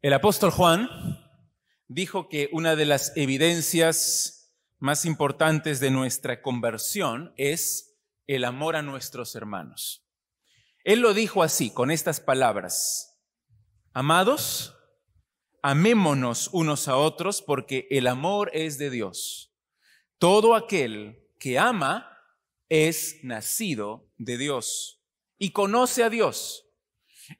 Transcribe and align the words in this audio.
El 0.00 0.12
apóstol 0.12 0.52
Juan 0.52 0.88
dijo 1.88 2.28
que 2.28 2.48
una 2.52 2.76
de 2.76 2.84
las 2.84 3.16
evidencias 3.16 4.54
más 4.78 5.04
importantes 5.04 5.80
de 5.80 5.90
nuestra 5.90 6.40
conversión 6.40 7.34
es 7.36 7.98
el 8.28 8.44
amor 8.44 8.76
a 8.76 8.82
nuestros 8.82 9.34
hermanos. 9.34 10.06
Él 10.84 11.00
lo 11.00 11.14
dijo 11.14 11.42
así, 11.42 11.70
con 11.70 11.90
estas 11.90 12.20
palabras. 12.20 13.18
Amados, 13.92 14.76
amémonos 15.64 16.48
unos 16.52 16.86
a 16.86 16.96
otros 16.96 17.42
porque 17.42 17.88
el 17.90 18.06
amor 18.06 18.52
es 18.54 18.78
de 18.78 18.90
Dios. 18.90 19.52
Todo 20.18 20.54
aquel 20.54 21.26
que 21.40 21.58
ama 21.58 22.08
es 22.68 23.18
nacido 23.24 24.08
de 24.16 24.38
Dios 24.38 25.02
y 25.38 25.50
conoce 25.50 26.04
a 26.04 26.08
Dios. 26.08 26.66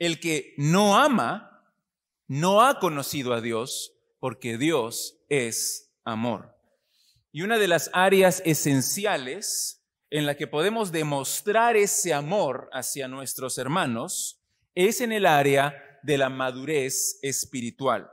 El 0.00 0.18
que 0.18 0.54
no 0.56 0.98
ama 0.98 1.57
no 2.28 2.62
ha 2.62 2.78
conocido 2.78 3.32
a 3.32 3.40
Dios 3.40 3.94
porque 4.20 4.58
Dios 4.58 5.18
es 5.28 5.90
amor. 6.04 6.54
Y 7.32 7.42
una 7.42 7.58
de 7.58 7.68
las 7.68 7.90
áreas 7.92 8.42
esenciales 8.44 9.82
en 10.10 10.26
la 10.26 10.36
que 10.36 10.46
podemos 10.46 10.92
demostrar 10.92 11.76
ese 11.76 12.14
amor 12.14 12.68
hacia 12.72 13.08
nuestros 13.08 13.58
hermanos 13.58 14.42
es 14.74 15.00
en 15.00 15.12
el 15.12 15.26
área 15.26 16.00
de 16.02 16.18
la 16.18 16.28
madurez 16.28 17.18
espiritual. 17.22 18.10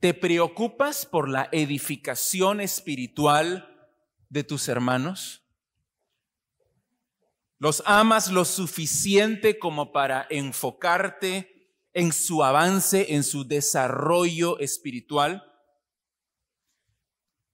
¿Te 0.00 0.12
preocupas 0.12 1.06
por 1.06 1.28
la 1.28 1.48
edificación 1.50 2.60
espiritual 2.60 3.88
de 4.28 4.44
tus 4.44 4.68
hermanos? 4.68 5.42
¿Los 7.58 7.82
amas 7.86 8.30
lo 8.30 8.44
suficiente 8.44 9.58
como 9.58 9.92
para 9.92 10.26
enfocarte 10.28 11.53
en 11.94 12.12
su 12.12 12.42
avance, 12.42 13.14
en 13.14 13.22
su 13.22 13.46
desarrollo 13.46 14.58
espiritual. 14.58 15.42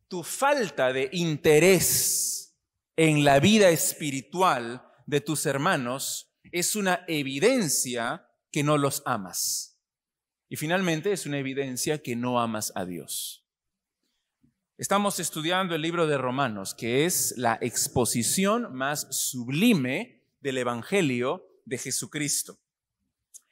Tu 0.09 0.25
falta 0.25 0.93
de 0.93 1.09
interés 1.13 2.59
en 2.97 3.25
la 3.25 3.39
vida 3.39 3.69
espiritual 3.69 4.83
de 5.07 5.21
tus 5.21 5.47
hermanos 5.47 6.35
es 6.51 6.75
una 6.75 7.05
evidencia 7.07 8.27
que 8.51 8.63
no 8.63 8.79
los 8.79 9.03
amas. 9.07 9.79
Y 10.49 10.57
finalmente 10.57 11.13
es 11.13 11.27
una 11.27 11.39
evidencia 11.39 12.03
que 12.03 12.17
no 12.17 12.41
amas 12.41 12.73
a 12.75 12.85
Dios. 12.85 13.47
Estamos 14.79 15.21
estudiando 15.21 15.75
el 15.75 15.83
libro 15.83 16.07
de 16.07 16.17
Romanos, 16.17 16.75
que 16.75 17.05
es 17.05 17.35
la 17.37 17.59
exposición 17.61 18.75
más 18.75 19.07
sublime 19.11 20.27
del 20.41 20.57
Evangelio 20.59 21.47
de 21.67 21.77
Jesucristo. 21.77 22.59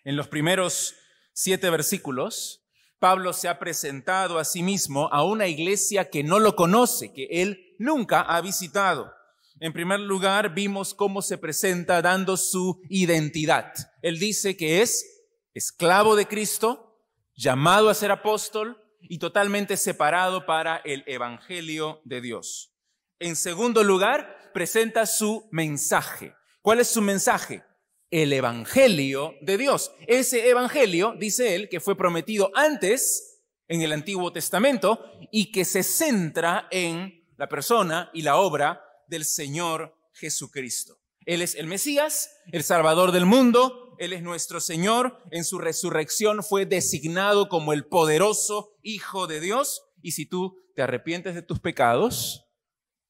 En 0.08 0.16
los 0.16 0.28
primeros 0.28 0.94
siete 1.34 1.68
versículos, 1.68 2.64
Pablo 2.98 3.34
se 3.34 3.46
ha 3.46 3.58
presentado 3.58 4.38
a 4.38 4.44
sí 4.46 4.62
mismo 4.62 5.10
a 5.12 5.22
una 5.22 5.48
iglesia 5.48 6.08
que 6.08 6.24
no 6.24 6.38
lo 6.38 6.56
conoce, 6.56 7.12
que 7.12 7.28
él 7.30 7.74
nunca 7.78 8.22
ha 8.22 8.40
visitado. 8.40 9.12
En 9.60 9.74
primer 9.74 10.00
lugar, 10.00 10.54
vimos 10.54 10.94
cómo 10.94 11.20
se 11.20 11.36
presenta 11.36 12.00
dando 12.00 12.38
su 12.38 12.80
identidad. 12.88 13.74
Él 14.00 14.18
dice 14.18 14.56
que 14.56 14.80
es 14.80 15.04
esclavo 15.52 16.16
de 16.16 16.26
Cristo, 16.26 17.04
llamado 17.36 17.90
a 17.90 17.94
ser 17.94 18.10
apóstol 18.10 18.82
y 19.02 19.18
totalmente 19.18 19.76
separado 19.76 20.46
para 20.46 20.78
el 20.86 21.04
Evangelio 21.06 22.00
de 22.06 22.22
Dios. 22.22 22.72
En 23.18 23.36
segundo 23.36 23.84
lugar, 23.84 24.52
presenta 24.54 25.04
su 25.04 25.46
mensaje. 25.52 26.34
¿Cuál 26.62 26.80
es 26.80 26.88
su 26.88 27.02
mensaje? 27.02 27.62
El 28.10 28.32
Evangelio 28.32 29.34
de 29.40 29.58
Dios. 29.58 29.92
Ese 30.06 30.48
Evangelio, 30.48 31.14
dice 31.18 31.54
él, 31.54 31.68
que 31.68 31.80
fue 31.80 31.96
prometido 31.96 32.50
antes 32.54 33.42
en 33.68 33.82
el 33.82 33.92
Antiguo 33.92 34.32
Testamento 34.32 35.04
y 35.30 35.52
que 35.52 35.64
se 35.64 35.82
centra 35.82 36.68
en 36.70 37.26
la 37.36 37.48
persona 37.48 38.10
y 38.14 38.22
la 38.22 38.36
obra 38.36 38.82
del 39.06 39.24
Señor 39.24 39.94
Jesucristo. 40.12 40.98
Él 41.26 41.42
es 41.42 41.54
el 41.54 41.66
Mesías, 41.66 42.30
el 42.52 42.64
Salvador 42.64 43.12
del 43.12 43.26
mundo, 43.26 43.94
Él 43.98 44.14
es 44.14 44.22
nuestro 44.22 44.60
Señor, 44.60 45.22
en 45.30 45.44
su 45.44 45.58
resurrección 45.58 46.42
fue 46.42 46.64
designado 46.64 47.48
como 47.48 47.72
el 47.72 47.84
poderoso 47.84 48.76
Hijo 48.82 49.26
de 49.26 49.40
Dios 49.40 49.82
y 50.00 50.12
si 50.12 50.24
tú 50.24 50.56
te 50.74 50.82
arrepientes 50.82 51.34
de 51.34 51.42
tus 51.42 51.60
pecados 51.60 52.46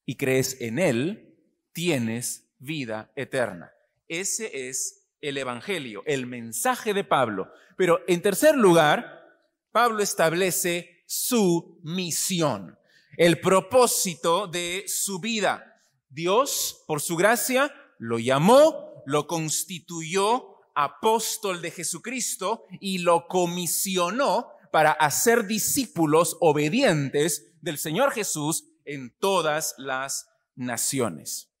y 0.05 0.17
crees 0.17 0.59
en 0.59 0.79
Él, 0.79 1.37
tienes 1.71 2.49
vida 2.57 3.13
eterna. 3.15 3.71
Ese 4.09 4.69
es 4.69 5.07
el 5.21 5.37
Evangelio, 5.37 6.03
el 6.05 6.25
mensaje 6.25 6.93
de 6.93 7.03
Pablo. 7.03 7.51
Pero 7.77 8.01
en 8.07 8.21
tercer 8.21 8.55
lugar, 8.55 9.23
Pablo 9.71 10.01
establece 10.01 11.03
su 11.05 11.79
misión, 11.83 12.77
el 13.17 13.39
propósito 13.39 14.47
de 14.47 14.83
su 14.87 15.19
vida. 15.19 15.81
Dios, 16.09 16.83
por 16.87 17.01
su 17.01 17.15
gracia, 17.15 17.73
lo 17.99 18.17
llamó, 18.17 19.03
lo 19.05 19.27
constituyó 19.27 20.55
apóstol 20.73 21.61
de 21.61 21.71
Jesucristo 21.71 22.65
y 22.79 22.99
lo 22.99 23.27
comisionó 23.27 24.47
para 24.71 24.91
hacer 24.91 25.45
discípulos 25.45 26.37
obedientes 26.39 27.51
del 27.61 27.77
Señor 27.77 28.11
Jesús 28.11 28.65
en 28.85 29.13
todas 29.19 29.75
las 29.77 30.29
naciones. 30.55 31.51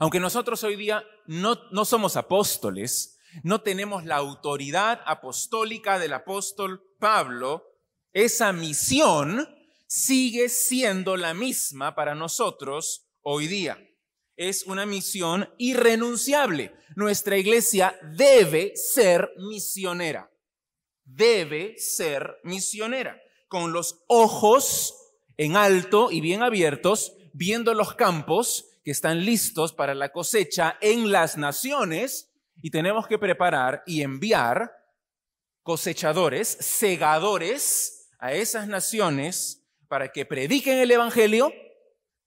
Aunque 0.00 0.20
nosotros 0.20 0.62
hoy 0.64 0.76
día 0.76 1.04
no, 1.28 1.84
somos 1.84 2.16
apóstoles, 2.16 3.18
no 3.42 3.60
tenemos 3.60 4.06
la 4.06 4.16
autoridad 4.16 5.02
apostólica 5.04 5.98
del 5.98 6.14
apóstol 6.14 6.82
Pablo, 6.98 7.64
esa 8.14 8.52
misión 8.54 9.46
sigue 9.86 10.48
siendo 10.48 11.18
la 11.18 11.34
misma 11.34 11.94
para 11.94 12.14
nosotros 12.14 13.10
hoy 13.20 13.46
día. 13.46 13.78
Es 14.36 14.64
una 14.64 14.86
misión 14.86 15.52
irrenunciable. 15.58 16.72
Nuestra 16.96 17.36
iglesia 17.36 17.98
debe 18.16 18.74
ser 18.76 19.30
misionera. 19.36 20.30
Debe 21.04 21.76
ser 21.78 22.38
misionera. 22.42 23.20
Con 23.48 23.72
los 23.72 24.02
ojos 24.08 24.94
en 25.36 25.56
alto 25.56 26.10
y 26.10 26.22
bien 26.22 26.42
abiertos, 26.42 27.12
viendo 27.38 27.72
los 27.72 27.94
campos 27.94 28.66
que 28.82 28.90
están 28.90 29.24
listos 29.24 29.72
para 29.72 29.94
la 29.94 30.10
cosecha 30.10 30.76
en 30.80 31.12
las 31.12 31.38
naciones 31.38 32.32
y 32.60 32.70
tenemos 32.70 33.06
que 33.06 33.16
preparar 33.16 33.84
y 33.86 34.02
enviar 34.02 34.72
cosechadores, 35.62 36.48
segadores 36.48 38.08
a 38.18 38.32
esas 38.32 38.66
naciones 38.66 39.64
para 39.86 40.10
que 40.10 40.26
prediquen 40.26 40.78
el 40.78 40.90
Evangelio, 40.90 41.52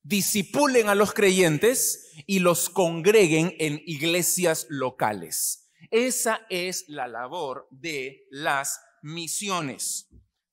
disipulen 0.01 0.87
a 0.87 0.95
los 0.95 1.13
creyentes 1.13 2.13
y 2.25 2.39
los 2.39 2.69
congreguen 2.69 3.53
en 3.59 3.81
iglesias 3.85 4.65
locales. 4.69 5.69
Esa 5.89 6.45
es 6.49 6.85
la 6.87 7.09
labor 7.09 7.67
de 7.69 8.27
las 8.31 8.79
misiones. 9.01 10.07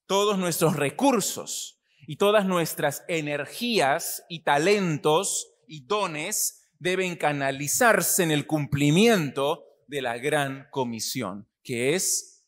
Todos 0.07 0.37
nuestros 0.37 0.75
recursos 0.75 1.78
y 2.11 2.17
todas 2.17 2.47
nuestras 2.47 3.05
energías 3.07 4.25
y 4.31 4.43
talentos 4.43 5.53
y 5.67 5.85
dones 5.85 6.71
deben 6.79 7.17
canalizarse 7.17 8.23
en 8.23 8.31
el 8.31 8.47
cumplimiento 8.47 9.67
de 9.89 10.01
la 10.01 10.17
gran 10.17 10.69
comisión, 10.71 11.51
que 11.63 11.95
es 11.95 12.47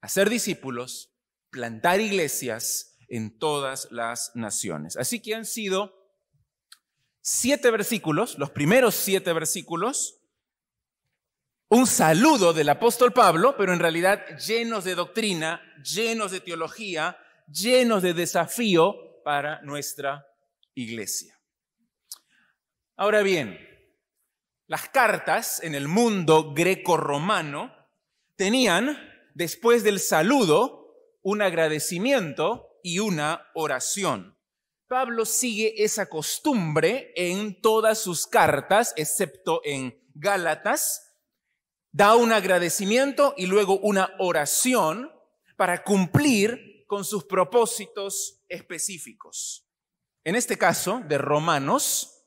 hacer 0.00 0.30
discípulos, 0.30 1.14
plantar 1.50 2.00
iglesias 2.00 2.96
en 3.06 3.38
todas 3.38 3.86
las 3.90 4.32
naciones. 4.34 4.96
Así 4.96 5.20
que 5.20 5.34
han 5.34 5.44
sido 5.44 5.92
siete 7.20 7.70
versículos, 7.70 8.38
los 8.38 8.48
primeros 8.48 8.94
siete 8.94 9.34
versículos, 9.34 10.22
un 11.68 11.86
saludo 11.86 12.54
del 12.54 12.70
apóstol 12.70 13.12
Pablo, 13.12 13.56
pero 13.58 13.74
en 13.74 13.78
realidad 13.78 14.38
llenos 14.38 14.84
de 14.84 14.94
doctrina, 14.94 15.60
llenos 15.82 16.30
de 16.30 16.40
teología, 16.40 17.18
llenos 17.52 18.02
de 18.02 18.14
desafío 18.14 19.22
para 19.24 19.60
nuestra 19.62 20.26
iglesia. 20.74 21.38
Ahora 22.96 23.22
bien, 23.22 23.58
las 24.66 24.88
cartas 24.88 25.62
en 25.62 25.74
el 25.74 25.88
mundo 25.88 26.54
greco-romano 26.54 27.74
tenían, 28.36 28.96
después 29.34 29.84
del 29.84 30.00
saludo, 30.00 30.96
un 31.22 31.42
agradecimiento 31.42 32.78
y 32.82 32.98
una 32.98 33.50
oración. 33.54 34.36
Pablo 34.88 35.24
sigue 35.24 35.84
esa 35.84 36.08
costumbre 36.08 37.12
en 37.16 37.60
todas 37.60 37.98
sus 37.98 38.26
cartas, 38.26 38.92
excepto 38.96 39.60
en 39.64 39.98
Gálatas. 40.14 41.14
Da 41.92 42.14
un 42.14 42.32
agradecimiento 42.32 43.34
y 43.36 43.46
luego 43.46 43.78
una 43.78 44.14
oración 44.18 45.10
para 45.56 45.82
cumplir 45.84 46.71
con 46.92 47.06
sus 47.06 47.24
propósitos 47.24 48.44
específicos. 48.50 49.66
En 50.24 50.36
este 50.36 50.58
caso, 50.58 51.00
de 51.08 51.16
Romanos, 51.16 52.26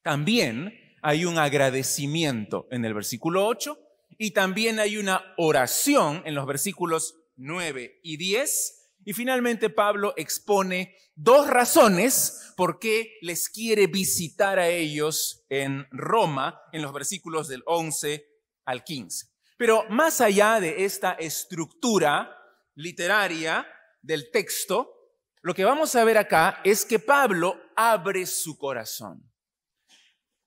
también 0.00 0.72
hay 1.02 1.26
un 1.26 1.36
agradecimiento 1.36 2.66
en 2.70 2.86
el 2.86 2.94
versículo 2.94 3.46
8 3.46 3.78
y 4.16 4.30
también 4.30 4.80
hay 4.80 4.96
una 4.96 5.34
oración 5.36 6.22
en 6.24 6.34
los 6.34 6.46
versículos 6.46 7.14
9 7.36 8.00
y 8.02 8.16
10. 8.16 8.94
Y 9.04 9.12
finalmente 9.12 9.68
Pablo 9.68 10.14
expone 10.16 10.96
dos 11.14 11.46
razones 11.46 12.54
por 12.56 12.78
qué 12.78 13.18
les 13.20 13.50
quiere 13.50 13.86
visitar 13.86 14.58
a 14.58 14.68
ellos 14.68 15.44
en 15.50 15.86
Roma 15.90 16.58
en 16.72 16.80
los 16.80 16.94
versículos 16.94 17.48
del 17.48 17.62
11 17.66 18.24
al 18.64 18.82
15. 18.82 19.26
Pero 19.58 19.84
más 19.90 20.22
allá 20.22 20.58
de 20.58 20.86
esta 20.86 21.12
estructura 21.12 22.34
literaria 22.76 23.66
del 24.04 24.30
texto, 24.30 24.94
lo 25.40 25.54
que 25.54 25.64
vamos 25.64 25.94
a 25.96 26.04
ver 26.04 26.18
acá 26.18 26.60
es 26.62 26.84
que 26.84 26.98
Pablo 26.98 27.60
abre 27.74 28.26
su 28.26 28.58
corazón. 28.58 29.32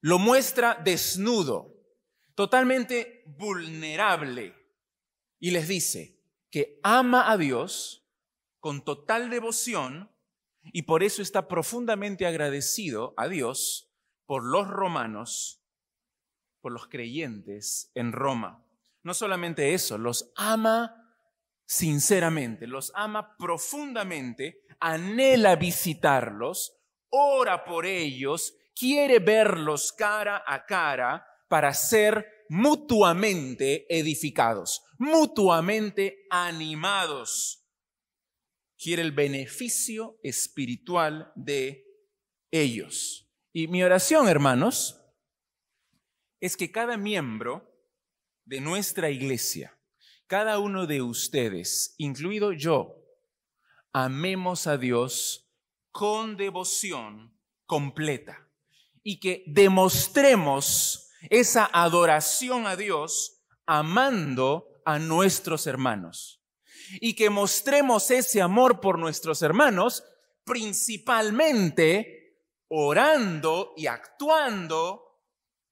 Lo 0.02 0.20
muestra 0.20 0.76
desnudo, 0.76 1.74
totalmente 2.36 3.24
vulnerable, 3.26 4.56
y 5.40 5.52
les 5.52 5.68
dice 5.68 6.20
que 6.50 6.80
ama 6.84 7.32
a 7.32 7.38
Dios 7.38 8.08
con 8.60 8.84
total 8.84 9.30
devoción 9.30 10.12
y 10.62 10.84
por 10.84 11.04
eso 11.04 11.22
está 11.22 11.48
profundamente 11.48 12.26
agradecido 12.26 13.14
a 13.18 13.28
Dios 13.28 13.92
por 14.26 14.44
los 14.44 14.68
romanos, 14.68 15.64
por 16.62 16.72
los 16.72 16.88
creyentes 16.88 17.92
en 17.96 18.12
Roma. 18.12 18.64
No 19.04 19.14
solamente 19.14 19.74
eso, 19.74 19.98
los 19.98 20.32
ama 20.36 21.07
sinceramente, 21.68 22.66
los 22.66 22.92
ama 22.96 23.36
profundamente, 23.38 24.64
anhela 24.80 25.56
visitarlos, 25.56 26.74
ora 27.10 27.64
por 27.64 27.86
ellos, 27.86 28.56
quiere 28.76 29.20
verlos 29.20 29.92
cara 29.92 30.44
a 30.48 30.66
cara 30.66 31.24
para 31.48 31.74
ser 31.74 32.46
mutuamente 32.50 33.86
edificados, 33.90 34.84
mutuamente 34.98 36.26
animados 36.32 37.64
quiere 38.78 39.02
el 39.02 39.12
beneficio 39.12 40.20
espiritual 40.24 41.32
de 41.36 41.86
ellos. 42.52 43.30
Y 43.52 43.68
mi 43.68 43.84
oración, 43.84 44.28
hermanos, 44.28 45.04
es 46.40 46.56
que 46.56 46.72
cada 46.72 46.98
miembro 46.98 47.74
de 48.46 48.62
nuestra 48.62 49.10
iglesia, 49.10 49.77
cada 50.28 50.60
uno 50.60 50.86
de 50.86 51.02
ustedes, 51.02 51.96
incluido 51.98 52.52
yo, 52.52 52.96
amemos 53.94 54.68
a 54.68 54.78
Dios 54.78 55.50
con 55.92 56.38
devoción 56.38 57.36
completa 57.66 58.48
y 59.04 59.20
que 59.20 59.44
demostremos 59.48 61.10
esa 61.30 61.70
adoración 61.72 62.68
a 62.68 62.76
Dios 62.76 63.42
amando 63.66 64.68
a 64.86 65.00
nuestros 65.00 65.66
hermanos 65.66 66.44
y 67.02 67.16
que 67.16 67.30
mostremos 67.30 68.12
ese 68.12 68.42
amor 68.42 68.80
por 68.80 69.00
nuestros 69.00 69.42
hermanos, 69.42 70.04
principalmente 70.46 72.44
orando 72.70 73.74
y 73.76 73.88
actuando 73.88 75.04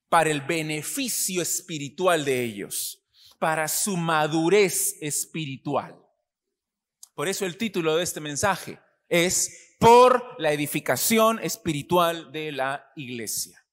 para 0.10 0.30
el 0.30 0.42
beneficio 0.42 1.42
espiritual 1.42 2.26
de 2.26 2.44
ellos, 2.44 3.05
para 3.40 3.68
su 3.68 3.98
madurez 3.98 4.98
espiritual. 5.02 6.00
Por 7.14 7.28
eso 7.28 7.46
el 7.46 7.58
título 7.58 7.96
de 7.96 8.04
este 8.04 8.20
mensaje 8.20 8.80
es 9.08 9.76
por 9.80 10.36
la 10.40 10.52
edificación 10.52 11.40
espiritual 11.40 12.32
de 12.32 12.52
la 12.52 12.92
iglesia. 12.96 13.66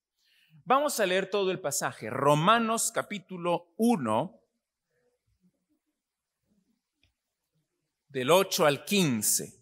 Vamos 0.64 1.00
a 1.00 1.06
leer 1.06 1.28
todo 1.28 1.50
el 1.50 1.60
pasaje. 1.60 2.08
Romanos 2.08 2.92
capítulo 2.92 3.72
1, 3.78 4.40
del 8.08 8.30
8 8.30 8.66
al 8.66 8.84
15. 8.84 9.60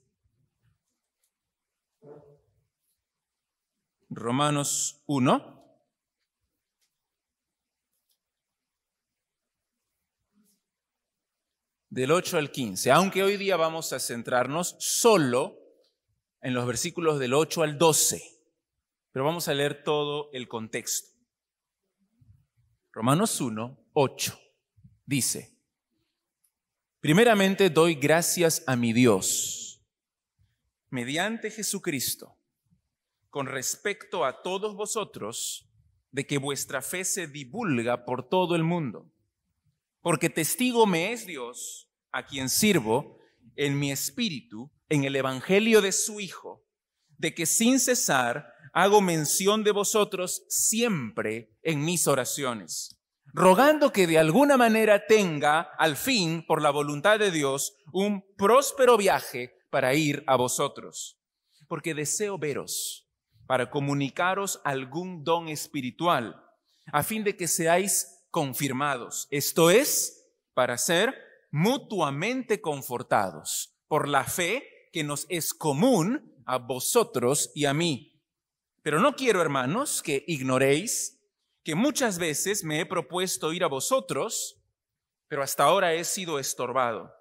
Romanos 4.11 5.03
1. 5.06 5.59
Del 11.90 12.12
8 12.12 12.38
al 12.38 12.52
15. 12.52 12.92
Aunque 12.92 13.25
hoy 13.25 13.37
día 13.37 13.56
vamos 13.56 13.92
a 13.92 13.98
centrarnos 13.98 14.76
solo 14.78 15.58
en 16.40 16.54
los 16.54 16.64
versículos 16.64 17.19
del 17.19 17.34
8 17.34 17.64
al 17.64 17.78
12. 17.78 18.22
Pero 19.10 19.25
vamos 19.25 19.48
a 19.48 19.54
leer 19.54 19.82
todo 19.82 20.31
el 20.32 20.46
contexto. 20.46 21.10
Romanos 22.92 23.40
1, 23.40 23.76
8. 23.92 24.40
Dice. 25.04 25.56
Primeramente 27.00 27.70
doy 27.70 27.96
gracias 27.96 28.62
a 28.66 28.76
mi 28.76 28.93
Dios, 28.93 29.82
mediante 30.90 31.50
Jesucristo, 31.50 32.36
con 33.31 33.46
respecto 33.46 34.25
a 34.25 34.43
todos 34.43 34.76
vosotros, 34.76 35.66
de 36.12 36.26
que 36.26 36.38
vuestra 36.38 36.82
fe 36.82 37.04
se 37.04 37.26
divulga 37.26 38.04
por 38.04 38.28
todo 38.28 38.54
el 38.54 38.64
mundo. 38.64 39.10
Porque 40.00 40.31
testigo 40.31 40.87
me 40.87 41.12
es 41.12 41.26
Dios, 41.26 41.91
a 42.12 42.26
quien 42.26 42.49
sirvo 42.49 43.19
en 43.56 43.79
mi 43.79 43.93
espíritu, 43.93 44.73
en 44.88 45.05
el 45.05 45.17
Evangelio 45.17 45.81
de 45.82 45.93
su 45.93 46.20
Hijo, 46.20 46.64
de 47.19 47.35
que 47.35 47.47
sin 47.47 47.79
cesar 47.79 48.52
hago 48.73 49.00
mención 49.00 49.64
de 49.64 49.73
vosotros 49.73 50.44
siempre 50.49 51.56
en 51.62 51.85
mis 51.85 52.06
oraciones 52.06 53.00
rogando 53.32 53.93
que 53.93 54.06
de 54.06 54.19
alguna 54.19 54.56
manera 54.56 55.06
tenga 55.06 55.61
al 55.79 55.97
fin, 55.97 56.44
por 56.46 56.62
la 56.62 56.70
voluntad 56.70 57.19
de 57.19 57.31
Dios, 57.31 57.75
un 57.93 58.25
próspero 58.37 58.96
viaje 58.96 59.53
para 59.70 59.94
ir 59.94 60.25
a 60.26 60.37
vosotros. 60.37 61.19
Porque 61.69 61.94
deseo 61.94 62.38
veros 62.38 63.08
para 63.46 63.70
comunicaros 63.70 64.61
algún 64.64 65.25
don 65.25 65.49
espiritual, 65.49 66.41
a 66.93 67.03
fin 67.03 67.25
de 67.25 67.37
que 67.37 67.49
seáis 67.49 68.19
confirmados. 68.31 69.29
Esto 69.31 69.71
es, 69.71 70.29
para 70.55 70.79
ser 70.79 71.15
mutuamente 71.50 72.61
confortados 72.61 73.77
por 73.88 74.09
la 74.09 74.25
fe 74.25 74.88
que 74.93 75.05
nos 75.05 75.27
es 75.29 75.53
común 75.53 76.35
a 76.47 76.59
vosotros 76.59 77.50
y 77.55 77.65
a 77.65 77.75
mí. 77.75 78.21
Pero 78.82 79.00
no 79.00 79.15
quiero, 79.15 79.43
hermanos, 79.43 80.03
que 80.03 80.25
ignoréis 80.27 81.21
que 81.62 81.75
muchas 81.75 82.19
veces 82.19 82.65
me 82.65 82.81
he 82.81 82.87
propuesto 82.87 83.53
ir 83.53 83.65
a 83.65 83.69
vosotros, 83.69 84.63
pero 85.29 85.43
hasta 85.43 85.65
ahora 85.65 85.93
he 85.93 86.05
sido 86.05 86.39
estorbado, 86.39 87.15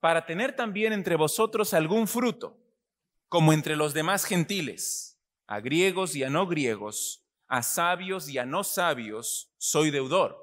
para 0.00 0.26
tener 0.26 0.54
también 0.54 0.92
entre 0.92 1.16
vosotros 1.16 1.74
algún 1.74 2.06
fruto, 2.06 2.56
como 3.28 3.52
entre 3.52 3.76
los 3.76 3.94
demás 3.94 4.24
gentiles, 4.24 5.18
a 5.46 5.60
griegos 5.60 6.14
y 6.14 6.22
a 6.22 6.30
no 6.30 6.46
griegos, 6.46 7.23
a 7.48 7.62
sabios 7.62 8.28
y 8.28 8.38
a 8.38 8.46
no 8.46 8.64
sabios, 8.64 9.54
soy 9.58 9.90
deudor. 9.90 10.36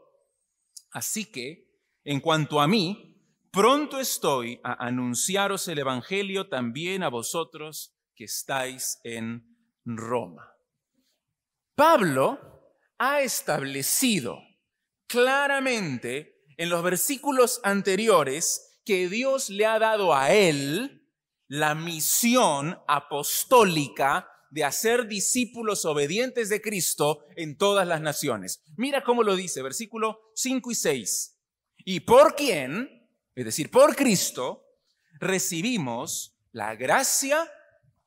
Así 0.91 1.25
que, 1.25 1.69
en 2.03 2.19
cuanto 2.19 2.61
a 2.61 2.67
mí, 2.67 3.21
pronto 3.51 3.99
estoy 3.99 4.59
a 4.63 4.85
anunciaros 4.85 5.67
el 5.67 5.79
Evangelio 5.79 6.49
también 6.49 7.03
a 7.03 7.09
vosotros 7.09 7.95
que 8.15 8.25
estáis 8.25 8.99
en 9.03 9.57
Roma. 9.85 10.53
Pablo 11.75 12.39
ha 12.97 13.21
establecido 13.21 14.39
claramente 15.07 16.45
en 16.57 16.69
los 16.69 16.83
versículos 16.83 17.59
anteriores 17.63 18.79
que 18.85 19.09
Dios 19.09 19.49
le 19.49 19.65
ha 19.65 19.79
dado 19.79 20.13
a 20.13 20.31
él 20.31 21.07
la 21.47 21.75
misión 21.75 22.79
apostólica 22.87 24.30
de 24.51 24.65
hacer 24.65 25.07
discípulos 25.07 25.85
obedientes 25.85 26.49
de 26.49 26.61
Cristo 26.61 27.25
en 27.37 27.57
todas 27.57 27.87
las 27.87 28.01
naciones. 28.01 28.61
Mira 28.75 29.01
cómo 29.01 29.23
lo 29.23 29.35
dice, 29.35 29.61
versículo 29.61 30.19
5 30.35 30.71
y 30.71 30.75
6. 30.75 31.39
Y 31.85 31.99
por 32.01 32.35
quién, 32.35 33.09
es 33.33 33.45
decir, 33.45 33.71
por 33.71 33.95
Cristo, 33.95 34.65
recibimos 35.19 36.37
la 36.51 36.75
gracia 36.75 37.49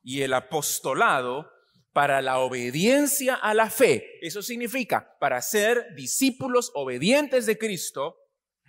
y 0.02 0.20
el 0.20 0.34
apostolado 0.34 1.50
para 1.94 2.20
la 2.20 2.38
obediencia 2.40 3.36
a 3.36 3.54
la 3.54 3.70
fe. 3.70 4.18
Eso 4.20 4.42
significa 4.42 5.16
para 5.18 5.40
ser 5.40 5.94
discípulos 5.94 6.72
obedientes 6.74 7.46
de 7.46 7.56
Cristo 7.56 8.16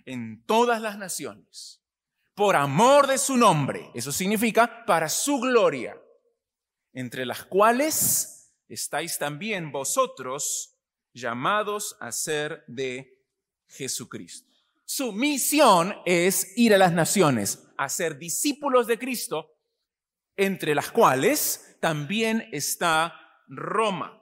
en 0.06 0.44
todas 0.46 0.80
las 0.80 0.96
naciones. 0.96 1.82
Por 2.34 2.56
amor 2.56 3.06
de 3.06 3.18
su 3.18 3.36
nombre. 3.36 3.90
Eso 3.94 4.12
significa 4.12 4.86
para 4.86 5.10
su 5.10 5.38
gloria. 5.40 6.00
Entre 6.96 7.26
las 7.26 7.44
cuales 7.44 8.54
estáis 8.70 9.18
también 9.18 9.70
vosotros 9.70 10.78
llamados 11.12 11.94
a 12.00 12.10
ser 12.10 12.64
de 12.66 13.22
Jesucristo. 13.68 14.50
Su 14.86 15.12
misión 15.12 15.94
es 16.06 16.56
ir 16.56 16.74
a 16.74 16.78
las 16.78 16.94
naciones, 16.94 17.68
a 17.76 17.90
ser 17.90 18.16
discípulos 18.16 18.86
de 18.86 18.98
Cristo, 18.98 19.58
entre 20.38 20.74
las 20.74 20.90
cuales 20.90 21.76
también 21.80 22.48
está 22.50 23.20
Roma. 23.46 24.18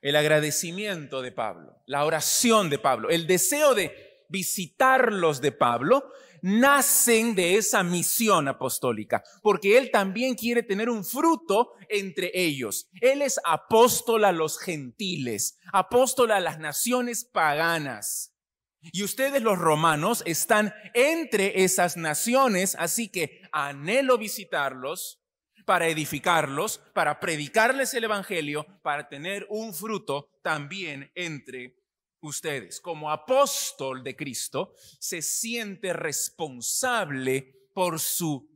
El 0.00 0.14
agradecimiento 0.14 1.22
de 1.22 1.32
Pablo, 1.32 1.82
la 1.86 2.04
oración 2.04 2.70
de 2.70 2.78
Pablo, 2.78 3.10
el 3.10 3.26
deseo 3.26 3.74
de 3.74 4.26
visitarlos 4.28 5.40
de 5.40 5.50
Pablo, 5.50 6.12
nacen 6.42 7.34
de 7.34 7.56
esa 7.56 7.82
misión 7.82 8.48
apostólica, 8.48 9.22
porque 9.42 9.78
él 9.78 9.90
también 9.90 10.34
quiere 10.34 10.62
tener 10.62 10.88
un 10.88 11.04
fruto 11.04 11.72
entre 11.88 12.30
ellos. 12.34 12.88
Él 13.00 13.22
es 13.22 13.40
apóstol 13.44 14.24
a 14.24 14.32
los 14.32 14.58
gentiles, 14.58 15.58
apóstol 15.72 16.32
a 16.32 16.40
las 16.40 16.58
naciones 16.58 17.24
paganas. 17.24 18.34
Y 18.80 19.02
ustedes 19.02 19.42
los 19.42 19.58
romanos 19.58 20.22
están 20.24 20.72
entre 20.94 21.64
esas 21.64 21.96
naciones, 21.96 22.76
así 22.78 23.08
que 23.08 23.42
anhelo 23.52 24.18
visitarlos 24.18 25.20
para 25.66 25.88
edificarlos, 25.88 26.80
para 26.94 27.20
predicarles 27.20 27.92
el 27.92 28.04
Evangelio, 28.04 28.66
para 28.82 29.08
tener 29.08 29.46
un 29.50 29.74
fruto 29.74 30.30
también 30.42 31.10
entre 31.14 31.74
ustedes. 32.20 32.80
Como 32.80 33.10
apóstol 33.10 34.02
de 34.02 34.16
Cristo, 34.16 34.74
se 34.98 35.22
siente 35.22 35.92
responsable 35.92 37.68
por 37.74 38.00
su 38.00 38.48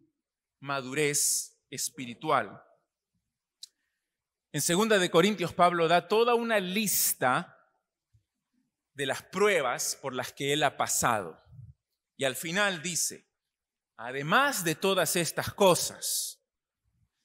madurez 0.60 1.58
espiritual. 1.70 2.62
En 4.52 4.60
segunda 4.60 4.98
de 4.98 5.10
Corintios 5.10 5.52
Pablo 5.54 5.88
da 5.88 6.08
toda 6.08 6.34
una 6.34 6.60
lista 6.60 7.58
de 8.94 9.06
las 9.06 9.22
pruebas 9.22 9.98
por 10.00 10.14
las 10.14 10.32
que 10.32 10.52
él 10.52 10.62
ha 10.62 10.76
pasado. 10.76 11.42
Y 12.16 12.24
al 12.24 12.36
final 12.36 12.82
dice, 12.82 13.26
además 13.96 14.64
de 14.64 14.74
todas 14.74 15.16
estas 15.16 15.54
cosas, 15.54 16.38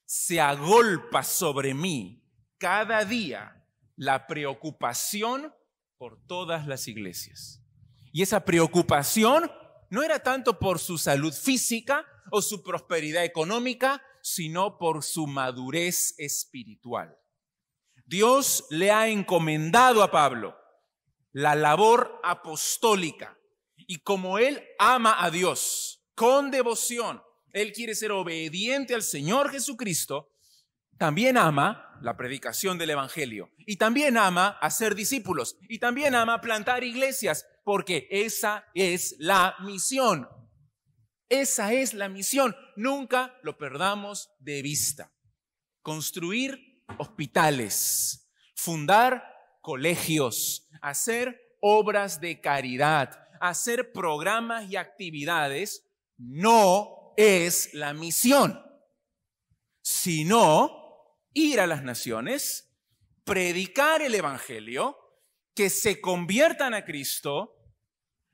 se 0.06 0.40
agolpa 0.40 1.24
sobre 1.24 1.74
mí 1.74 2.24
cada 2.58 3.04
día 3.04 3.66
la 3.98 4.26
preocupación 4.26 5.54
por 5.98 6.20
todas 6.28 6.68
las 6.68 6.88
iglesias. 6.88 7.62
Y 8.12 8.22
esa 8.22 8.46
preocupación 8.46 9.52
no 9.90 10.04
era 10.04 10.20
tanto 10.20 10.60
por 10.60 10.80
su 10.80 10.98
salud 10.98 11.34
física 11.34 12.06
o 12.32 12.42
su 12.42 12.64
prosperidad 12.64 13.24
económica, 13.24 14.04
sino 14.22 14.78
por 14.78 15.04
su 15.04 15.28
madurez 15.28 16.14
espiritual. 16.18 17.18
Dios 18.06 18.66
le 18.70 18.92
ha 18.92 19.08
encomendado 19.08 20.04
a 20.04 20.12
Pablo 20.12 20.56
la 21.32 21.56
labor 21.56 22.20
apostólica 22.24 23.38
y 23.76 24.00
como 24.00 24.40
él 24.40 24.64
ama 24.80 25.24
a 25.24 25.30
Dios 25.30 26.04
con 26.16 26.50
devoción, 26.50 27.22
él 27.52 27.74
quiere 27.74 27.96
ser 27.96 28.12
obediente 28.12 28.96
al 28.96 29.04
Señor 29.04 29.52
Jesucristo, 29.52 30.32
también 30.98 31.38
ama 31.38 31.98
la 32.02 32.16
predicación 32.16 32.78
del 32.78 32.92
Evangelio 32.92 33.52
y 33.66 33.78
también 33.78 34.18
ama 34.18 34.58
hacer 34.62 34.96
discípulos 34.96 35.58
y 35.68 35.80
también 35.80 36.16
ama 36.16 36.42
plantar 36.42 36.84
iglesias, 36.84 37.46
porque 37.64 38.08
esa 38.12 38.66
es 38.74 39.16
la 39.20 39.56
misión. 39.64 40.28
Esa 41.30 41.74
es 41.74 41.94
la 41.94 42.08
misión. 42.08 42.56
Nunca 42.76 43.38
lo 43.44 43.58
perdamos 43.58 44.30
de 44.40 44.62
vista. 44.62 45.12
Construir 45.82 46.84
hospitales, 46.98 48.32
fundar 48.56 49.24
colegios, 49.62 50.70
hacer 50.82 51.58
obras 51.60 52.22
de 52.22 52.40
caridad, 52.40 53.28
hacer 53.42 53.92
programas 53.92 54.70
y 54.70 54.78
actividades, 54.78 55.84
no 56.18 57.14
es 57.18 57.74
la 57.74 57.94
misión, 57.94 58.64
sino 59.82 60.77
ir 61.38 61.60
a 61.60 61.68
las 61.68 61.84
naciones, 61.84 62.76
predicar 63.24 64.02
el 64.02 64.16
Evangelio, 64.16 64.98
que 65.54 65.70
se 65.70 66.02
conviertan 66.02 66.74
a 66.74 66.84
Cristo, 66.84 67.56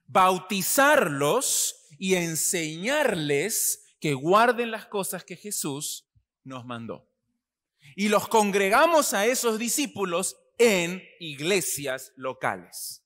bautizarlos 0.07 1.87
y 1.97 2.15
enseñarles 2.15 3.97
que 3.99 4.13
guarden 4.13 4.71
las 4.71 4.85
cosas 4.85 5.25
que 5.25 5.35
Jesús 5.35 6.09
nos 6.43 6.65
mandó. 6.65 7.09
Y 7.95 8.07
los 8.07 8.27
congregamos 8.29 9.13
a 9.13 9.25
esos 9.25 9.59
discípulos 9.59 10.37
en 10.57 11.03
iglesias 11.19 12.13
locales. 12.15 13.03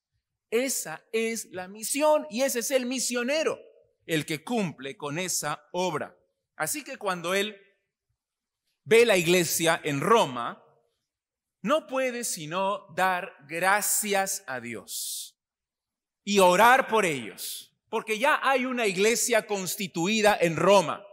Esa 0.52 1.04
es 1.12 1.46
la 1.52 1.68
misión 1.68 2.28
y 2.30 2.44
ese 2.44 2.60
es 2.60 2.70
el 2.70 2.86
misionero, 2.86 3.60
el 4.06 4.26
que 4.28 4.44
cumple 4.44 4.96
con 4.96 5.18
esa 5.18 5.68
obra. 5.72 6.16
Así 6.56 6.84
que 6.84 6.98
cuando 6.98 7.34
él 7.34 7.58
ve 8.88 9.06
la 9.06 9.18
iglesia 9.18 9.82
en 9.84 10.00
Roma, 10.00 10.64
no 11.62 11.88
puede 11.88 12.24
sino 12.24 12.88
dar 12.96 13.34
gracias 13.46 14.46
a 14.48 14.62
Dios 14.62 15.38
y 16.24 16.40
orar 16.40 16.88
por 16.88 17.06
ellos, 17.06 17.78
porque 17.90 18.18
ya 18.18 18.40
hay 18.42 18.66
una 18.66 18.88
iglesia 18.88 19.46
constituida 19.46 20.38
en 20.40 20.56
Roma, 20.56 21.06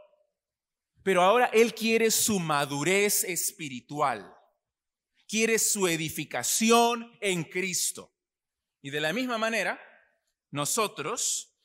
pero 1.02 1.22
ahora 1.22 1.46
Él 1.46 1.74
quiere 1.74 2.12
su 2.12 2.38
madurez 2.38 3.24
espiritual, 3.24 4.32
quiere 5.26 5.58
su 5.58 5.88
edificación 5.88 7.18
en 7.20 7.42
Cristo. 7.42 8.14
Y 8.82 8.90
de 8.90 9.00
la 9.00 9.12
misma 9.12 9.36
manera, 9.36 9.80
nosotros, 10.52 11.56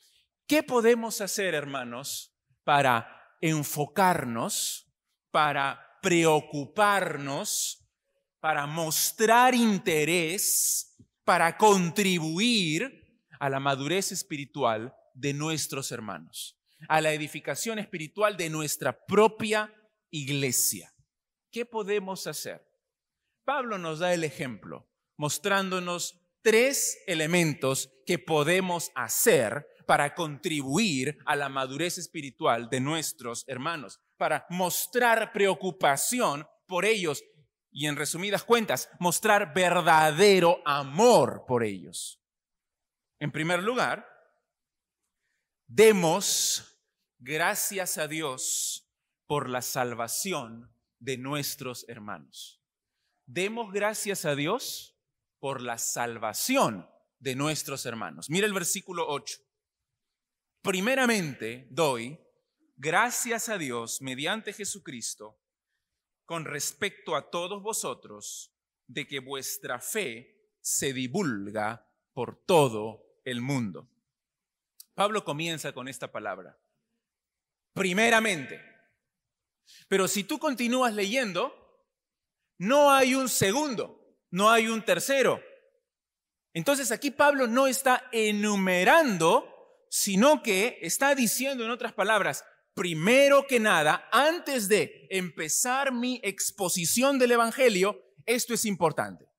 ¿qué 0.48 0.64
podemos 0.64 1.22
hacer, 1.22 1.54
hermanos, 1.54 2.36
para 2.64 3.36
enfocarnos, 3.42 4.92
para 5.30 5.89
preocuparnos, 6.02 7.80
para 8.40 8.66
mostrar 8.66 9.54
interés, 9.54 10.96
para 11.26 11.58
contribuir 11.58 13.24
a 13.40 13.50
la 13.50 13.60
madurez 13.60 14.12
espiritual 14.12 14.96
de 15.14 15.34
nuestros 15.34 15.92
hermanos, 15.92 16.58
a 16.88 17.02
la 17.02 17.12
edificación 17.12 17.80
espiritual 17.80 18.38
de 18.38 18.50
nuestra 18.50 19.06
propia 19.06 19.74
iglesia. 20.10 20.94
¿Qué 21.52 21.66
podemos 21.66 22.28
hacer? 22.28 22.66
Pablo 23.44 23.78
nos 23.78 24.00
da 24.00 24.14
el 24.14 24.24
ejemplo, 24.24 24.90
mostrándonos 25.18 26.22
tres 26.42 26.98
elementos 27.08 27.90
que 28.06 28.20
podemos 28.20 28.92
hacer 28.96 29.68
para 29.86 30.14
contribuir 30.16 31.18
a 31.26 31.36
la 31.36 31.50
madurez 31.50 31.98
espiritual 31.98 32.70
de 32.70 32.80
nuestros 32.80 33.44
hermanos 33.48 34.00
para 34.20 34.46
mostrar 34.50 35.32
preocupación 35.32 36.46
por 36.68 36.86
ellos 36.86 37.24
y 37.72 37.88
en 37.88 37.96
resumidas 37.96 38.44
cuentas, 38.44 38.90
mostrar 39.00 39.54
verdadero 39.54 40.62
amor 40.66 41.46
por 41.48 41.64
ellos. 41.64 42.22
En 43.18 43.32
primer 43.32 43.64
lugar, 43.64 44.06
demos 45.68 46.78
gracias 47.18 47.98
a 47.98 48.08
Dios 48.08 48.92
por 49.26 49.50
la 49.50 49.62
salvación 49.62 50.76
de 51.00 51.18
nuestros 51.18 51.88
hermanos. 51.88 52.62
Demos 53.26 53.72
gracias 53.72 54.26
a 54.26 54.36
Dios 54.36 54.98
por 55.40 55.62
la 55.62 55.78
salvación 55.78 56.90
de 57.20 57.36
nuestros 57.36 57.86
hermanos. 57.86 58.30
Mira 58.30 58.48
el 58.48 58.54
versículo 58.54 59.06
8. 59.08 59.38
Primeramente 60.62 61.68
doy 61.70 62.20
gracias 62.80 63.50
a 63.50 63.58
Dios 63.58 64.02
mediante 64.02 64.54
Jesucristo 64.54 65.38
con 66.26 66.46
respecto 66.46 67.16
a 67.16 67.30
todos 67.30 67.62
vosotros 67.62 68.56
de 68.88 69.06
que 69.06 69.20
vuestra 69.20 69.80
fe 69.80 70.54
se 70.62 70.94
divulga 70.94 71.86
por 72.14 72.38
todo 72.46 73.20
el 73.26 73.42
mundo. 73.42 73.90
Pablo 74.94 75.24
comienza 75.26 75.74
con 75.74 75.88
esta 75.88 76.12
palabra. 76.12 76.58
Primeramente. 77.74 78.62
Pero 79.88 80.08
si 80.08 80.24
tú 80.24 80.40
continúas 80.40 80.94
leyendo, 80.94 81.54
no 82.58 82.92
hay 82.92 83.14
un 83.14 83.30
segundo, 83.30 84.18
no 84.32 84.50
hay 84.50 84.68
un 84.68 84.84
tercero. 84.84 85.42
Entonces 86.54 86.92
aquí 86.92 87.12
Pablo 87.12 87.46
no 87.46 87.68
está 87.68 88.10
enumerando, 88.12 89.86
sino 89.90 90.42
que 90.42 90.80
está 90.82 91.14
diciendo 91.14 91.64
en 91.64 91.72
otras 91.72 91.94
palabras, 91.94 92.44
primero 92.80 93.46
que 93.46 93.60
nada, 93.60 94.08
antes 94.10 94.70
de 94.70 95.06
empezar 95.10 95.92
mi 95.92 96.22
exposición 96.24 97.20
del 97.20 97.34
Evangelio, 97.34 98.02
esto 98.26 98.54
es 98.54 98.64
importante. 98.64 99.30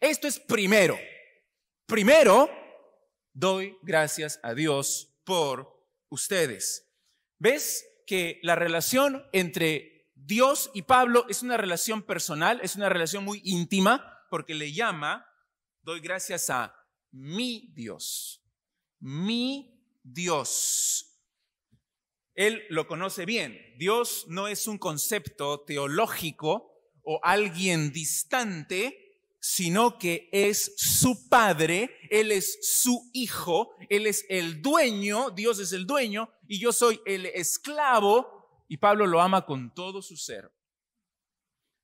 Esto 0.00 0.26
es 0.26 0.40
primero. 0.40 0.98
Primero, 1.86 2.50
doy 3.32 3.78
gracias 3.82 4.40
a 4.42 4.52
Dios 4.52 5.16
por 5.22 5.80
ustedes. 6.08 6.90
¿Ves 7.38 7.86
que 8.04 8.40
la 8.42 8.56
relación 8.56 9.24
entre 9.32 10.10
Dios 10.16 10.68
y 10.74 10.82
Pablo 10.82 11.24
es 11.28 11.44
una 11.44 11.56
relación 11.56 12.02
personal, 12.02 12.58
es 12.64 12.74
una 12.74 12.88
relación 12.88 13.24
muy 13.24 13.40
íntima, 13.44 14.26
porque 14.28 14.54
le 14.54 14.72
llama, 14.72 15.24
doy 15.82 16.00
gracias 16.00 16.50
a 16.50 16.74
mi 17.12 17.70
Dios, 17.76 18.42
mi 18.98 19.84
Dios. 20.02 21.07
Él 22.38 22.62
lo 22.70 22.86
conoce 22.86 23.26
bien. 23.26 23.60
Dios 23.78 24.26
no 24.28 24.46
es 24.46 24.68
un 24.68 24.78
concepto 24.78 25.62
teológico 25.62 26.72
o 27.02 27.18
alguien 27.24 27.90
distante 27.90 29.04
sino 29.40 29.98
que 29.98 30.28
es 30.32 30.74
su 30.76 31.28
padre, 31.28 31.96
Él 32.10 32.32
es 32.32 32.58
su 32.62 33.08
hijo, 33.12 33.70
Él 33.88 34.06
es 34.06 34.24
el 34.28 34.62
dueño, 34.62 35.30
Dios 35.30 35.58
es 35.58 35.72
el 35.72 35.86
dueño, 35.86 36.28
y 36.46 36.58
yo 36.60 36.72
soy 36.72 37.00
el 37.06 37.26
esclavo, 37.26 38.64
y 38.68 38.76
Pablo 38.76 39.06
lo 39.06 39.20
ama 39.20 39.46
con 39.46 39.72
todo 39.74 40.02
su 40.02 40.16
ser, 40.16 40.52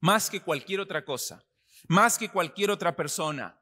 más 0.00 0.28
que 0.28 0.40
cualquier 0.40 0.80
otra 0.80 1.04
cosa, 1.04 1.44
más 1.88 2.18
que 2.18 2.28
cualquier 2.28 2.70
otra 2.70 2.94
persona. 2.94 3.58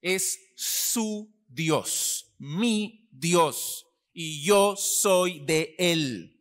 Es 0.00 0.52
su 0.56 1.32
Dios, 1.46 2.34
mi 2.38 3.08
Dios, 3.12 3.89
y 4.12 4.44
yo 4.44 4.76
soy 4.76 5.40
de 5.40 5.74
Él 5.78 6.40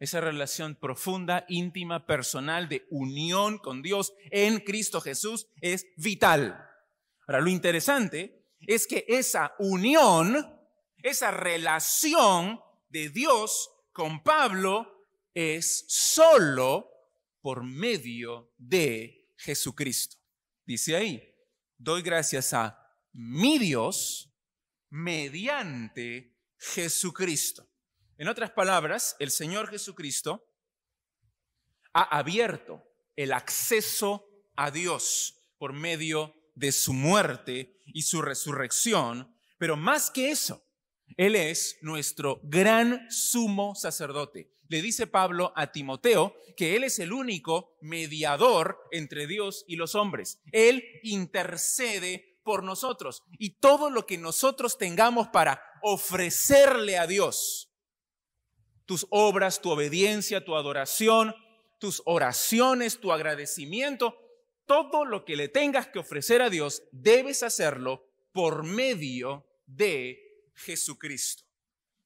esa 0.00 0.22
relación 0.22 0.76
profunda, 0.76 1.44
íntima, 1.46 2.06
personal, 2.06 2.70
de 2.70 2.86
unión 2.88 3.58
con 3.58 3.82
Dios 3.82 4.14
en 4.30 4.60
Cristo 4.60 5.02
Jesús 5.02 5.46
es 5.60 5.86
vital. 5.98 6.66
Ahora, 7.26 7.42
lo 7.42 7.50
interesante 7.50 8.46
es 8.60 8.86
que 8.86 9.04
esa 9.06 9.54
unión, 9.58 10.58
esa 11.02 11.30
relación 11.30 12.60
de 12.88 13.10
Dios 13.10 13.70
con 13.92 14.22
Pablo 14.22 15.06
es 15.34 15.84
solo 15.88 16.90
por 17.42 17.62
medio 17.62 18.54
de 18.56 19.34
Jesucristo. 19.36 20.16
Dice 20.64 20.96
ahí, 20.96 21.34
doy 21.76 22.00
gracias 22.00 22.54
a 22.54 22.90
mi 23.12 23.58
Dios 23.58 24.34
mediante 24.88 26.39
Jesucristo. 26.60 27.66
En 28.18 28.28
otras 28.28 28.50
palabras, 28.50 29.16
el 29.18 29.30
Señor 29.30 29.68
Jesucristo 29.70 30.46
ha 31.94 32.18
abierto 32.18 32.84
el 33.16 33.32
acceso 33.32 34.28
a 34.56 34.70
Dios 34.70 35.40
por 35.58 35.72
medio 35.72 36.34
de 36.54 36.70
su 36.70 36.92
muerte 36.92 37.80
y 37.86 38.02
su 38.02 38.20
resurrección, 38.20 39.34
pero 39.58 39.76
más 39.76 40.10
que 40.10 40.30
eso, 40.30 40.62
Él 41.16 41.34
es 41.34 41.78
nuestro 41.80 42.40
gran 42.44 43.10
sumo 43.10 43.74
sacerdote. 43.74 44.52
Le 44.68 44.82
dice 44.82 45.06
Pablo 45.06 45.52
a 45.56 45.72
Timoteo 45.72 46.36
que 46.56 46.76
Él 46.76 46.84
es 46.84 46.98
el 46.98 47.12
único 47.12 47.76
mediador 47.80 48.78
entre 48.92 49.26
Dios 49.26 49.64
y 49.66 49.76
los 49.76 49.94
hombres. 49.94 50.40
Él 50.52 50.84
intercede 51.02 52.29
por 52.42 52.62
nosotros 52.62 53.22
y 53.38 53.58
todo 53.58 53.90
lo 53.90 54.06
que 54.06 54.18
nosotros 54.18 54.78
tengamos 54.78 55.28
para 55.28 55.62
ofrecerle 55.82 56.98
a 56.98 57.06
Dios, 57.06 57.72
tus 58.86 59.06
obras, 59.10 59.60
tu 59.60 59.70
obediencia, 59.70 60.44
tu 60.44 60.56
adoración, 60.56 61.34
tus 61.78 62.02
oraciones, 62.04 63.00
tu 63.00 63.12
agradecimiento, 63.12 64.16
todo 64.66 65.04
lo 65.04 65.24
que 65.24 65.36
le 65.36 65.48
tengas 65.48 65.88
que 65.88 65.98
ofrecer 65.98 66.42
a 66.42 66.50
Dios, 66.50 66.82
debes 66.92 67.42
hacerlo 67.42 68.06
por 68.32 68.62
medio 68.62 69.46
de 69.66 70.48
Jesucristo. 70.54 71.44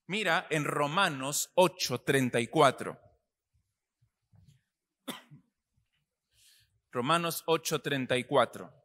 Mira 0.07 0.47
en 0.51 0.65
Romanos 0.65 1.51
8:34. 1.57 2.99
Romanos 6.91 7.43
8:34. 7.47 8.84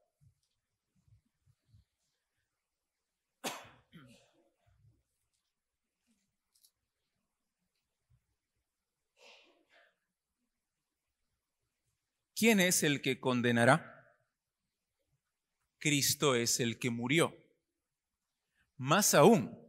¿Quién 12.39 12.61
es 12.61 12.83
el 12.83 13.01
que 13.01 13.19
condenará? 13.19 14.15
Cristo 15.77 16.35
es 16.35 16.61
el 16.61 16.79
que 16.79 16.89
murió. 16.89 17.35
Más 18.77 19.13
aún, 19.13 19.59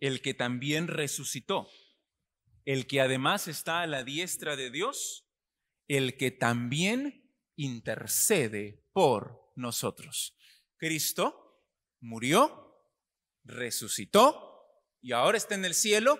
el 0.00 0.22
que 0.22 0.32
también 0.32 0.88
resucitó, 0.88 1.68
el 2.64 2.86
que 2.86 3.02
además 3.02 3.48
está 3.48 3.82
a 3.82 3.86
la 3.86 4.02
diestra 4.02 4.56
de 4.56 4.70
Dios, 4.70 5.28
el 5.88 6.16
que 6.16 6.30
también 6.30 7.30
intercede 7.54 8.82
por 8.94 9.52
nosotros. 9.54 10.38
Cristo 10.78 11.62
murió, 12.00 12.80
resucitó 13.44 14.62
y 15.02 15.12
ahora 15.12 15.36
está 15.36 15.54
en 15.54 15.66
el 15.66 15.74
cielo 15.74 16.18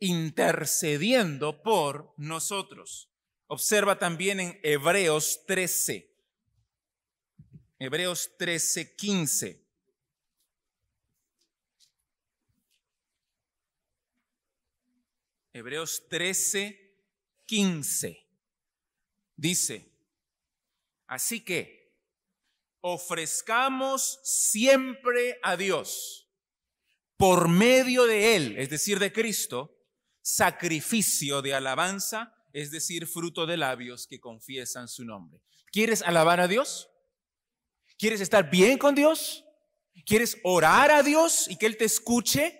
intercediendo 0.00 1.62
por 1.62 2.12
nosotros. 2.18 3.09
Observa 3.52 3.98
también 3.98 4.38
en 4.38 4.60
Hebreos 4.62 5.44
13. 5.44 6.08
Hebreos 7.80 8.30
13, 8.38 8.94
15. 8.94 9.66
Hebreos 15.52 16.06
13, 16.08 16.94
15. 17.44 18.24
Dice, 19.34 19.92
así 21.08 21.40
que 21.40 21.92
ofrezcamos 22.82 24.20
siempre 24.22 25.40
a 25.42 25.56
Dios 25.56 26.30
por 27.16 27.48
medio 27.48 28.06
de 28.06 28.36
Él, 28.36 28.56
es 28.58 28.70
decir, 28.70 29.00
de 29.00 29.12
Cristo, 29.12 29.76
sacrificio 30.22 31.42
de 31.42 31.54
alabanza 31.54 32.36
es 32.52 32.70
decir, 32.70 33.06
fruto 33.06 33.46
de 33.46 33.56
labios 33.56 34.06
que 34.06 34.20
confiesan 34.20 34.88
su 34.88 35.04
nombre. 35.04 35.40
¿Quieres 35.72 36.02
alabar 36.02 36.40
a 36.40 36.48
Dios? 36.48 36.88
¿Quieres 37.98 38.20
estar 38.20 38.50
bien 38.50 38.78
con 38.78 38.94
Dios? 38.94 39.44
¿Quieres 40.06 40.38
orar 40.42 40.90
a 40.90 41.02
Dios 41.02 41.46
y 41.48 41.56
que 41.56 41.66
Él 41.66 41.76
te 41.76 41.84
escuche? 41.84 42.58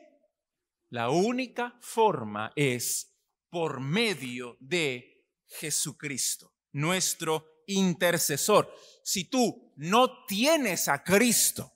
La 0.91 1.11
única 1.11 1.79
forma 1.81 2.53
es 2.55 3.17
por 3.49 3.81
medio 3.81 4.57
de 4.61 5.25
Jesucristo, 5.47 6.55
nuestro 6.73 7.47
intercesor. 7.67 8.73
Si 9.03 9.25
tú 9.25 9.73
no 9.77 10.25
tienes 10.27 10.89
a 10.89 11.03
Cristo, 11.03 11.73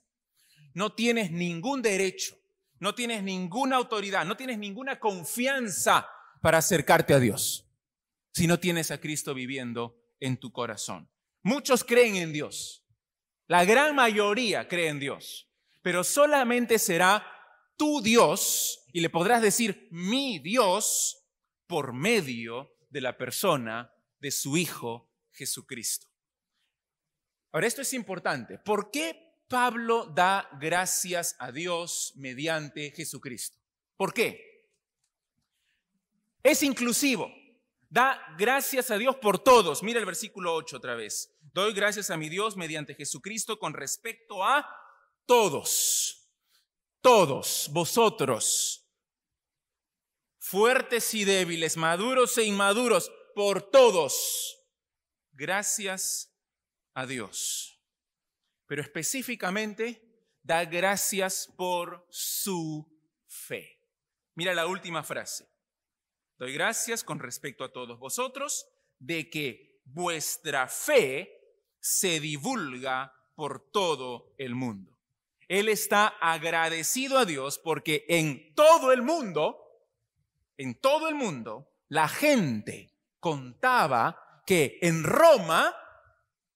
no 0.73 0.93
tienes 0.93 1.31
ningún 1.31 1.81
derecho, 1.81 2.37
no 2.79 2.93
tienes 2.93 3.23
ninguna 3.23 3.77
autoridad, 3.77 4.25
no 4.25 4.37
tienes 4.37 4.57
ninguna 4.57 4.99
confianza 4.99 6.07
para 6.41 6.59
acercarte 6.59 7.13
a 7.13 7.19
Dios 7.19 7.64
si 8.35 8.47
no 8.47 8.59
tienes 8.59 8.91
a 8.91 8.99
Cristo 8.99 9.33
viviendo 9.33 9.95
en 10.19 10.35
tu 10.37 10.51
corazón. 10.51 11.09
Muchos 11.41 11.85
creen 11.85 12.17
en 12.17 12.33
Dios. 12.33 12.85
La 13.47 13.63
gran 13.63 13.95
mayoría 13.95 14.67
cree 14.67 14.89
en 14.89 14.99
Dios. 14.99 15.49
Pero 15.81 16.03
solamente 16.03 16.77
será 16.77 17.25
tu 17.77 18.01
Dios 18.01 18.83
y 18.91 18.99
le 18.99 19.09
podrás 19.09 19.41
decir 19.41 19.87
mi 19.89 20.39
Dios 20.39 21.25
por 21.65 21.93
medio 21.93 22.75
de 22.89 22.99
la 22.99 23.17
persona 23.17 23.89
de 24.19 24.31
su 24.31 24.57
Hijo 24.57 25.09
Jesucristo. 25.31 26.07
Ahora, 27.53 27.67
esto 27.67 27.83
es 27.83 27.93
importante. 27.93 28.57
¿Por 28.57 28.91
qué 28.91 29.17
Pablo 29.47 30.07
da 30.07 30.49
gracias 30.59 31.37
a 31.39 31.53
Dios 31.53 32.11
mediante 32.17 32.91
Jesucristo? 32.91 33.57
¿Por 33.95 34.13
qué? 34.13 34.67
Es 36.43 36.63
inclusivo. 36.63 37.31
Da 37.95 38.21
gracias 38.37 38.91
a 38.91 38.97
Dios 38.97 39.15
por 39.15 39.39
todos. 39.39 39.81
Mira 39.81 40.01
el 40.01 40.05
versículo 40.05 40.53
8 40.53 40.75
otra 40.75 40.95
vez. 40.95 41.33
Doy 41.39 41.71
gracias 41.73 42.09
a 42.09 42.17
mi 42.17 42.27
Dios 42.27 42.57
mediante 42.57 42.93
Jesucristo 42.93 43.57
con 43.57 43.73
respecto 43.73 44.43
a 44.43 44.69
todos. 45.25 46.29
Todos 46.99 47.69
vosotros. 47.71 48.85
Fuertes 50.39 51.13
y 51.13 51.23
débiles, 51.23 51.77
maduros 51.77 52.37
e 52.37 52.43
inmaduros, 52.43 53.09
por 53.33 53.61
todos. 53.61 54.57
Gracias 55.31 56.37
a 56.95 57.05
Dios. 57.05 57.81
Pero 58.65 58.81
específicamente 58.81 60.35
da 60.43 60.65
gracias 60.65 61.47
por 61.55 62.05
su 62.09 62.85
fe. 63.25 63.79
Mira 64.33 64.53
la 64.53 64.67
última 64.67 65.01
frase. 65.01 65.54
Doy 66.37 66.53
gracias 66.53 67.03
con 67.03 67.19
respecto 67.19 67.63
a 67.63 67.71
todos 67.71 67.97
vosotros 67.97 68.67
de 68.99 69.29
que 69.29 69.79
vuestra 69.85 70.67
fe 70.67 71.31
se 71.79 72.19
divulga 72.19 73.13
por 73.35 73.71
todo 73.71 74.33
el 74.37 74.53
mundo. 74.53 74.97
Él 75.47 75.69
está 75.69 76.07
agradecido 76.19 77.19
a 77.19 77.25
Dios 77.25 77.57
porque 77.57 78.05
en 78.09 78.53
todo 78.53 78.91
el 78.91 79.01
mundo, 79.01 79.57
en 80.57 80.75
todo 80.75 81.07
el 81.07 81.15
mundo, 81.15 81.71
la 81.87 82.09
gente 82.09 82.91
contaba 83.21 84.41
que 84.45 84.79
en 84.81 85.03
Roma 85.03 85.73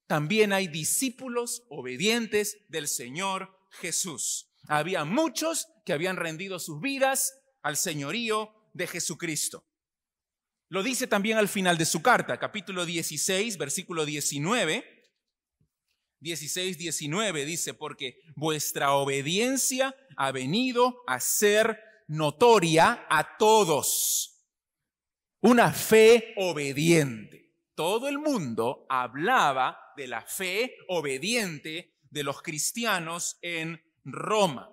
también 0.08 0.52
hay 0.52 0.68
discípulos 0.68 1.64
obedientes 1.70 2.58
del 2.68 2.88
Señor 2.88 3.56
Jesús. 3.70 4.50
Había 4.68 5.06
muchos 5.06 5.68
que 5.86 5.94
habían 5.94 6.18
rendido 6.18 6.60
sus 6.60 6.82
vidas 6.82 7.40
al 7.62 7.78
señorío 7.78 8.52
de 8.74 8.88
Jesucristo. 8.88 9.69
Lo 10.70 10.84
dice 10.84 11.08
también 11.08 11.40
al 11.40 11.48
final 11.48 11.80
de 11.80 11.86
su 11.86 12.04
carta, 12.04 12.38
capítulo 12.38 12.86
16, 12.86 13.58
versículo 13.58 14.06
19. 14.06 14.86
16, 16.20 16.78
19 16.78 17.46
dice, 17.46 17.74
porque 17.74 18.22
vuestra 18.36 18.92
obediencia 18.94 19.96
ha 20.16 20.32
venido 20.32 21.02
a 21.08 21.20
ser 21.20 21.80
notoria 22.08 23.08
a 23.10 23.38
todos. 23.38 24.46
Una 25.42 25.74
fe 25.74 26.36
obediente. 26.38 27.56
Todo 27.74 28.08
el 28.08 28.20
mundo 28.20 28.86
hablaba 28.90 29.80
de 29.98 30.08
la 30.08 30.22
fe 30.22 30.76
obediente 30.88 31.96
de 32.12 32.24
los 32.24 32.44
cristianos 32.44 33.40
en 33.42 33.82
Roma. 34.04 34.70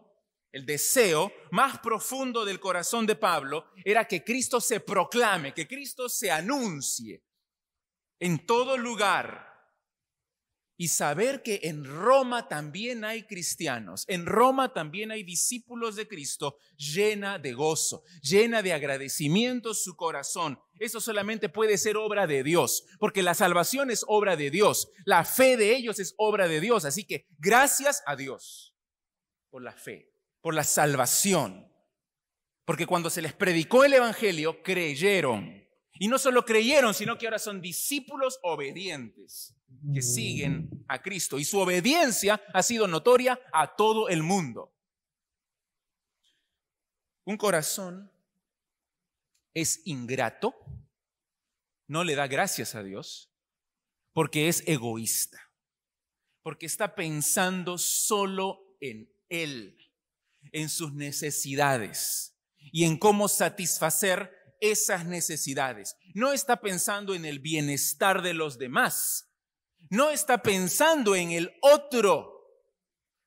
El 0.56 0.64
deseo 0.64 1.34
más 1.50 1.80
profundo 1.80 2.42
del 2.42 2.58
corazón 2.58 3.04
de 3.04 3.14
Pablo 3.14 3.66
era 3.84 4.08
que 4.08 4.24
Cristo 4.24 4.58
se 4.58 4.80
proclame, 4.80 5.52
que 5.52 5.68
Cristo 5.68 6.08
se 6.08 6.30
anuncie 6.30 7.22
en 8.18 8.46
todo 8.46 8.78
lugar 8.78 9.54
y 10.78 10.88
saber 10.88 11.42
que 11.42 11.60
en 11.64 11.84
Roma 11.84 12.48
también 12.48 13.04
hay 13.04 13.24
cristianos, 13.24 14.06
en 14.08 14.24
Roma 14.24 14.72
también 14.72 15.10
hay 15.10 15.24
discípulos 15.24 15.94
de 15.94 16.08
Cristo, 16.08 16.56
llena 16.78 17.38
de 17.38 17.52
gozo, 17.52 18.02
llena 18.22 18.62
de 18.62 18.72
agradecimiento 18.72 19.74
su 19.74 19.94
corazón. 19.94 20.58
Eso 20.78 21.02
solamente 21.02 21.50
puede 21.50 21.76
ser 21.76 21.98
obra 21.98 22.26
de 22.26 22.42
Dios, 22.42 22.86
porque 22.98 23.22
la 23.22 23.34
salvación 23.34 23.90
es 23.90 24.06
obra 24.08 24.36
de 24.36 24.50
Dios, 24.50 24.88
la 25.04 25.26
fe 25.26 25.58
de 25.58 25.76
ellos 25.76 25.98
es 25.98 26.14
obra 26.16 26.48
de 26.48 26.62
Dios. 26.62 26.86
Así 26.86 27.04
que 27.04 27.26
gracias 27.36 28.02
a 28.06 28.16
Dios 28.16 28.74
por 29.50 29.62
la 29.62 29.72
fe, 29.72 30.15
por 30.46 30.54
la 30.54 30.62
salvación, 30.62 31.68
porque 32.64 32.86
cuando 32.86 33.10
se 33.10 33.20
les 33.20 33.32
predicó 33.32 33.84
el 33.84 33.94
Evangelio, 33.94 34.62
creyeron. 34.62 35.66
Y 35.94 36.06
no 36.06 36.20
solo 36.20 36.44
creyeron, 36.44 36.94
sino 36.94 37.18
que 37.18 37.26
ahora 37.26 37.40
son 37.40 37.60
discípulos 37.60 38.38
obedientes 38.44 39.56
que 39.92 40.00
siguen 40.00 40.70
a 40.86 41.02
Cristo 41.02 41.40
y 41.40 41.44
su 41.44 41.58
obediencia 41.58 42.40
ha 42.54 42.62
sido 42.62 42.86
notoria 42.86 43.40
a 43.52 43.74
todo 43.74 44.08
el 44.08 44.22
mundo. 44.22 44.72
Un 47.24 47.36
corazón 47.38 48.12
es 49.52 49.82
ingrato, 49.84 50.54
no 51.88 52.04
le 52.04 52.14
da 52.14 52.28
gracias 52.28 52.76
a 52.76 52.84
Dios, 52.84 53.32
porque 54.12 54.46
es 54.46 54.62
egoísta, 54.68 55.50
porque 56.44 56.66
está 56.66 56.94
pensando 56.94 57.78
solo 57.78 58.76
en 58.80 59.12
Él, 59.28 59.82
en 60.52 60.68
sus 60.68 60.92
necesidades 60.92 62.34
y 62.72 62.84
en 62.84 62.98
cómo 62.98 63.28
satisfacer 63.28 64.30
esas 64.60 65.06
necesidades. 65.06 65.96
No 66.14 66.32
está 66.32 66.60
pensando 66.60 67.14
en 67.14 67.24
el 67.24 67.38
bienestar 67.38 68.22
de 68.22 68.34
los 68.34 68.58
demás, 68.58 69.28
no 69.90 70.10
está 70.10 70.42
pensando 70.42 71.14
en 71.14 71.30
el 71.30 71.54
otro. 71.60 72.32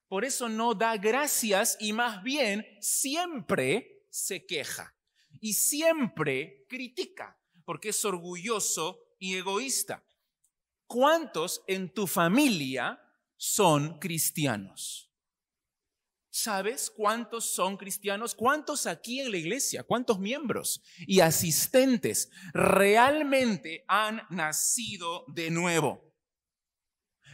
Por 0.07 0.25
eso 0.25 0.49
no 0.49 0.73
da 0.73 0.97
gracias 0.97 1.77
y 1.79 1.93
más 1.93 2.23
bien 2.23 2.65
siempre 2.81 4.05
se 4.09 4.45
queja 4.45 4.95
y 5.39 5.53
siempre 5.53 6.65
critica, 6.67 7.39
porque 7.63 7.89
es 7.89 8.03
orgulloso 8.03 8.99
y 9.19 9.35
egoísta. 9.35 10.03
¿Cuántos 10.87 11.61
en 11.67 11.93
tu 11.93 12.07
familia 12.07 12.99
son 13.37 13.99
cristianos? 13.99 15.08
¿Sabes 16.41 16.89
cuántos 16.89 17.53
son 17.53 17.75
cristianos? 17.75 18.33
¿Cuántos 18.33 18.87
aquí 18.87 19.19
en 19.19 19.29
la 19.29 19.37
iglesia? 19.37 19.83
¿Cuántos 19.83 20.19
miembros 20.19 20.81
y 20.99 21.19
asistentes 21.19 22.31
realmente 22.53 23.83
han 23.89 24.21
nacido 24.29 25.25
de 25.27 25.49
nuevo? 25.49 26.01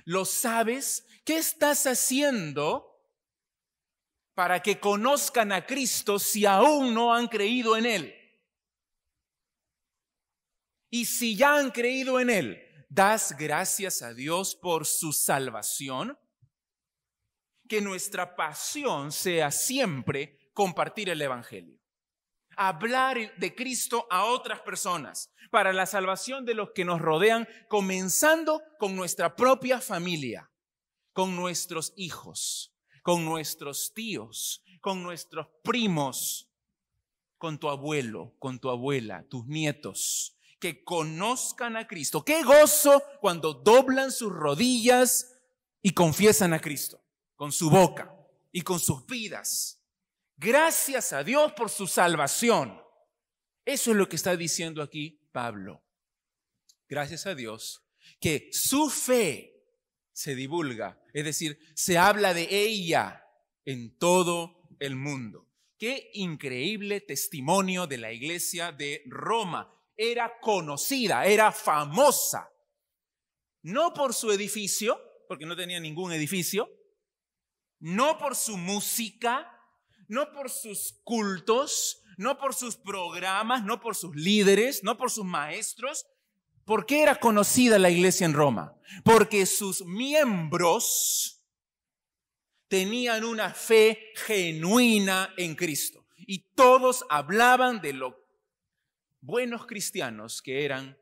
¿Lo 0.06 0.26
sabes? 0.26 1.06
¿Qué 1.24 1.38
estás 1.38 1.86
haciendo 1.86 3.00
para 4.34 4.64
que 4.64 4.80
conozcan 4.80 5.52
a 5.52 5.68
Cristo 5.68 6.18
si 6.18 6.48
aún 6.48 6.96
no 6.96 7.14
han 7.14 7.28
creído 7.28 7.78
en 7.78 7.86
Él? 7.86 8.16
Y 10.90 11.06
si 11.06 11.36
ya 11.36 11.58
han 11.58 11.70
creído 11.70 12.20
en 12.20 12.32
Él, 12.32 12.88
¿das 12.90 13.36
gracias 13.38 14.02
a 14.02 14.16
Dios 14.16 14.56
por 14.56 14.88
su 14.88 15.14
salvación? 15.14 16.18
Que 17.68 17.82
nuestra 17.82 18.36
pasión 18.36 19.12
sea 19.12 19.52
siempre 19.52 20.52
compartir 20.54 21.10
el 21.10 21.22
Evangelio 21.22 21.80
hablar 22.58 23.36
de 23.38 23.56
Cristo 23.56 24.08
a 24.10 24.26
otras 24.26 24.62
personas 24.62 25.32
para 25.52 25.74
la 25.74 25.86
salvación 25.86 26.46
de 26.46 26.54
los 26.54 26.72
que 26.72 26.86
nos 26.86 27.02
rodean, 27.02 27.48
comenzando 27.70 28.62
con 28.80 28.96
nuestra 28.96 29.36
propia 29.36 29.80
familia, 29.80 30.50
con 31.14 31.36
nuestros 31.36 31.94
hijos, 31.96 32.74
con 33.04 33.26
nuestros 33.26 33.94
tíos, 33.94 34.64
con 34.82 35.04
nuestros 35.04 35.48
primos, 35.64 36.50
con 37.38 37.60
tu 37.60 37.70
abuelo, 37.70 38.36
con 38.40 38.60
tu 38.60 38.70
abuela, 38.70 39.26
tus 39.30 39.46
nietos, 39.46 40.38
que 40.60 40.84
conozcan 40.84 41.78
a 41.78 41.88
Cristo. 41.88 42.24
Qué 42.24 42.44
gozo 42.44 43.04
cuando 43.22 43.54
doblan 43.54 44.12
sus 44.12 44.32
rodillas 44.32 45.32
y 45.82 45.92
confiesan 45.92 46.54
a 46.54 46.60
Cristo 46.60 47.05
con 47.36 47.52
su 47.52 47.70
boca 47.70 48.16
y 48.52 48.62
con 48.62 48.80
sus 48.80 49.06
vidas. 49.06 49.82
Gracias 50.38 51.14
a 51.14 51.24
Dios 51.24 51.54
por 51.54 51.70
su 51.70 51.88
salvación. 51.88 52.82
Eso 53.64 53.92
es 53.92 53.98
lo 53.98 54.08
que 54.08 54.16
está 54.16 54.36
diciendo 54.36 54.82
aquí 54.82 55.20
Pablo. 55.32 55.84
Gracias 56.88 57.26
a 57.26 57.36
Dios 57.36 57.84
que 58.20 58.50
su 58.52 58.90
fe 58.90 59.56
se 60.12 60.36
divulga, 60.36 61.02
es 61.14 61.26
decir, 61.26 61.60
se 61.76 61.98
habla 61.98 62.34
de 62.34 62.48
ella 62.50 63.26
en 63.66 63.98
todo 63.98 64.70
el 64.80 64.96
mundo. 64.96 65.50
Qué 65.78 66.12
increíble 66.14 67.02
testimonio 67.02 67.88
de 67.88 67.98
la 67.98 68.14
iglesia 68.14 68.72
de 68.72 69.04
Roma. 69.08 69.72
Era 69.98 70.40
conocida, 70.40 71.26
era 71.26 71.52
famosa, 71.52 72.50
no 73.64 73.94
por 73.94 74.14
su 74.14 74.32
edificio, 74.32 75.00
porque 75.28 75.46
no 75.46 75.56
tenía 75.56 75.80
ningún 75.80 76.12
edificio, 76.14 76.70
no 77.86 78.18
por 78.18 78.36
su 78.36 78.58
música, 78.58 79.48
no 80.08 80.32
por 80.32 80.50
sus 80.50 81.00
cultos, 81.04 82.02
no 82.18 82.36
por 82.40 82.56
sus 82.56 82.78
programas, 82.78 83.64
no 83.64 83.80
por 83.80 83.96
sus 83.96 84.16
líderes, 84.16 84.84
no 84.84 84.98
por 84.98 85.12
sus 85.12 85.24
maestros. 85.24 86.08
¿Por 86.64 86.88
qué 86.88 87.04
era 87.04 87.20
conocida 87.20 87.78
la 87.78 87.92
iglesia 87.92 88.26
en 88.26 88.34
Roma? 88.34 88.76
Porque 89.04 89.46
sus 89.46 89.86
miembros 89.86 91.46
tenían 92.68 93.24
una 93.24 93.54
fe 93.54 94.14
genuina 94.16 95.32
en 95.38 95.54
Cristo 95.54 96.08
y 96.18 96.40
todos 96.56 97.06
hablaban 97.08 97.82
de 97.82 97.94
lo 97.94 98.26
buenos 99.22 99.68
cristianos 99.68 100.42
que 100.42 100.66
eran 100.66 100.98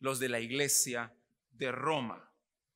los 0.00 0.18
de 0.18 0.28
la 0.28 0.40
iglesia 0.40 1.14
de 1.52 1.70
Roma. 1.70 2.29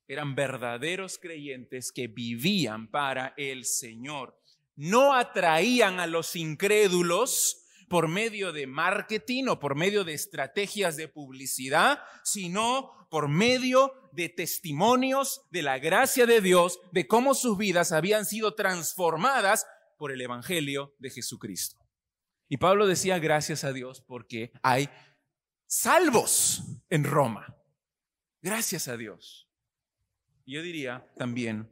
Eran 0.07 0.35
verdaderos 0.35 1.19
creyentes 1.19 1.93
que 1.93 2.09
vivían 2.09 2.91
para 2.91 3.35
el 3.37 3.65
Señor 3.65 4.39
no 4.77 5.15
atraían 5.15 6.01
a 6.01 6.07
los 6.07 6.37
incrédulos 6.37 7.61
por 7.89 8.09
medio 8.09 8.53
de 8.53 8.67
marketing 8.67 9.45
o 9.49 9.61
por 9.61 9.77
medio 9.77 10.05
de 10.05 10.15
estrategias 10.15 10.97
de 10.97 11.09
publicidad, 11.09 12.01
sino 12.25 13.07
por 13.11 13.29
medio 13.29 13.93
de 14.13 14.29
testimonios 14.29 15.43
de 15.51 15.63
la 15.63 15.79
gracia 15.79 16.27
de 16.27 16.41
Dios, 16.41 16.81
de 16.93 17.07
cómo 17.07 17.35
sus 17.35 17.57
vidas 17.57 17.93
habían 17.93 18.25
sido 18.25 18.55
transformadas 18.55 19.67
por 19.99 20.11
el 20.11 20.21
Evangelio 20.21 20.95
de 20.99 21.11
Jesucristo. 21.11 21.79
Y 22.49 22.57
Pablo 22.57 22.87
decía 22.87 23.19
gracias 23.19 23.65
a 23.65 23.73
Dios 23.73 24.03
porque 24.07 24.53
hay 24.63 24.89
salvos 25.67 26.63
en 26.91 27.05
Roma. 27.05 27.57
Gracias 28.43 28.89
a 28.89 28.97
Dios. 28.97 29.44
Yo 30.47 30.63
diría 30.63 31.11
también, 31.17 31.71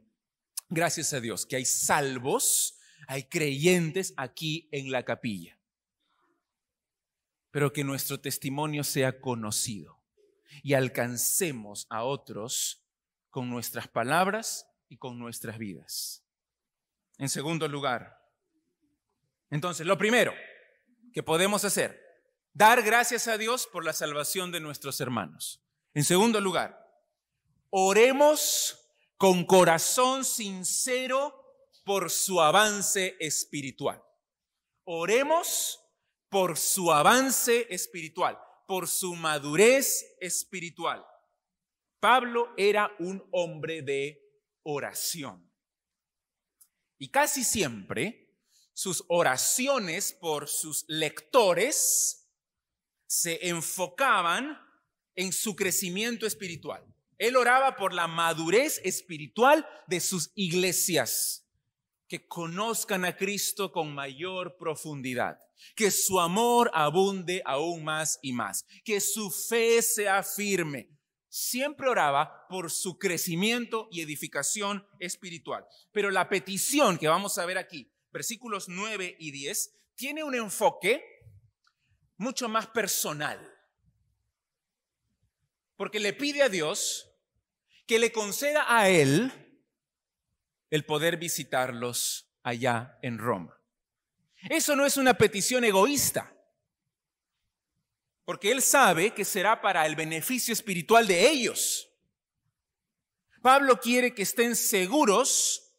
gracias 0.69 1.13
a 1.13 1.21
Dios, 1.21 1.45
que 1.45 1.57
hay 1.57 1.65
salvos 1.65 2.79
hay 3.07 3.23
creyentes 3.23 4.13
aquí 4.17 4.67
en 4.71 4.91
la 4.91 5.03
capilla. 5.03 5.59
Pero 7.51 7.71
que 7.71 7.83
nuestro 7.83 8.19
testimonio 8.19 8.83
sea 8.83 9.19
conocido 9.19 10.01
y 10.63 10.73
alcancemos 10.73 11.85
a 11.89 12.03
otros 12.03 12.83
con 13.29 13.49
nuestras 13.49 13.87
palabras 13.87 14.67
y 14.89 14.97
con 14.97 15.19
nuestras 15.19 15.57
vidas. 15.57 16.23
En 17.17 17.29
segundo 17.29 17.67
lugar, 17.67 18.19
entonces, 19.49 19.85
lo 19.85 19.99
primero 19.99 20.33
que 21.13 21.21
podemos 21.21 21.63
hacer, 21.63 22.01
dar 22.53 22.81
gracias 22.81 23.27
a 23.27 23.37
Dios 23.37 23.67
por 23.71 23.85
la 23.85 23.93
salvación 23.93 24.51
de 24.51 24.59
nuestros 24.59 24.99
hermanos. 24.99 25.63
En 25.93 26.03
segundo 26.03 26.41
lugar, 26.41 26.82
oremos 27.75 28.79
con 29.17 29.45
corazón 29.45 30.23
sincero 30.23 31.33
por 31.83 32.11
su 32.11 32.39
avance 32.39 33.17
espiritual. 33.19 33.99
Oremos 34.83 35.79
por 36.29 36.55
su 36.55 36.91
avance 36.91 37.65
espiritual, 37.71 38.37
por 38.67 38.87
su 38.87 39.15
madurez 39.15 40.05
espiritual. 40.19 41.03
Pablo 41.99 42.53
era 42.57 42.91
un 42.99 43.27
hombre 43.31 43.81
de 43.81 44.21
oración. 44.61 45.51
Y 46.99 47.09
casi 47.09 47.43
siempre 47.43 48.37
sus 48.73 49.03
oraciones 49.07 50.13
por 50.13 50.47
sus 50.47 50.85
lectores 50.87 52.29
se 53.07 53.47
enfocaban 53.47 54.59
en 55.15 55.33
su 55.33 55.55
crecimiento 55.55 56.27
espiritual. 56.27 56.92
Él 57.17 57.35
oraba 57.35 57.75
por 57.75 57.93
la 57.93 58.07
madurez 58.07 58.81
espiritual 58.83 59.67
de 59.87 59.99
sus 59.99 60.31
iglesias, 60.35 61.47
que 62.07 62.27
conozcan 62.27 63.05
a 63.05 63.15
Cristo 63.15 63.71
con 63.71 63.93
mayor 63.93 64.57
profundidad, 64.57 65.39
que 65.75 65.91
su 65.91 66.19
amor 66.19 66.69
abunde 66.73 67.41
aún 67.45 67.83
más 67.83 68.19
y 68.21 68.33
más, 68.33 68.65
que 68.83 68.99
su 68.99 69.31
fe 69.31 69.81
sea 69.81 70.23
firme. 70.23 70.89
Siempre 71.29 71.89
oraba 71.89 72.45
por 72.47 72.69
su 72.69 72.99
crecimiento 72.99 73.87
y 73.91 74.01
edificación 74.01 74.85
espiritual. 74.99 75.65
Pero 75.91 76.11
la 76.11 76.29
petición 76.29 76.99
que 76.99 77.07
vamos 77.07 77.39
a 77.39 77.45
ver 77.45 77.57
aquí, 77.57 77.91
versículos 78.11 78.69
9 78.69 79.15
y 79.17 79.31
10, 79.31 79.73
tiene 79.95 80.23
un 80.23 80.35
enfoque 80.35 81.03
mucho 82.17 82.47
más 82.47 82.67
personal 82.67 83.52
porque 85.75 85.99
le 85.99 86.13
pide 86.13 86.43
a 86.43 86.49
Dios 86.49 87.09
que 87.85 87.99
le 87.99 88.11
conceda 88.11 88.65
a 88.67 88.89
él 88.89 89.31
el 90.69 90.85
poder 90.85 91.17
visitarlos 91.17 92.27
allá 92.41 92.97
en 93.01 93.17
Roma. 93.17 93.59
Eso 94.49 94.75
no 94.75 94.85
es 94.85 94.97
una 94.97 95.13
petición 95.13 95.63
egoísta, 95.63 96.35
porque 98.25 98.51
él 98.51 98.61
sabe 98.61 99.13
que 99.13 99.25
será 99.25 99.61
para 99.61 99.85
el 99.85 99.95
beneficio 99.95 100.53
espiritual 100.53 101.07
de 101.07 101.29
ellos. 101.29 101.89
Pablo 103.41 103.79
quiere 103.79 104.15
que 104.15 104.23
estén 104.23 104.55
seguros 104.55 105.75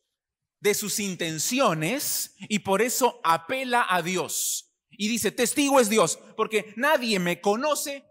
de 0.61 0.75
sus 0.75 1.01
intenciones 1.01 2.37
y 2.49 2.61
por 2.61 2.81
eso 2.81 3.21
apela 3.25 3.87
a 3.89 4.03
Dios. 4.03 4.71
Y 4.91 5.09
dice, 5.09 5.33
testigo 5.33 5.81
es 5.81 5.89
Dios, 5.89 6.19
porque 6.37 6.73
nadie 6.77 7.19
me 7.19 7.41
conoce 7.41 8.05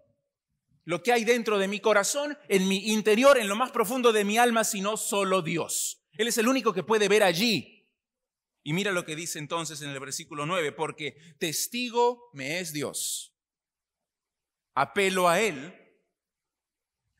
lo 0.85 1.01
que 1.01 1.13
hay 1.13 1.23
dentro 1.23 1.57
de 1.57 1.67
mi 1.67 1.79
corazón, 1.79 2.37
en 2.49 2.67
mi 2.67 2.91
interior, 2.91 3.37
en 3.37 3.47
lo 3.47 3.55
más 3.55 3.71
profundo 3.71 4.11
de 4.11 4.25
mi 4.25 4.37
alma, 4.37 4.63
sino 4.63 4.97
solo 4.97 5.41
Dios. 5.41 6.03
Él 6.13 6.27
es 6.27 6.37
el 6.37 6.47
único 6.47 6.73
que 6.73 6.83
puede 6.83 7.07
ver 7.07 7.23
allí. 7.23 7.89
Y 8.63 8.73
mira 8.73 8.91
lo 8.91 9.05
que 9.05 9.15
dice 9.15 9.39
entonces 9.39 9.81
en 9.81 9.89
el 9.89 9.99
versículo 9.99 10.45
9, 10.45 10.71
porque 10.71 11.17
testigo 11.39 12.29
me 12.33 12.59
es 12.59 12.71
Dios. 12.71 13.35
Apelo 14.73 15.27
a 15.27 15.39
Él, 15.41 15.73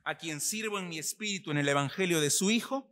a 0.04 0.18
quien 0.18 0.42
sirvo 0.42 0.80
en 0.80 0.90
mi 0.90 1.00
espíritu 1.00 1.52
en 1.52 1.58
el 1.58 1.68
Evangelio 1.68 2.22
de 2.22 2.30
su 2.30 2.52
Hijo, 2.52 2.90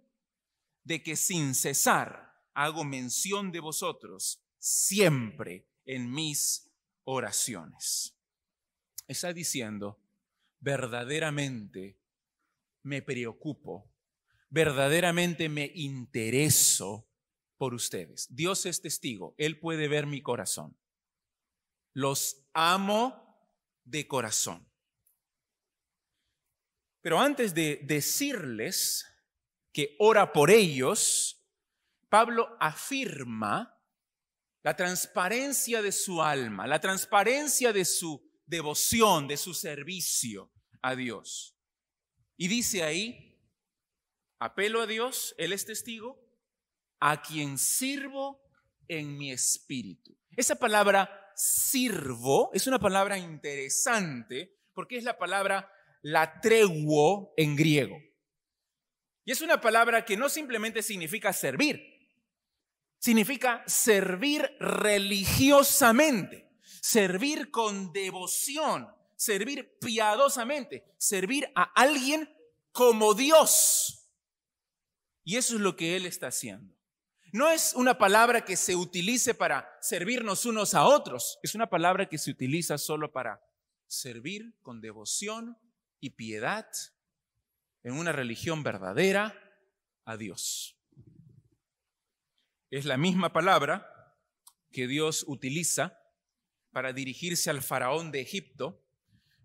de 0.84 1.04
que 1.04 1.16
sin 1.16 1.56
cesar 1.56 2.32
hago 2.54 2.84
mención 2.84 3.52
de 3.52 3.60
vosotros 3.60 4.44
siempre 4.58 5.68
en 5.86 6.12
mis 6.12 6.72
oraciones. 7.04 8.18
Está 9.08 9.34
diciendo, 9.34 10.01
verdaderamente 10.62 12.00
me 12.84 13.02
preocupo, 13.02 13.92
verdaderamente 14.50 15.50
me 15.50 15.72
intereso 15.76 17.10
por 17.58 17.74
ustedes. 17.74 18.28
Dios 18.34 18.66
es 18.66 18.82
testigo, 18.82 19.36
Él 19.38 19.60
puede 19.60 19.88
ver 19.88 20.08
mi 20.08 20.22
corazón. 20.22 20.78
Los 21.94 22.48
amo 22.54 23.46
de 23.84 24.08
corazón. 24.08 24.68
Pero 27.02 27.20
antes 27.20 27.54
de 27.54 27.82
decirles 27.84 29.06
que 29.74 29.96
ora 30.00 30.32
por 30.32 30.52
ellos, 30.52 31.44
Pablo 32.10 32.56
afirma 32.60 33.80
la 34.64 34.76
transparencia 34.76 35.82
de 35.82 35.92
su 35.92 36.22
alma, 36.22 36.68
la 36.68 36.80
transparencia 36.80 37.74
de 37.74 37.84
su 37.86 38.31
devoción, 38.52 39.28
de 39.30 39.38
su 39.38 39.54
servicio 39.54 40.52
a 40.82 40.96
Dios. 40.96 41.58
Y 42.38 42.50
dice 42.50 42.84
ahí, 42.84 43.40
apelo 44.40 44.82
a 44.82 44.88
Dios, 44.88 45.34
Él 45.38 45.54
es 45.54 45.66
testigo, 45.66 46.20
a 47.00 47.22
quien 47.22 47.58
sirvo 47.58 48.42
en 48.90 49.18
mi 49.18 49.32
espíritu. 49.32 50.16
Esa 50.36 50.56
palabra 50.56 51.32
sirvo 51.34 52.52
es 52.54 52.68
una 52.68 52.78
palabra 52.78 53.18
interesante 53.18 54.60
porque 54.74 54.98
es 54.98 55.06
la 55.06 55.18
palabra 55.18 55.72
latreguo 56.02 57.34
en 57.38 57.56
griego. 57.56 57.98
Y 59.24 59.32
es 59.32 59.40
una 59.40 59.62
palabra 59.62 60.04
que 60.04 60.18
no 60.18 60.28
simplemente 60.28 60.84
significa 60.84 61.32
servir, 61.32 61.82
significa 63.00 63.64
servir 63.66 64.42
religiosamente 64.60 66.51
servir 66.82 67.52
con 67.52 67.94
devoción, 67.94 68.90
servir 69.16 69.78
piadosamente, 69.80 70.84
servir 70.98 71.50
a 71.56 71.64
alguien 71.64 72.30
como 72.74 73.14
Dios. 73.14 74.10
Y 75.24 75.38
eso 75.38 75.56
es 75.56 75.62
lo 75.62 75.76
que 75.78 75.96
Él 75.96 76.06
está 76.06 76.28
haciendo. 76.28 76.76
No 77.32 77.50
es 77.50 77.74
una 77.76 77.98
palabra 77.98 78.44
que 78.44 78.58
se 78.58 78.76
utilice 78.76 79.34
para 79.34 79.70
servirnos 79.80 80.46
unos 80.46 80.74
a 80.74 80.86
otros, 80.86 81.40
es 81.44 81.56
una 81.56 81.70
palabra 81.70 82.10
que 82.10 82.18
se 82.18 82.32
utiliza 82.32 82.78
solo 82.78 83.14
para 83.14 83.42
servir 83.88 84.54
con 84.62 84.82
devoción 84.82 85.58
y 86.02 86.10
piedad 86.10 86.68
en 87.84 87.94
una 87.94 88.12
religión 88.12 88.64
verdadera 88.64 89.40
a 90.04 90.18
Dios. 90.18 90.78
Es 92.70 92.86
la 92.86 92.98
misma 92.98 93.32
palabra 93.32 93.88
que 94.72 94.88
Dios 94.88 95.24
utiliza 95.28 96.01
para 96.72 96.94
dirigirse 96.94 97.50
al 97.50 97.62
faraón 97.62 98.12
de 98.12 98.22
Egipto 98.22 98.84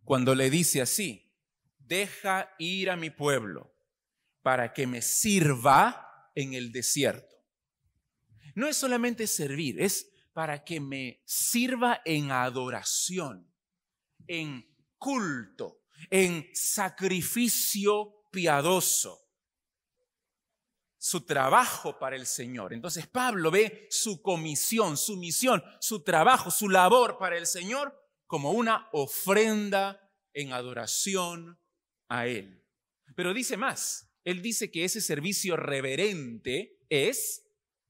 cuando 0.05 0.35
le 0.35 0.51
dice 0.51 0.81
así, 0.81 1.33
deja 1.79 2.55
ir 2.59 2.91
a 2.91 2.97
mi 2.97 3.11
pueblo 3.11 3.75
para 4.43 4.73
que 4.73 4.87
me 4.87 5.03
sirva 5.03 6.31
en 6.35 6.55
el 6.55 6.71
desierto. 6.71 7.37
No 8.55 8.69
es 8.69 8.77
solamente 8.77 9.27
servir, 9.27 9.81
es 9.81 10.11
para 10.33 10.65
que 10.65 10.81
me 10.81 11.23
sirva 11.25 12.01
en 12.05 12.31
adoración, 12.31 13.51
en 14.27 14.67
culto, 14.99 15.83
en 16.11 16.49
sacrificio 16.55 18.29
piadoso 18.31 19.26
su 21.07 21.21
trabajo 21.21 22.01
para 22.01 22.17
el 22.17 22.27
Señor. 22.27 22.73
Entonces 22.73 23.07
Pablo 23.07 23.53
ve 23.53 23.87
su 23.91 24.21
comisión, 24.23 24.97
su 24.97 25.17
misión, 25.17 25.63
su 25.79 26.03
trabajo, 26.03 26.51
su 26.51 26.69
labor 26.69 27.17
para 27.17 27.39
el 27.39 27.47
Señor 27.47 27.97
como 28.27 28.51
una 28.51 28.89
ofrenda 28.91 30.01
en 30.35 30.53
adoración 30.53 31.61
a 32.09 32.27
Él. 32.27 32.61
Pero 33.15 33.33
dice 33.33 33.57
más, 33.57 34.13
Él 34.25 34.43
dice 34.43 34.73
que 34.73 34.83
ese 34.83 35.01
servicio 35.01 35.57
reverente 35.57 36.77
es, 36.89 37.47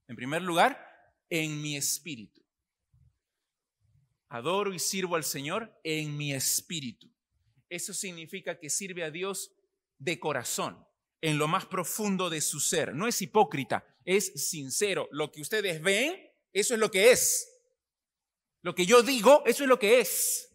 en 0.07 0.15
primer 0.15 0.43
lugar, 0.43 0.79
en 1.27 1.59
mi 1.59 1.75
espíritu. 1.75 2.45
Adoro 4.29 4.75
y 4.75 4.77
sirvo 4.77 5.15
al 5.15 5.23
Señor 5.23 5.75
en 5.83 6.15
mi 6.15 6.33
espíritu. 6.33 7.11
Eso 7.67 7.95
significa 7.95 8.59
que 8.59 8.69
sirve 8.69 9.03
a 9.03 9.09
Dios 9.09 9.55
de 9.97 10.19
corazón 10.19 10.86
en 11.21 11.37
lo 11.37 11.47
más 11.47 11.65
profundo 11.65 12.29
de 12.29 12.41
su 12.41 12.59
ser. 12.59 12.93
No 12.93 13.07
es 13.07 13.21
hipócrita, 13.21 13.85
es 14.05 14.49
sincero. 14.49 15.07
Lo 15.11 15.31
que 15.31 15.41
ustedes 15.41 15.81
ven, 15.81 16.15
eso 16.53 16.73
es 16.73 16.79
lo 16.79 16.91
que 16.91 17.11
es. 17.11 17.49
Lo 18.61 18.75
que 18.75 18.85
yo 18.85 19.01
digo, 19.01 19.43
eso 19.45 19.63
es 19.63 19.69
lo 19.69 19.79
que 19.79 19.99
es. 19.99 20.49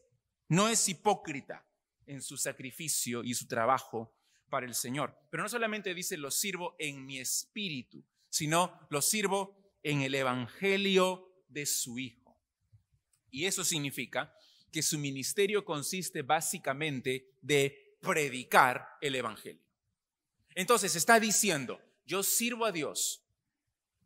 No 0.48 0.68
es 0.68 0.88
hipócrita 0.88 1.66
en 2.06 2.20
su 2.20 2.36
sacrificio 2.36 3.22
y 3.24 3.34
su 3.34 3.46
trabajo 3.46 4.14
para 4.50 4.66
el 4.66 4.74
Señor. 4.74 5.16
Pero 5.30 5.42
no 5.42 5.48
solamente 5.48 5.94
dice 5.94 6.16
lo 6.16 6.30
sirvo 6.30 6.76
en 6.78 7.06
mi 7.06 7.18
espíritu, 7.18 8.04
sino 8.28 8.86
lo 8.90 9.00
sirvo 9.00 9.56
en 9.82 10.02
el 10.02 10.14
Evangelio 10.14 11.44
de 11.48 11.64
su 11.66 11.98
Hijo. 11.98 12.38
Y 13.30 13.46
eso 13.46 13.64
significa 13.64 14.34
que 14.70 14.82
su 14.82 14.98
ministerio 14.98 15.64
consiste 15.64 16.22
básicamente 16.22 17.30
de 17.40 17.96
predicar 18.00 18.86
el 19.00 19.14
Evangelio. 19.14 19.62
Entonces 20.54 20.96
está 20.96 21.18
diciendo, 21.20 21.80
yo 22.04 22.22
sirvo 22.22 22.64
a 22.64 22.72
Dios 22.72 23.24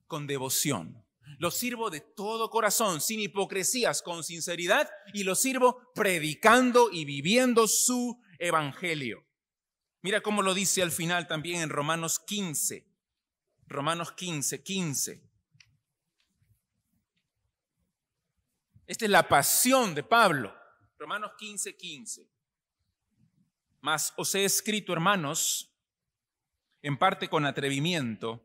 con 0.07 0.27
devoción. 0.27 1.05
Lo 1.39 1.51
sirvo 1.51 1.91
de 1.91 2.01
todo 2.01 2.51
corazón, 2.51 3.01
sin 3.01 3.21
hipocresías, 3.21 4.01
con 4.01 4.23
sinceridad, 4.23 4.89
y 5.13 5.25
lo 5.25 5.35
sirvo 5.35 5.93
predicando 5.95 6.91
y 6.91 7.05
viviendo 7.05 7.67
su 7.67 8.21
evangelio. 8.39 9.27
Mira 10.03 10.21
cómo 10.21 10.43
lo 10.43 10.55
dice 10.55 10.83
al 10.83 10.93
final 10.93 11.27
también 11.27 11.63
en 11.63 11.69
Romanos 11.69 12.21
15. 12.21 12.87
Romanos 13.67 14.13
15, 14.13 14.63
15. 14.63 15.31
Esta 18.87 19.05
es 19.05 19.11
la 19.11 19.29
pasión 19.29 19.95
de 19.95 20.05
Pablo. 20.05 20.55
Romanos 20.97 21.33
15, 21.39 21.77
15. 21.77 22.31
Mas 23.81 24.15
os 24.17 24.35
he 24.37 24.45
escrito, 24.45 24.93
hermanos, 24.93 25.76
en 26.83 26.99
parte 26.99 27.29
con 27.29 27.47
atrevimiento, 27.47 28.43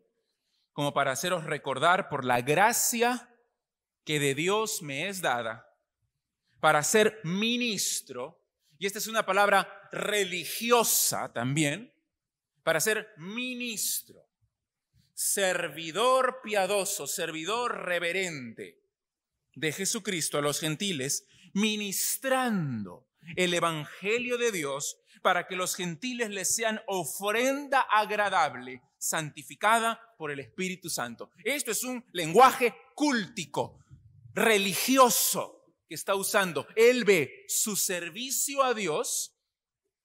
como 0.73 0.93
para 0.93 1.11
haceros 1.11 1.43
recordar 1.43 2.09
por 2.09 2.25
la 2.25 2.41
gracia 2.41 3.29
que 4.03 4.19
de 4.19 4.35
Dios 4.35 4.81
me 4.81 5.09
es 5.09 5.21
dada 5.21 5.67
para 6.61 6.83
ser 6.83 7.19
ministro, 7.23 8.39
y 8.77 8.85
esta 8.85 8.99
es 8.99 9.07
una 9.07 9.25
palabra 9.25 9.89
religiosa 9.91 11.33
también, 11.33 11.93
para 12.63 12.79
ser 12.79 13.09
ministro, 13.17 14.29
servidor 15.13 16.39
piadoso, 16.43 17.07
servidor 17.07 17.85
reverente 17.85 18.79
de 19.55 19.71
Jesucristo 19.71 20.37
a 20.37 20.41
los 20.41 20.59
gentiles, 20.59 21.25
ministrando 21.53 23.09
el 23.35 23.53
Evangelio 23.53 24.37
de 24.37 24.51
Dios 24.51 25.00
para 25.21 25.47
que 25.47 25.55
los 25.55 25.75
gentiles 25.75 26.29
les 26.29 26.55
sean 26.55 26.81
ofrenda 26.87 27.81
agradable, 27.81 28.81
santificada 28.97 29.99
por 30.17 30.31
el 30.31 30.39
Espíritu 30.39 30.89
Santo. 30.89 31.31
Esto 31.43 31.71
es 31.71 31.83
un 31.83 32.03
lenguaje 32.13 32.75
cúltico, 32.95 33.79
religioso 34.33 35.65
que 35.87 35.95
está 35.95 36.15
usando. 36.15 36.67
Él 36.75 37.03
ve 37.03 37.45
su 37.47 37.75
servicio 37.75 38.63
a 38.63 38.73
Dios 38.73 39.35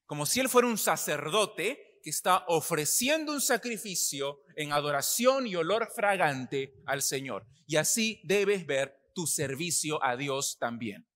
como 0.06 0.24
si 0.24 0.40
él 0.40 0.48
fuera 0.48 0.68
un 0.68 0.78
sacerdote 0.78 2.00
que 2.02 2.10
está 2.10 2.44
ofreciendo 2.46 3.32
un 3.32 3.40
sacrificio 3.40 4.40
en 4.54 4.72
adoración 4.72 5.46
y 5.46 5.56
olor 5.56 5.88
fragante 5.94 6.74
al 6.86 7.02
Señor. 7.02 7.44
Y 7.66 7.76
así 7.76 8.20
debes 8.22 8.64
ver 8.66 8.96
tu 9.14 9.26
servicio 9.26 10.02
a 10.04 10.16
Dios 10.16 10.58
también. 10.60 11.08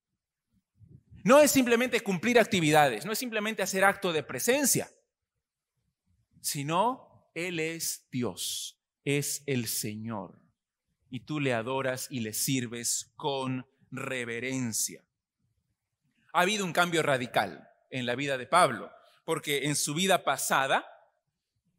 No 1.22 1.40
es 1.40 1.50
simplemente 1.50 2.00
cumplir 2.00 2.38
actividades, 2.38 3.04
no 3.04 3.12
es 3.12 3.18
simplemente 3.18 3.62
hacer 3.62 3.84
acto 3.84 4.12
de 4.12 4.22
presencia, 4.22 4.90
sino 6.40 7.30
Él 7.34 7.60
es 7.60 8.08
Dios, 8.10 8.80
es 9.04 9.42
el 9.46 9.66
Señor. 9.68 10.40
Y 11.10 11.20
tú 11.20 11.40
le 11.40 11.52
adoras 11.52 12.06
y 12.10 12.20
le 12.20 12.32
sirves 12.32 13.12
con 13.16 13.66
reverencia. 13.90 15.04
Ha 16.32 16.42
habido 16.42 16.64
un 16.64 16.72
cambio 16.72 17.02
radical 17.02 17.68
en 17.90 18.06
la 18.06 18.14
vida 18.14 18.38
de 18.38 18.46
Pablo, 18.46 18.90
porque 19.24 19.66
en 19.66 19.76
su 19.76 19.94
vida 19.94 20.24
pasada, 20.24 20.86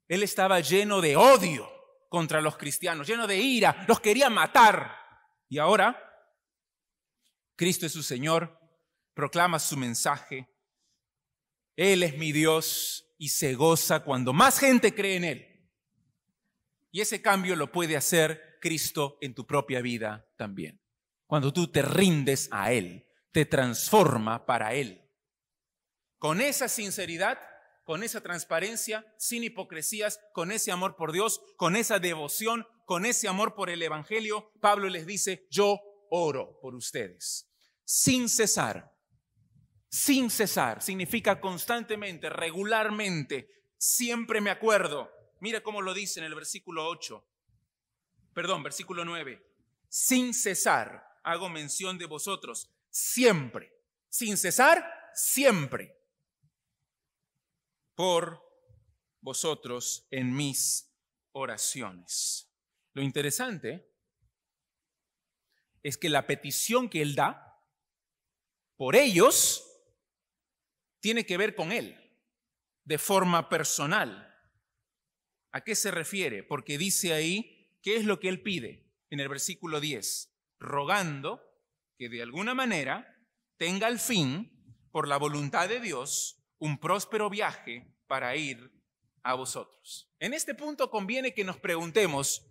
él 0.07 0.23
estaba 0.23 0.59
lleno 0.59 1.01
de 1.01 1.15
odio 1.15 1.69
contra 2.09 2.41
los 2.41 2.57
cristianos, 2.57 3.07
lleno 3.07 3.27
de 3.27 3.37
ira, 3.37 3.85
los 3.87 4.01
quería 4.01 4.29
matar. 4.29 4.93
Y 5.47 5.57
ahora, 5.57 5.97
Cristo 7.55 7.85
es 7.85 7.93
su 7.93 8.03
Señor, 8.03 8.60
proclama 9.13 9.59
su 9.59 9.77
mensaje. 9.77 10.47
Él 11.75 12.03
es 12.03 12.17
mi 12.17 12.31
Dios 12.31 13.13
y 13.17 13.29
se 13.29 13.53
goza 13.53 14.03
cuando 14.03 14.33
más 14.33 14.59
gente 14.59 14.93
cree 14.93 15.15
en 15.15 15.23
Él. 15.23 15.69
Y 16.91 17.01
ese 17.01 17.21
cambio 17.21 17.55
lo 17.55 17.71
puede 17.71 17.95
hacer 17.95 18.57
Cristo 18.59 19.17
en 19.21 19.33
tu 19.33 19.45
propia 19.45 19.81
vida 19.81 20.27
también. 20.37 20.81
Cuando 21.25 21.53
tú 21.53 21.71
te 21.71 21.81
rindes 21.81 22.49
a 22.51 22.73
Él, 22.73 23.07
te 23.31 23.45
transforma 23.45 24.45
para 24.45 24.73
Él. 24.73 25.09
Con 26.17 26.41
esa 26.41 26.67
sinceridad, 26.67 27.39
con 27.85 28.03
esa 28.03 28.21
transparencia, 28.21 29.05
sin 29.17 29.43
hipocresías, 29.43 30.19
con 30.33 30.51
ese 30.51 30.71
amor 30.71 30.95
por 30.95 31.11
Dios, 31.11 31.41
con 31.57 31.75
esa 31.75 31.99
devoción, 31.99 32.67
con 32.85 33.05
ese 33.05 33.27
amor 33.27 33.55
por 33.55 33.69
el 33.69 33.81
Evangelio, 33.81 34.51
Pablo 34.59 34.89
les 34.89 35.05
dice, 35.05 35.47
yo 35.49 35.79
oro 36.09 36.59
por 36.61 36.75
ustedes, 36.75 37.49
sin 37.85 38.27
cesar 38.27 38.90
sin 39.91 40.29
cesar, 40.29 40.81
significa 40.81 41.41
constantemente, 41.41 42.29
regularmente, 42.29 43.65
siempre 43.77 44.39
me 44.39 44.49
acuerdo. 44.49 45.11
Mira 45.41 45.61
cómo 45.61 45.81
lo 45.81 45.93
dice 45.93 46.21
en 46.21 46.25
el 46.25 46.33
versículo 46.33 46.87
8, 46.87 47.27
perdón, 48.33 48.63
versículo 48.63 49.03
9. 49.03 49.45
Sin 49.89 50.33
cesar. 50.33 51.19
Hago 51.23 51.49
mención 51.49 51.97
de 51.97 52.05
vosotros, 52.05 52.71
siempre, 52.89 53.75
sin 54.07 54.37
cesar, 54.37 55.11
siempre, 55.13 55.99
por 57.93 58.41
vosotros 59.19 60.07
en 60.09 60.33
mis 60.33 60.89
oraciones. 61.33 62.49
Lo 62.93 63.01
interesante 63.01 63.87
es 65.83 65.97
que 65.97 66.09
la 66.09 66.25
petición 66.25 66.89
que 66.89 67.01
él 67.01 67.13
da 67.13 67.61
por 68.77 68.95
ellos 68.95 69.70
tiene 71.01 71.25
que 71.25 71.37
ver 71.37 71.55
con 71.55 71.71
Él, 71.71 71.99
de 72.85 72.97
forma 72.97 73.49
personal. 73.49 74.27
¿A 75.51 75.61
qué 75.61 75.75
se 75.75 75.91
refiere? 75.91 76.43
Porque 76.43 76.77
dice 76.77 77.13
ahí, 77.13 77.77
¿qué 77.81 77.97
es 77.97 78.05
lo 78.05 78.19
que 78.19 78.29
Él 78.29 78.41
pide? 78.41 78.89
En 79.09 79.19
el 79.19 79.27
versículo 79.27 79.81
10, 79.81 80.33
rogando 80.59 81.41
que 81.97 82.07
de 82.07 82.21
alguna 82.21 82.53
manera 82.53 83.17
tenga 83.57 83.87
al 83.87 83.99
fin, 83.99 84.47
por 84.91 85.07
la 85.07 85.17
voluntad 85.17 85.67
de 85.69 85.79
Dios, 85.79 86.43
un 86.59 86.79
próspero 86.79 87.29
viaje 87.29 87.95
para 88.07 88.35
ir 88.35 88.71
a 89.23 89.33
vosotros. 89.33 90.11
En 90.19 90.33
este 90.33 90.53
punto 90.53 90.89
conviene 90.89 91.33
que 91.33 91.43
nos 91.43 91.57
preguntemos, 91.57 92.45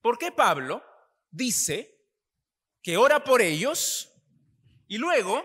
¿por 0.00 0.18
qué 0.18 0.32
Pablo 0.32 0.82
dice 1.30 2.06
que 2.82 2.96
ora 2.96 3.24
por 3.24 3.42
ellos 3.42 4.12
y 4.86 4.98
luego 4.98 5.44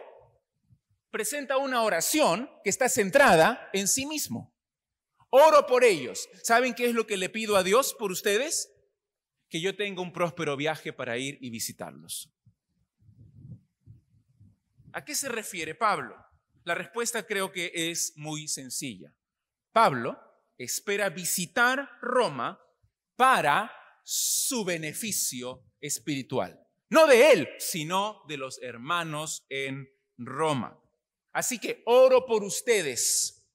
presenta 1.12 1.58
una 1.58 1.84
oración 1.84 2.50
que 2.64 2.70
está 2.70 2.90
centrada 2.90 3.70
en 3.74 3.88
sí 3.88 4.06
mismo. 4.06 4.54
Oro 5.30 5.66
por 5.66 5.84
ellos. 5.84 6.30
¿Saben 6.44 6.74
qué 6.74 6.86
es 6.86 6.94
lo 6.94 7.06
que 7.06 7.18
le 7.18 7.30
pido 7.30 7.58
a 7.58 7.64
Dios 7.64 7.94
por 7.94 8.12
ustedes? 8.12 8.72
Que 9.50 9.62
yo 9.62 9.76
tenga 9.76 10.02
un 10.02 10.14
próspero 10.14 10.56
viaje 10.56 10.94
para 10.94 11.18
ir 11.18 11.38
y 11.42 11.50
visitarlos. 11.50 12.32
¿A 14.94 15.04
qué 15.04 15.16
se 15.16 15.30
refiere 15.30 15.76
Pablo? 15.76 16.16
La 16.64 16.76
respuesta 16.76 17.26
creo 17.26 17.52
que 17.52 17.72
es 17.74 18.14
muy 18.16 18.48
sencilla. 18.48 19.14
Pablo 19.72 20.20
espera 20.58 21.10
visitar 21.10 21.90
Roma 22.02 22.60
para 23.16 23.72
su 24.04 24.64
beneficio 24.64 25.64
espiritual. 25.80 26.66
No 26.90 27.06
de 27.06 27.32
él, 27.32 27.50
sino 27.60 28.24
de 28.28 28.38
los 28.38 28.62
hermanos 28.62 29.46
en 29.50 29.90
Roma. 30.18 30.80
Así 31.38 31.60
que 31.60 31.84
oro 31.86 32.26
por 32.26 32.44
ustedes, 32.44 33.48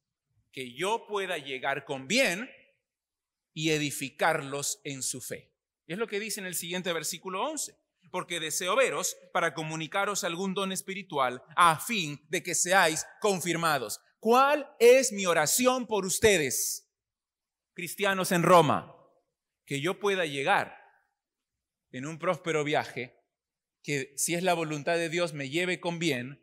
que 0.53 0.73
yo 0.73 1.05
pueda 1.09 1.37
llegar 1.37 1.85
con 1.85 2.07
bien 2.07 2.49
y 3.53 3.71
edificarlos 3.71 4.81
en 4.85 5.03
su 5.03 5.21
fe. 5.21 5.53
Es 5.89 5.99
lo 5.99 6.07
que 6.07 6.21
dice 6.21 6.39
en 6.39 6.47
el 6.47 6.55
siguiente 6.55 6.93
versículo 6.93 7.43
11. 7.43 7.77
Porque 8.13 8.39
deseo 8.39 8.77
veros 8.77 9.17
para 9.33 9.53
comunicaros 9.53 10.23
algún 10.23 10.55
don 10.55 10.71
espiritual 10.71 11.43
a 11.57 11.77
fin 11.81 12.25
de 12.29 12.45
que 12.45 12.55
seáis 12.55 13.05
confirmados. 13.21 14.01
¿Cuál 14.21 14.73
es 14.79 15.11
mi 15.11 15.27
oración 15.27 15.89
por 15.89 16.07
ustedes, 16.07 16.89
cristianos 17.75 18.31
en 18.31 18.45
Roma? 18.45 18.95
Que 19.67 19.81
yo 19.81 19.99
pueda 19.99 20.25
llegar 20.25 20.79
en 21.91 22.07
un 22.07 22.21
próspero 22.21 22.63
viaje, 22.63 23.19
que 23.83 24.15
si 24.17 24.37
es 24.37 24.45
la 24.45 24.55
voluntad 24.55 24.95
de 24.95 25.09
Dios 25.09 25.33
me 25.33 25.51
lleve 25.51 25.81
con 25.81 25.99
bien 25.99 26.43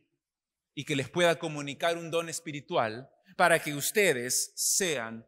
y 0.80 0.86
que 0.86 0.96
les 0.96 1.10
pueda 1.10 1.38
comunicar 1.38 1.98
un 1.98 2.10
don 2.10 2.30
espiritual 2.30 3.12
para 3.36 3.62
que 3.62 3.76
ustedes 3.76 4.54
sean 4.56 5.28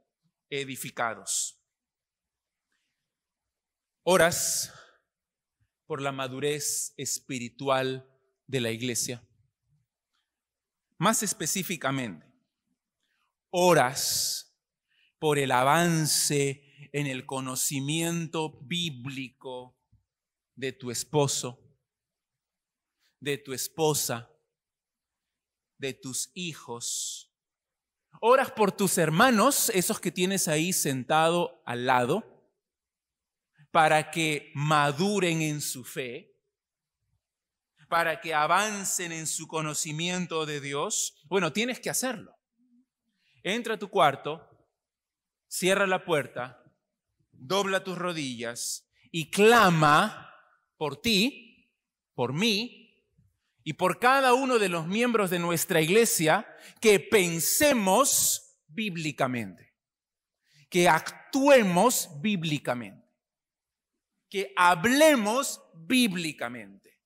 edificados. 0.50 1.62
Oras 4.04 4.72
por 5.86 6.02
la 6.02 6.14
madurez 6.14 6.94
espiritual 6.96 8.10
de 8.48 8.62
la 8.62 8.72
iglesia. 8.72 9.28
Más 10.98 11.22
específicamente, 11.22 12.26
oras 13.50 14.58
por 15.20 15.38
el 15.38 15.52
avance 15.52 16.64
en 16.93 17.08
el 17.08 17.26
conocimiento 17.26 18.58
bíblico 18.62 19.78
de 20.56 20.72
tu 20.72 20.91
esposo, 20.91 21.60
de 23.20 23.38
tu 23.38 23.52
esposa, 23.52 24.32
de 25.82 25.94
tus 25.96 26.30
hijos. 26.36 27.34
Oras 28.22 28.52
por 28.52 28.72
tus 28.72 28.98
hermanos, 29.00 29.70
esos 29.74 30.00
que 30.00 30.12
tienes 30.12 30.48
ahí 30.48 30.74
sentado 30.74 31.62
al 31.66 31.88
lado, 31.88 32.24
para 33.72 34.12
que 34.12 34.52
maduren 34.54 35.42
en 35.42 35.60
su 35.60 35.84
fe, 35.84 36.38
para 37.90 38.22
que 38.22 38.34
avancen 38.34 39.12
en 39.12 39.26
su 39.26 39.48
conocimiento 39.48 40.46
de 40.46 40.62
Dios. 40.62 41.16
Bueno, 41.26 41.52
tienes 41.52 41.80
que 41.80 41.90
hacerlo. 41.90 42.38
Entra 43.44 43.74
a 43.74 43.80
tu 43.80 43.90
cuarto, 43.90 44.48
cierra 45.48 45.88
la 45.88 46.06
puerta, 46.06 46.64
dobla 47.32 47.84
tus 47.84 47.98
rodillas 47.98 48.88
y 49.10 49.32
clama 49.32 50.32
por 50.78 51.02
ti, 51.02 51.72
por 52.14 52.34
mí, 52.34 52.81
y 53.64 53.74
por 53.74 53.99
cada 53.99 54.34
uno 54.34 54.59
de 54.59 54.70
los 54.70 54.88
miembros 54.88 55.30
de 55.30 55.39
nuestra 55.39 55.82
iglesia 55.82 56.47
que 56.80 56.99
pensemos 56.99 58.57
bíblicamente, 58.68 59.76
que 60.70 60.88
actuemos 60.88 62.09
bíblicamente. 62.22 63.01
que 64.30 64.53
hablemos 64.55 65.62
bíblicamente. 65.74 67.01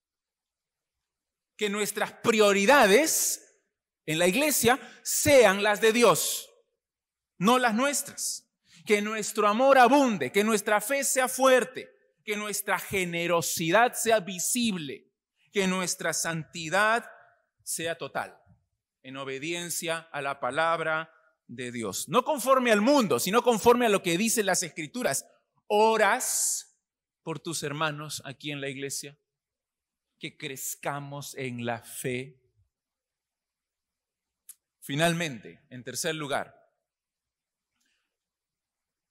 Que 1.58 1.72
nuestras 1.72 2.12
prioridades 2.14 3.42
en 4.06 4.20
la 4.20 4.28
iglesia 4.28 4.80
sean 5.04 5.64
las 5.64 5.82
de 5.82 5.92
Dios, 5.92 6.48
no 7.40 7.58
las 7.58 7.74
nuestras. 7.74 8.48
Que 8.86 9.02
nuestro 9.02 9.48
amor 9.48 9.80
abunde, 9.80 10.32
que 10.32 10.44
nuestra 10.44 10.80
fe 10.80 11.04
sea 11.04 11.28
fuerte, 11.28 11.90
que 12.24 12.38
nuestra 12.38 12.78
generosidad 12.78 13.94
sea 13.94 14.20
visible, 14.20 15.05
que 15.56 15.68
nuestra 15.68 16.12
santidad 16.12 17.10
sea 17.64 17.98
total, 17.98 18.38
en 19.04 19.16
obediencia 19.16 20.00
a 20.12 20.22
la 20.22 20.42
palabra 20.42 21.14
de 21.48 21.72
Dios. 21.72 22.10
No 22.10 22.26
conforme 22.26 22.74
al 22.74 22.82
mundo, 22.82 23.22
sino 23.22 23.42
conforme 23.42 23.86
a 23.86 23.90
lo 23.90 24.04
que 24.04 24.18
dicen 24.18 24.48
las 24.48 24.64
escrituras. 24.64 25.26
Oras 25.68 26.78
por 27.24 27.40
tus 27.40 27.64
hermanos 27.64 28.22
aquí 28.26 28.52
en 28.52 28.60
la 28.60 28.68
iglesia, 28.68 29.18
que 30.20 30.36
crezcamos 30.36 31.36
en 31.36 31.66
la 31.66 31.82
fe. 31.82 32.38
Finalmente, 34.82 35.66
en 35.70 35.86
tercer 35.86 36.16
lugar, 36.16 36.54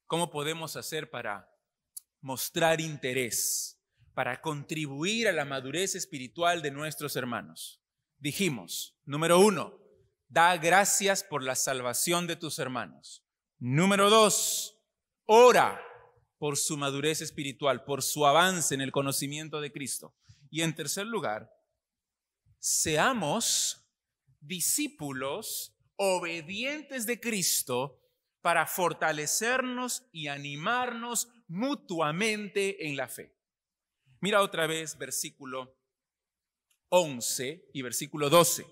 ¿cómo 0.05 0.29
podemos 0.29 0.75
hacer 0.75 1.09
para 1.09 1.51
mostrar 2.21 2.81
interés 2.81 3.74
para 4.15 4.41
contribuir 4.41 5.27
a 5.27 5.33
la 5.33 5.45
madurez 5.45 5.93
espiritual 5.93 6.61
de 6.61 6.71
nuestros 6.71 7.15
hermanos. 7.17 7.81
Dijimos, 8.17 8.97
número 9.03 9.39
uno, 9.39 9.77
da 10.29 10.55
gracias 10.57 11.23
por 11.23 11.43
la 11.43 11.53
salvación 11.53 12.25
de 12.25 12.37
tus 12.37 12.57
hermanos. 12.57 13.23
Número 13.59 14.09
dos, 14.09 14.79
ora 15.25 15.81
por 16.37 16.57
su 16.57 16.77
madurez 16.77 17.21
espiritual, 17.21 17.83
por 17.83 18.01
su 18.01 18.25
avance 18.25 18.73
en 18.73 18.81
el 18.81 18.93
conocimiento 18.93 19.59
de 19.59 19.71
Cristo. 19.71 20.15
Y 20.49 20.61
en 20.61 20.73
tercer 20.73 21.05
lugar, 21.05 21.51
seamos 22.57 23.85
discípulos 24.39 25.75
obedientes 25.97 27.05
de 27.05 27.19
Cristo 27.19 28.01
para 28.41 28.65
fortalecernos 28.65 30.07
y 30.13 30.27
animarnos 30.27 31.27
mutuamente 31.47 32.87
en 32.87 32.95
la 32.95 33.09
fe. 33.09 33.35
Mira 34.25 34.41
otra 34.41 34.65
vez 34.65 34.97
versículo 34.97 35.77
11 36.89 37.69
y 37.75 37.83
versículo 37.83 38.27
12. 38.31 38.65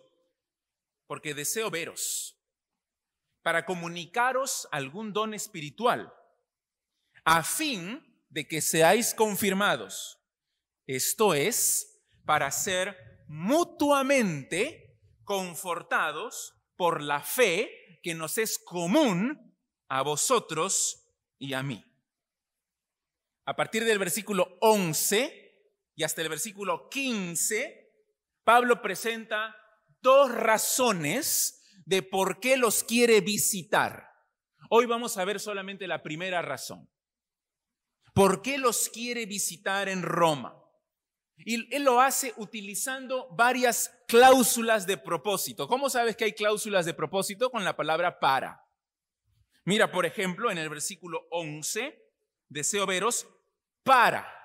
Porque 1.05 1.35
deseo 1.35 1.69
veros 1.69 2.41
para 3.43 3.63
comunicaros 3.63 4.67
algún 4.71 5.13
don 5.13 5.35
espiritual, 5.35 6.11
a 7.23 7.43
fin 7.43 8.03
de 8.29 8.47
que 8.47 8.61
seáis 8.61 9.13
confirmados. 9.13 10.17
Esto 10.87 11.35
es, 11.35 12.01
para 12.25 12.49
ser 12.49 12.97
mutuamente 13.27 14.97
confortados 15.23 16.55
por 16.75 16.99
la 16.99 17.21
fe 17.21 17.99
que 18.01 18.15
nos 18.15 18.39
es 18.39 18.57
común 18.57 19.55
a 19.87 20.01
vosotros 20.01 21.05
y 21.37 21.53
a 21.53 21.61
mí. 21.61 21.85
A 23.45 23.55
partir 23.55 23.83
del 23.83 23.99
versículo 23.99 24.57
11 24.61 25.42
y 25.95 26.03
hasta 26.03 26.21
el 26.21 26.29
versículo 26.29 26.89
15, 26.89 27.91
Pablo 28.43 28.81
presenta 28.81 29.55
dos 30.01 30.31
razones 30.31 31.61
de 31.85 32.01
por 32.01 32.39
qué 32.39 32.57
los 32.57 32.83
quiere 32.83 33.21
visitar. 33.21 34.09
Hoy 34.69 34.85
vamos 34.85 35.17
a 35.17 35.25
ver 35.25 35.39
solamente 35.39 35.87
la 35.87 36.01
primera 36.01 36.41
razón. 36.41 36.89
¿Por 38.13 38.41
qué 38.41 38.57
los 38.57 38.89
quiere 38.89 39.25
visitar 39.25 39.89
en 39.89 40.01
Roma? 40.01 40.59
Y 41.37 41.75
él 41.75 41.83
lo 41.83 41.99
hace 41.99 42.33
utilizando 42.37 43.27
varias 43.35 43.91
cláusulas 44.07 44.85
de 44.85 44.97
propósito. 44.97 45.67
¿Cómo 45.67 45.89
sabes 45.89 46.15
que 46.15 46.25
hay 46.25 46.33
cláusulas 46.33 46.85
de 46.85 46.93
propósito? 46.93 47.49
Con 47.49 47.63
la 47.63 47.75
palabra 47.75 48.19
para. 48.19 48.61
Mira, 49.65 49.91
por 49.91 50.05
ejemplo, 50.05 50.51
en 50.51 50.57
el 50.57 50.69
versículo 50.69 51.27
11, 51.31 51.97
deseo 52.49 52.85
veros 52.85 53.27
para 53.83 54.42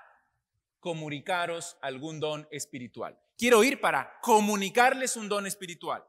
comunicaros 0.79 1.77
algún 1.81 2.19
don 2.19 2.47
espiritual. 2.51 3.19
Quiero 3.37 3.63
ir 3.63 3.79
para 3.79 4.19
comunicarles 4.21 5.15
un 5.15 5.29
don 5.29 5.47
espiritual. 5.47 6.05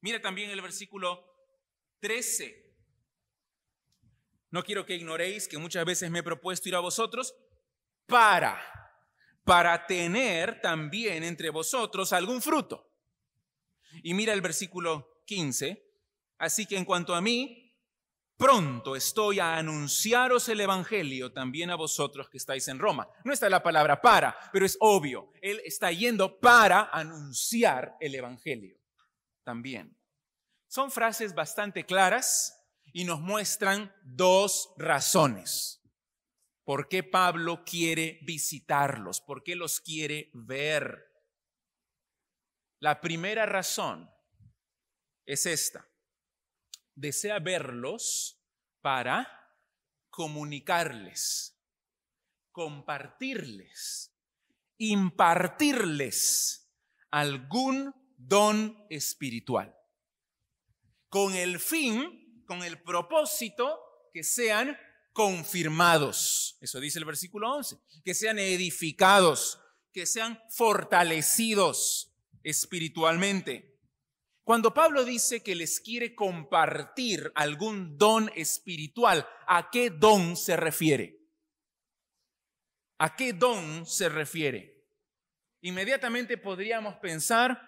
Mira 0.00 0.20
también 0.20 0.50
el 0.50 0.60
versículo 0.60 1.24
13. 2.00 2.68
No 4.50 4.62
quiero 4.62 4.86
que 4.86 4.94
ignoréis 4.94 5.48
que 5.48 5.58
muchas 5.58 5.84
veces 5.84 6.10
me 6.10 6.20
he 6.20 6.22
propuesto 6.22 6.68
ir 6.68 6.74
a 6.74 6.80
vosotros 6.80 7.34
para, 8.06 8.60
para 9.44 9.86
tener 9.86 10.60
también 10.60 11.22
entre 11.24 11.50
vosotros 11.50 12.12
algún 12.12 12.40
fruto. 12.40 12.90
Y 14.02 14.14
mira 14.14 14.32
el 14.32 14.40
versículo 14.40 15.22
15. 15.26 15.84
Así 16.38 16.66
que 16.66 16.76
en 16.76 16.84
cuanto 16.84 17.14
a 17.14 17.20
mí, 17.20 17.67
pronto 18.38 18.94
estoy 18.94 19.40
a 19.40 19.56
anunciaros 19.56 20.48
el 20.48 20.60
Evangelio 20.60 21.32
también 21.32 21.70
a 21.70 21.74
vosotros 21.74 22.30
que 22.30 22.38
estáis 22.38 22.68
en 22.68 22.78
Roma. 22.78 23.08
No 23.24 23.32
está 23.32 23.50
la 23.50 23.62
palabra 23.62 24.00
para, 24.00 24.34
pero 24.52 24.64
es 24.64 24.76
obvio. 24.80 25.32
Él 25.42 25.60
está 25.64 25.90
yendo 25.90 26.38
para 26.38 26.88
anunciar 26.92 27.96
el 28.00 28.14
Evangelio 28.14 28.78
también. 29.44 29.98
Son 30.68 30.90
frases 30.90 31.34
bastante 31.34 31.84
claras 31.84 32.54
y 32.92 33.04
nos 33.04 33.20
muestran 33.20 33.92
dos 34.04 34.72
razones. 34.78 35.82
¿Por 36.64 36.88
qué 36.88 37.02
Pablo 37.02 37.64
quiere 37.64 38.20
visitarlos? 38.22 39.20
¿Por 39.20 39.42
qué 39.42 39.56
los 39.56 39.80
quiere 39.80 40.30
ver? 40.32 41.06
La 42.78 43.00
primera 43.00 43.46
razón 43.46 44.08
es 45.26 45.44
esta 45.46 45.88
desea 46.98 47.38
verlos 47.38 48.42
para 48.80 49.28
comunicarles, 50.10 51.56
compartirles, 52.50 54.12
impartirles 54.78 56.68
algún 57.10 57.94
don 58.16 58.84
espiritual, 58.90 59.74
con 61.08 61.34
el 61.34 61.60
fin, 61.60 62.42
con 62.46 62.64
el 62.64 62.82
propósito 62.82 63.78
que 64.12 64.24
sean 64.24 64.76
confirmados. 65.12 66.58
Eso 66.60 66.80
dice 66.80 66.98
el 66.98 67.04
versículo 67.04 67.54
11, 67.54 67.76
que 68.04 68.14
sean 68.14 68.40
edificados, 68.40 69.60
que 69.92 70.04
sean 70.04 70.40
fortalecidos 70.50 72.12
espiritualmente. 72.42 73.77
Cuando 74.48 74.72
Pablo 74.72 75.04
dice 75.04 75.42
que 75.42 75.54
les 75.54 75.78
quiere 75.78 76.14
compartir 76.14 77.30
algún 77.34 77.98
don 77.98 78.30
espiritual, 78.34 79.28
¿a 79.46 79.68
qué 79.70 79.90
don 79.90 80.38
se 80.38 80.56
refiere? 80.56 81.20
¿A 82.96 83.14
qué 83.14 83.34
don 83.34 83.84
se 83.84 84.08
refiere? 84.08 84.86
Inmediatamente 85.60 86.38
podríamos 86.38 86.96
pensar 86.96 87.60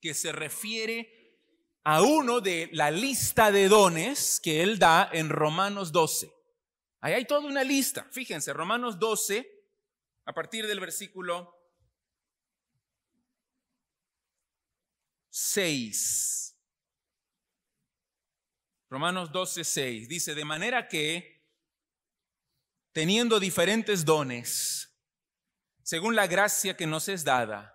que 0.00 0.14
se 0.14 0.32
refiere 0.32 1.38
a 1.84 2.02
uno 2.02 2.40
de 2.40 2.68
la 2.72 2.90
lista 2.90 3.52
de 3.52 3.68
dones 3.68 4.40
que 4.42 4.64
él 4.64 4.80
da 4.80 5.08
en 5.12 5.28
Romanos 5.28 5.92
12. 5.92 6.28
Ahí 7.02 7.12
hay 7.14 7.24
toda 7.24 7.46
una 7.46 7.62
lista. 7.62 8.04
Fíjense, 8.10 8.52
Romanos 8.52 8.98
12, 8.98 9.48
a 10.24 10.32
partir 10.32 10.66
del 10.66 10.80
versículo 10.80 11.57
6. 15.40 16.56
Romanos 18.90 19.30
12, 19.30 19.62
6 19.62 20.08
dice, 20.08 20.34
de 20.34 20.44
manera 20.44 20.88
que, 20.88 21.46
teniendo 22.92 23.38
diferentes 23.38 24.04
dones, 24.04 24.98
según 25.84 26.16
la 26.16 26.26
gracia 26.26 26.76
que 26.76 26.88
nos 26.88 27.08
es 27.08 27.22
dada, 27.22 27.72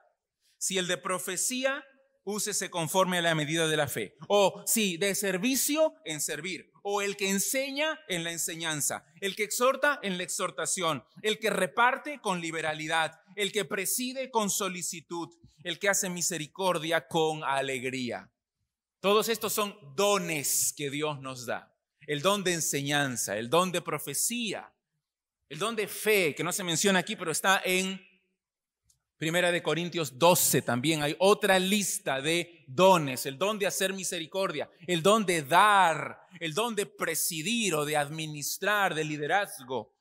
si 0.58 0.78
el 0.78 0.88
de 0.88 0.98
profecía, 0.98 1.86
úsese 2.26 2.70
conforme 2.70 3.20
a 3.20 3.22
la 3.22 3.36
medida 3.36 3.68
de 3.68 3.78
la 3.78 3.88
fe. 3.88 4.18
O 4.28 4.64
si 4.68 4.98
de 4.98 5.16
servicio, 5.16 5.94
en 6.04 6.20
servir. 6.20 6.70
O 6.84 7.02
el 7.02 7.16
que 7.16 7.30
enseña 7.30 7.98
en 8.10 8.26
la 8.26 8.32
enseñanza. 8.32 9.06
El 9.22 9.38
que 9.38 9.44
exhorta 9.44 10.00
en 10.04 10.18
la 10.18 10.24
exhortación. 10.24 11.06
El 11.22 11.40
que 11.40 11.50
reparte 11.50 12.20
con 12.20 12.42
liberalidad. 12.42 13.22
El 13.36 13.52
que 13.52 13.66
preside 13.66 14.30
con 14.32 14.50
solicitud 14.50 15.30
el 15.64 15.80
que 15.80 15.90
hace 15.90 16.10
misericordia 16.10 17.08
con 17.08 17.44
alegría. 17.44 18.30
Todos 19.00 19.30
estos 19.30 19.54
son 19.54 19.76
dones 19.96 20.74
que 20.76 20.90
Dios 20.90 21.20
nos 21.20 21.46
da. 21.46 21.74
El 22.06 22.22
don 22.22 22.44
de 22.44 22.54
enseñanza, 22.54 23.38
el 23.38 23.50
don 23.50 23.72
de 23.72 23.82
profecía, 23.82 24.72
el 25.50 25.58
don 25.58 25.76
de 25.76 25.88
fe, 25.88 26.36
que 26.36 26.44
no 26.44 26.52
se 26.52 26.64
menciona 26.64 27.00
aquí, 27.00 27.16
pero 27.16 27.32
está 27.32 27.62
en 27.64 28.02
Primera 29.18 29.54
de 29.54 29.64
Corintios 29.64 30.20
12 30.20 30.64
también. 30.64 31.02
Hay 31.02 31.16
otra 31.20 31.58
lista 31.60 32.22
de 32.22 32.66
dones, 32.68 33.26
el 33.26 33.38
don 33.38 33.58
de 33.58 33.68
hacer 33.68 33.94
misericordia, 33.94 34.70
el 34.86 35.02
don 35.02 35.26
de 35.26 35.44
dar, 35.44 36.20
el 36.42 36.54
don 36.54 36.76
de 36.76 36.86
presidir 36.86 37.76
o 37.76 37.86
de 37.86 37.96
administrar, 37.96 38.94
de 38.94 39.06
liderazgo, 39.06 39.93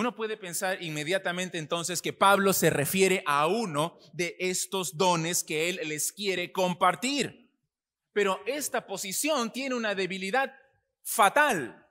Uno 0.00 0.16
puede 0.16 0.38
pensar 0.38 0.82
inmediatamente 0.82 1.58
entonces 1.58 2.00
que 2.00 2.14
Pablo 2.14 2.54
se 2.54 2.70
refiere 2.70 3.22
a 3.26 3.46
uno 3.46 3.98
de 4.14 4.34
estos 4.38 4.96
dones 4.96 5.44
que 5.44 5.68
él 5.68 5.78
les 5.84 6.10
quiere 6.10 6.52
compartir. 6.52 7.52
Pero 8.14 8.40
esta 8.46 8.86
posición 8.86 9.52
tiene 9.52 9.74
una 9.74 9.94
debilidad 9.94 10.54
fatal, 11.02 11.86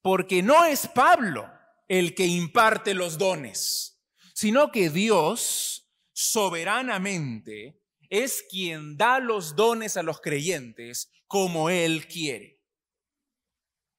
porque 0.00 0.42
no 0.42 0.64
es 0.64 0.88
Pablo 0.88 1.46
el 1.88 2.14
que 2.14 2.24
imparte 2.24 2.94
los 2.94 3.18
dones, 3.18 4.02
sino 4.32 4.72
que 4.72 4.88
Dios 4.88 5.92
soberanamente 6.14 7.82
es 8.08 8.42
quien 8.48 8.96
da 8.96 9.20
los 9.20 9.54
dones 9.56 9.98
a 9.98 10.02
los 10.02 10.22
creyentes 10.22 11.12
como 11.26 11.68
Él 11.68 12.08
quiere. 12.08 12.62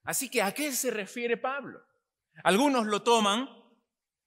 Así 0.01 0.27
que, 0.27 0.41
¿a 0.41 0.51
qué 0.55 0.71
se 0.71 0.89
refiere 0.89 1.37
Pablo? 1.37 1.90
Algunos 2.43 2.87
lo 2.87 3.03
toman 3.03 3.49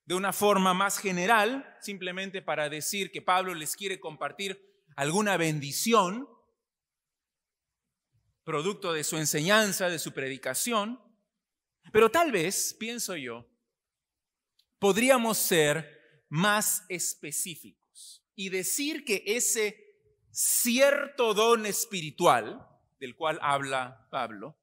de 0.04 0.14
una 0.14 0.32
forma 0.32 0.74
más 0.74 0.98
general, 0.98 1.76
simplemente 1.80 2.42
para 2.42 2.68
decir 2.68 3.10
que 3.10 3.22
Pablo 3.22 3.54
les 3.54 3.74
quiere 3.74 4.00
compartir 4.00 4.60
alguna 4.96 5.36
bendición, 5.36 6.28
producto 8.44 8.92
de 8.92 9.04
su 9.04 9.16
enseñanza, 9.16 9.88
de 9.88 9.98
su 9.98 10.12
predicación. 10.12 11.00
Pero 11.92 12.10
tal 12.10 12.30
vez, 12.30 12.76
pienso 12.78 13.16
yo, 13.16 13.46
podríamos 14.78 15.38
ser 15.38 16.24
más 16.28 16.84
específicos 16.88 18.24
y 18.34 18.50
decir 18.50 19.04
que 19.04 19.22
ese 19.26 19.84
cierto 20.30 21.32
don 21.32 21.64
espiritual 21.64 22.68
del 22.98 23.16
cual 23.16 23.38
habla 23.40 24.08
Pablo 24.10 24.58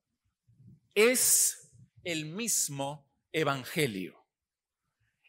es 0.93 1.71
el 2.03 2.25
mismo 2.25 3.10
evangelio, 3.31 4.25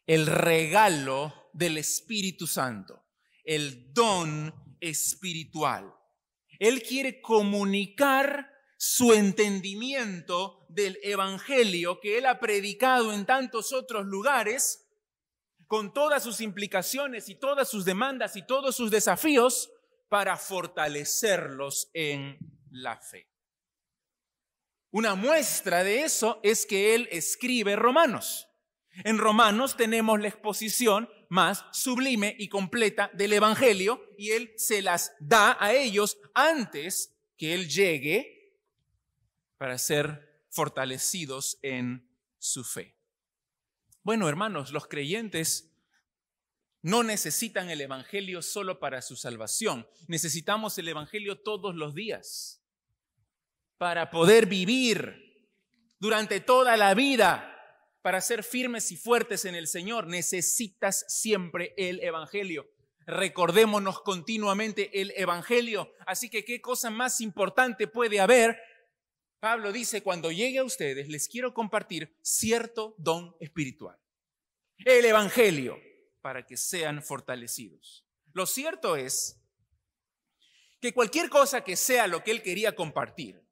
el 0.07 0.27
regalo 0.27 1.51
del 1.53 1.79
Espíritu 1.79 2.47
Santo, 2.47 3.05
el 3.45 3.93
don 3.93 4.53
espiritual. 4.81 5.95
Él 6.59 6.83
quiere 6.83 7.21
comunicar 7.21 8.51
su 8.77 9.13
entendimiento 9.13 10.67
del 10.69 10.99
evangelio 11.03 12.01
que 12.01 12.19
él 12.19 12.27
ha 12.27 12.41
predicado 12.41 13.13
en 13.13 13.27
tantos 13.27 13.73
otros 13.73 14.07
lugares, 14.07 14.89
con 15.67 15.95
todas 15.95 16.23
sus 16.23 16.41
implicaciones 16.41 17.29
y 17.29 17.37
todas 17.37 17.69
sus 17.69 17.85
demandas 17.85 18.37
y 18.37 18.47
todos 18.47 18.77
sus 18.77 18.91
desafíos, 18.91 19.71
para 20.09 20.37
fortalecerlos 20.37 21.91
en 21.95 22.37
la 22.71 22.99
fe. 23.01 23.32
Una 24.93 25.15
muestra 25.15 25.85
de 25.85 26.03
eso 26.03 26.39
es 26.43 26.67
que 26.67 26.95
él 26.95 27.09
escribe 27.11 27.77
Romanos. 27.77 28.47
En 29.05 29.17
Romanos 29.17 29.75
tenemos 29.75 30.21
la 30.21 30.29
exposición 30.29 31.09
más 31.31 31.65
sublime 31.73 32.37
y 32.39 32.51
completa 32.51 33.11
del 33.15 33.33
Evangelio 33.33 34.05
y 34.19 34.33
él 34.33 34.53
se 34.59 34.83
las 34.83 35.15
da 35.19 35.57
a 35.59 35.73
ellos 35.73 36.19
antes 36.35 37.17
que 37.39 37.55
él 37.55 37.71
llegue 37.71 38.61
para 39.57 39.79
ser 39.79 40.45
fortalecidos 40.51 41.59
en 41.63 42.07
su 42.37 42.63
fe. 42.63 42.95
Bueno, 44.03 44.29
hermanos, 44.29 44.73
los 44.73 44.89
creyentes 44.89 45.73
no 46.83 47.03
necesitan 47.03 47.71
el 47.71 47.81
Evangelio 47.81 48.43
solo 48.43 48.79
para 48.79 49.01
su 49.01 49.17
salvación, 49.17 49.89
necesitamos 50.07 50.77
el 50.77 50.89
Evangelio 50.89 51.41
todos 51.41 51.75
los 51.75 51.95
días 51.95 52.62
para 53.83 54.11
poder 54.11 54.47
vivir 54.47 55.51
durante 55.99 56.39
toda 56.39 56.77
la 56.77 56.95
vida, 56.95 57.53
para 58.01 58.21
ser 58.21 58.45
firmes 58.45 58.93
y 58.93 58.97
fuertes 58.97 59.45
en 59.45 59.57
el 59.57 59.67
Señor, 59.67 60.07
necesitas 60.07 61.05
siempre 61.09 61.75
el 61.77 61.99
Evangelio. 61.99 62.71
Recordémonos 63.07 64.01
continuamente 64.03 65.01
el 65.01 65.13
Evangelio. 65.17 65.93
Así 66.07 66.31
que, 66.31 66.45
¿qué 66.45 66.61
cosa 66.61 66.91
más 66.91 67.21
importante 67.21 67.89
puede 67.89 68.21
haber? 68.21 68.57
Pablo 69.41 69.73
dice, 69.73 70.01
cuando 70.01 70.31
llegue 70.31 70.61
a 70.61 70.65
ustedes, 70.65 71.09
les 71.09 71.27
quiero 71.27 71.53
compartir 71.53 72.17
cierto 72.23 72.95
don 72.99 73.35
espiritual. 73.41 73.99
El 74.79 75.05
Evangelio, 75.07 75.77
para 76.21 76.47
que 76.47 76.57
sean 76.57 77.03
fortalecidos. 77.03 78.07
Lo 78.33 78.47
cierto 78.47 78.95
es 78.95 79.43
que 80.81 80.95
cualquier 80.95 81.29
cosa 81.29 81.65
que 81.65 81.75
sea 81.75 82.07
lo 82.07 82.23
que 82.23 82.31
él 82.31 82.43
quería 82.43 82.77
compartir, 82.77 83.43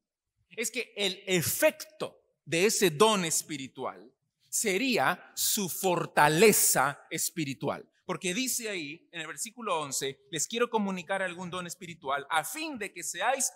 es 0.61 0.71
que 0.71 0.93
el 0.95 1.23
efecto 1.27 2.23
de 2.45 2.67
ese 2.67 2.91
don 2.91 3.25
espiritual 3.25 4.13
sería 4.49 5.33
su 5.35 5.69
fortaleza 5.71 7.07
espiritual. 7.11 7.89
Porque 8.05 8.35
dice 8.35 8.69
ahí 8.69 9.09
en 9.13 9.23
el 9.23 9.27
versículo 9.27 9.81
11, 9.81 10.27
les 10.31 10.47
quiero 10.47 10.69
comunicar 10.69 11.23
algún 11.23 11.49
don 11.49 11.67
espiritual 11.67 12.27
a 12.29 12.45
fin 12.45 12.77
de 12.77 12.93
que 12.93 13.03
seáis 13.03 13.51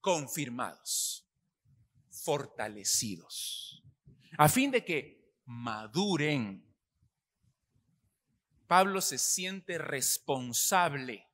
confirmados, 0.00 1.26
fortalecidos, 2.10 3.82
a 4.36 4.48
fin 4.48 4.70
de 4.70 4.84
que 4.84 5.36
maduren. 5.46 6.68
Pablo 8.66 9.00
se 9.00 9.16
siente 9.16 9.78
responsable 9.78 11.31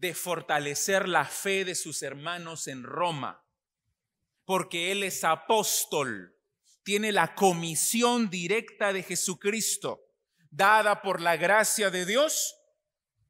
de 0.00 0.14
fortalecer 0.14 1.06
la 1.06 1.26
fe 1.26 1.66
de 1.66 1.74
sus 1.74 2.02
hermanos 2.02 2.68
en 2.68 2.84
Roma, 2.84 3.44
porque 4.46 4.92
Él 4.92 5.02
es 5.02 5.24
apóstol, 5.24 6.34
tiene 6.82 7.12
la 7.12 7.34
comisión 7.34 8.30
directa 8.30 8.94
de 8.94 9.02
Jesucristo, 9.02 10.00
dada 10.50 11.02
por 11.02 11.20
la 11.20 11.36
gracia 11.36 11.90
de 11.90 12.06
Dios 12.06 12.56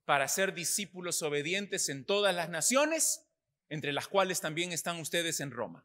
para 0.04 0.28
ser 0.28 0.54
discípulos 0.54 1.22
obedientes 1.22 1.88
en 1.88 2.04
todas 2.04 2.32
las 2.32 2.48
naciones, 2.48 3.26
entre 3.68 3.92
las 3.92 4.06
cuales 4.06 4.40
también 4.40 4.70
están 4.70 5.00
ustedes 5.00 5.40
en 5.40 5.50
Roma. 5.50 5.84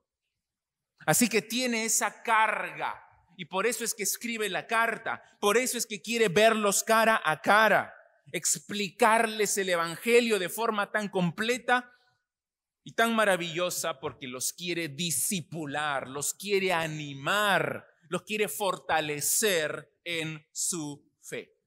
Así 1.07 1.27
que 1.27 1.41
tiene 1.41 1.85
esa 1.85 2.21
carga 2.21 2.95
y 3.37 3.45
por 3.45 3.65
eso 3.65 3.83
es 3.83 3.95
que 3.95 4.03
escribe 4.03 4.49
la 4.49 4.67
carta, 4.67 5.23
por 5.39 5.57
eso 5.57 5.79
es 5.79 5.87
que 5.87 6.01
quiere 6.01 6.29
verlos 6.29 6.83
cara 6.83 7.19
a 7.25 7.41
cara 7.41 7.91
explicarles 8.31 9.57
el 9.57 9.69
Evangelio 9.69 10.39
de 10.39 10.49
forma 10.49 10.91
tan 10.91 11.09
completa 11.09 11.91
y 12.83 12.93
tan 12.93 13.15
maravillosa 13.15 13.99
porque 13.99 14.27
los 14.27 14.53
quiere 14.53 14.89
disipular, 14.89 16.07
los 16.07 16.33
quiere 16.33 16.71
animar, 16.71 17.87
los 18.09 18.23
quiere 18.23 18.47
fortalecer 18.47 19.99
en 20.03 20.45
su 20.51 21.11
fe. 21.21 21.57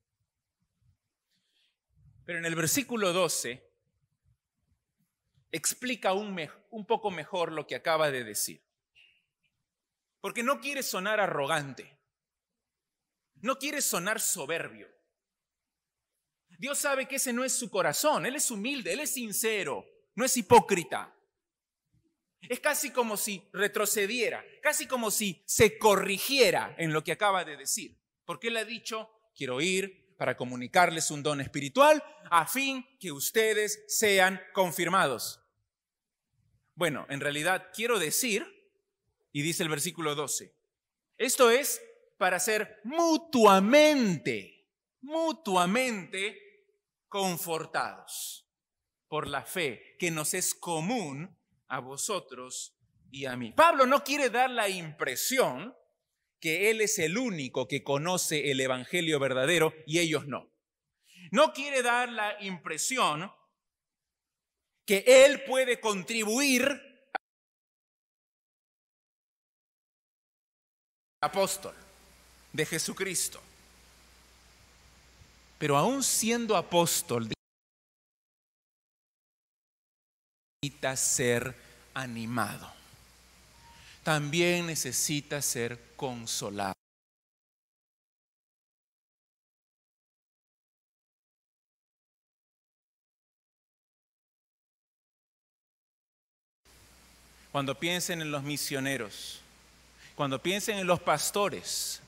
Pero 2.25 2.39
en 2.39 2.45
el 2.45 2.55
versículo 2.55 3.13
12 3.13 3.69
explica 5.51 6.13
un, 6.13 6.39
un 6.71 6.87
poco 6.87 7.11
mejor 7.11 7.53
lo 7.53 7.67
que 7.67 7.75
acaba 7.75 8.11
de 8.11 8.23
decir. 8.23 8.63
Porque 10.21 10.43
no 10.43 10.61
quiere 10.61 10.83
sonar 10.83 11.21
arrogante, 11.21 11.99
no 13.37 13.59
quiere 13.59 13.81
sonar 13.81 14.21
soberbio. 14.21 14.98
Dios 16.59 16.77
sabe 16.79 17.07
que 17.07 17.17
ese 17.17 17.33
no 17.33 17.45
es 17.45 17.53
su 17.53 17.71
corazón, 17.71 18.27
Él 18.27 18.35
es 18.35 18.51
humilde, 18.51 18.93
Él 18.93 19.01
es 19.01 19.11
sincero, 19.15 19.87
no 20.17 20.25
es 20.25 20.37
hipócrita. 20.37 21.15
Es 22.41 22.59
casi 22.59 22.91
como 22.91 23.17
si 23.17 23.49
retrocediera, 23.53 24.45
casi 24.61 24.87
como 24.87 25.13
si 25.13 25.41
se 25.47 25.79
corrigiera 25.79 26.75
en 26.77 26.93
lo 26.93 27.05
que 27.05 27.13
acaba 27.13 27.45
de 27.45 27.57
decir. 27.57 27.97
Porque 28.25 28.49
Él 28.49 28.57
ha 28.57 28.65
dicho, 28.65 29.09
quiero 29.37 29.61
ir 29.61 30.17
para 30.17 30.37
comunicarles 30.37 31.13
un 31.13 31.23
don 31.23 31.41
espiritual 31.41 32.03
a 32.29 32.45
fin 32.47 32.85
que 32.99 33.13
ustedes 33.13 33.85
sean 33.87 34.41
confirmados. 34.53 35.41
Bueno, 36.75 37.07
en 37.09 37.21
realidad 37.21 37.69
quiero 37.73 38.01
decir, 38.01 38.45
y 39.31 39.43
dice 39.43 39.63
el 39.63 39.69
versículo 39.69 40.17
12, 40.17 40.53
esto 41.19 41.51
es 41.51 41.81
para 42.17 42.41
ser 42.41 42.81
mutuamente, 42.83 44.67
mutuamente 45.01 46.48
confortados 47.09 48.47
por 49.09 49.27
la 49.27 49.43
fe 49.43 49.97
que 49.99 50.11
nos 50.11 50.35
es 50.35 50.55
común 50.55 51.37
a 51.69 51.81
vosotros 51.81 52.79
y 53.11 53.25
a 53.25 53.37
mí. 53.37 53.53
Pablo 53.53 53.87
no 53.87 54.05
quiere 54.05 54.31
dar 54.31 54.51
la 54.51 54.69
impresión 54.69 55.75
que 56.41 56.71
él 56.71 56.81
es 56.81 56.99
el 56.99 57.19
único 57.19 57.67
que 57.67 57.83
conoce 57.83 58.51
el 58.51 58.61
Evangelio 58.61 59.19
verdadero 59.19 59.75
y 59.87 59.99
ellos 59.99 60.27
no. 60.27 60.53
No 61.31 61.53
quiere 61.53 61.83
dar 61.83 62.11
la 62.11 62.43
impresión 62.43 63.31
que 64.87 65.05
él 65.07 65.43
puede 65.45 65.81
contribuir 65.81 66.81
apóstol 71.21 71.75
de 72.53 72.65
Jesucristo 72.65 73.43
pero 75.59 75.77
aún 75.77 76.05
siendo 76.05 76.57
apóstol, 76.57 77.29
necesita 80.63 80.97
ser 80.97 81.55
animado. 81.95 82.73
También 84.05 84.67
necesita 84.67 85.43
ser 85.43 85.79
consolado. 85.97 86.73
Cuando 97.51 97.75
piensen 97.75 98.23
en 98.23 98.31
los 98.31 98.45
misioneros, 98.45 99.41
cuando 100.15 100.41
piensen 100.41 100.79
en 100.79 100.87
los 100.87 101.01
pastores, 101.01 102.01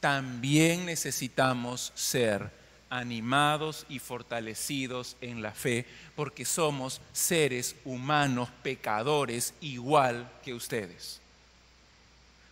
también 0.00 0.86
necesitamos 0.86 1.92
ser 1.94 2.50
animados 2.90 3.84
y 3.88 3.98
fortalecidos 3.98 5.16
en 5.20 5.42
la 5.42 5.52
fe, 5.52 5.84
porque 6.16 6.44
somos 6.44 7.00
seres 7.12 7.76
humanos 7.84 8.48
pecadores 8.62 9.54
igual 9.60 10.30
que 10.42 10.54
ustedes. 10.54 11.20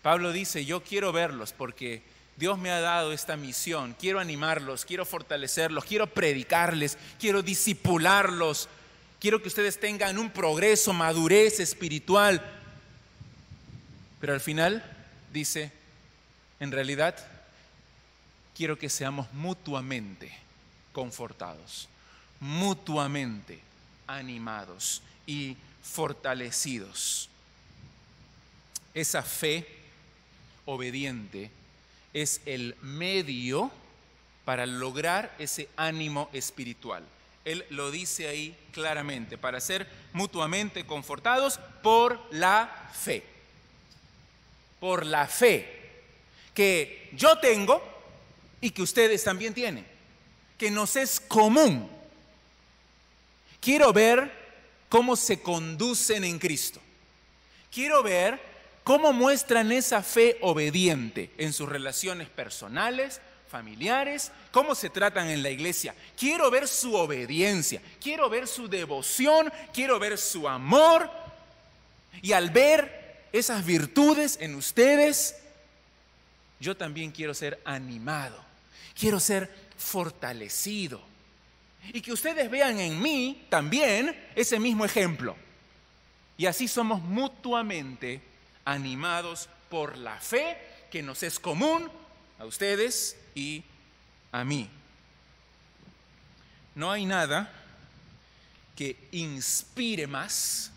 Pablo 0.03 0.33
dice, 0.33 0.65
yo 0.65 0.83
quiero 0.83 1.13
verlos 1.13 1.53
porque 1.53 2.03
Dios 2.37 2.59
me 2.59 2.71
ha 2.71 2.81
dado 2.81 3.13
esta 3.13 3.37
misión, 3.37 3.97
quiero 3.99 4.21
animarlos, 4.21 4.85
quiero 4.85 5.07
fortalecerlos, 5.07 5.85
quiero 5.85 6.07
predicarles, 6.07 6.99
quiero 7.19 7.43
disipularlos, 7.43 8.69
quiero 9.19 9.41
que 9.41 9.49
ustedes 9.49 9.81
tengan 9.81 10.19
un 10.19 10.31
progreso, 10.31 10.93
madurez 10.93 11.61
espiritual. 11.61 12.43
Pero 14.21 14.35
al 14.35 14.41
final 14.41 14.85
dice, 15.33 15.73
en 16.61 16.73
realidad, 16.73 17.17
quiero 18.57 18.79
que 18.79 18.89
seamos 18.89 19.31
mutuamente 19.35 20.33
confortados, 20.93 21.89
mutuamente 22.41 23.61
animados 24.07 25.03
y 25.27 25.57
fortalecidos. 25.83 27.29
Esa 28.95 29.23
fe 29.23 29.67
obediente 30.65 31.51
es 32.15 32.41
el 32.47 32.75
medio 32.81 33.71
para 34.47 34.65
lograr 34.65 35.35
ese 35.39 35.69
ánimo 35.77 36.31
espiritual. 36.33 37.05
Él 37.45 37.65
lo 37.71 37.91
dice 37.91 38.27
ahí 38.27 38.57
claramente, 38.73 39.37
para 39.37 39.61
ser 39.61 39.87
mutuamente 40.15 40.87
confortados 40.87 41.61
por 41.83 42.19
la 42.31 42.91
fe. 42.95 43.23
Por 44.81 45.05
la 45.05 45.27
fe 45.27 45.77
que 46.55 47.11
yo 47.13 47.39
tengo 47.39 47.96
y 48.67 48.71
que 48.73 48.83
ustedes 48.83 49.23
también 49.23 49.55
tienen, 49.55 49.87
que 50.59 50.73
nos 50.73 50.97
es 50.97 51.21
común. 51.21 51.89
Quiero 53.61 53.93
ver 53.93 54.33
cómo 54.89 55.15
se 55.15 55.41
conducen 55.41 56.25
en 56.25 56.41
Cristo. 56.41 56.81
Quiero 57.71 58.03
ver 58.03 58.41
cómo 58.83 59.13
muestran 59.13 59.71
esa 59.71 60.03
fe 60.03 60.39
obediente 60.41 61.31
en 61.39 61.53
sus 61.53 61.69
relaciones 61.69 62.29
personales, 62.29 63.21
familiares, 63.49 64.33
cómo 64.51 64.75
se 64.75 64.91
tratan 64.91 65.31
en 65.31 65.45
la 65.45 65.51
iglesia. 65.51 65.95
Quiero 66.19 66.51
ver 66.51 66.67
su 66.67 66.93
obediencia, 66.97 67.81
quiero 68.03 68.29
ver 68.29 68.49
su 68.49 68.67
devoción, 68.67 69.53
quiero 69.73 70.01
ver 70.01 70.19
su 70.19 70.49
amor. 70.49 71.09
Y 72.21 72.33
al 72.33 72.51
ver 72.51 73.29
esas 73.33 73.65
virtudes 73.65 74.39
en 74.41 74.57
ustedes, 74.57 75.37
yo 76.59 76.77
también 76.77 77.13
quiero 77.13 77.33
ser 77.33 77.61
animado 77.65 78.46
quiero 78.99 79.21
ser 79.21 79.53
fortalecido. 79.77 81.01
Y 81.93 82.01
que 82.01 82.13
ustedes 82.13 82.51
vean 82.51 82.81
en 82.81 83.01
mí 83.01 83.47
también 83.49 84.17
ese 84.35 84.59
mismo 84.59 84.85
ejemplo. 84.85 85.37
Y 86.37 86.47
así 86.47 86.67
somos 86.67 87.01
mutuamente 87.01 88.21
animados 88.65 89.49
por 89.71 89.97
la 89.97 90.19
fe 90.19 90.59
que 90.91 91.03
nos 91.03 91.23
es 91.23 91.39
común 91.39 91.89
a 92.39 92.45
ustedes 92.45 93.17
y 93.35 93.63
a 94.33 94.45
mí. 94.45 94.69
No 96.75 96.91
hay 96.91 97.07
nada 97.07 97.53
que 98.75 98.97
inspire 99.13 100.07
más 100.07 100.71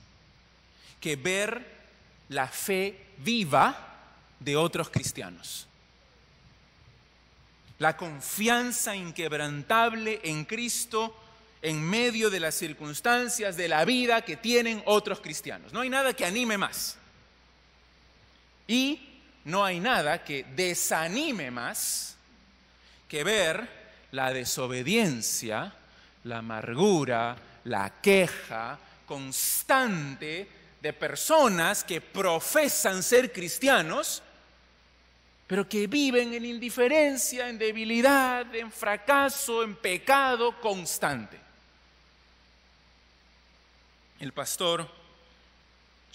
que 1.02 1.16
ver 1.16 1.80
la 2.30 2.48
fe 2.48 3.08
viva 3.18 3.98
de 4.40 4.56
otros 4.56 4.90
cristianos 4.90 5.69
la 7.80 7.98
confianza 7.98 8.96
inquebrantable 8.96 10.20
en 10.24 10.46
Cristo 10.46 11.16
en 11.62 11.82
medio 11.82 12.30
de 12.30 12.40
las 12.40 12.56
circunstancias 12.56 13.58
de 13.58 13.68
la 13.68 13.84
vida 13.86 14.22
que 14.22 14.38
tienen 14.38 14.82
otros 14.86 15.20
cristianos. 15.20 15.74
No 15.74 15.82
hay 15.82 15.90
nada 15.90 16.14
que 16.14 16.26
anime 16.26 16.58
más. 16.58 16.98
Y 18.68 19.22
no 19.46 19.66
hay 19.66 19.80
nada 19.80 20.24
que 20.24 20.46
desanime 20.56 21.52
más 21.52 22.16
que 23.08 23.24
ver 23.24 23.68
la 24.12 24.32
desobediencia, 24.32 25.74
la 26.26 26.38
amargura, 26.38 27.36
la 27.64 28.02
queja 28.02 28.78
constante 29.06 30.48
de 30.82 30.94
personas 30.94 31.84
que 31.84 32.00
profesan 32.00 33.04
ser 33.04 33.34
cristianos, 33.34 34.22
pero 35.50 35.68
que 35.68 35.88
viven 35.88 36.36
en 36.36 36.46
indiferencia, 36.46 37.50
en 37.50 37.58
debilidad, 37.58 38.54
en 38.54 38.72
fracaso, 38.72 39.64
en 39.64 39.76
pecado 39.76 40.62
constante. 40.62 41.40
El 44.20 44.32
pastor 44.32 44.88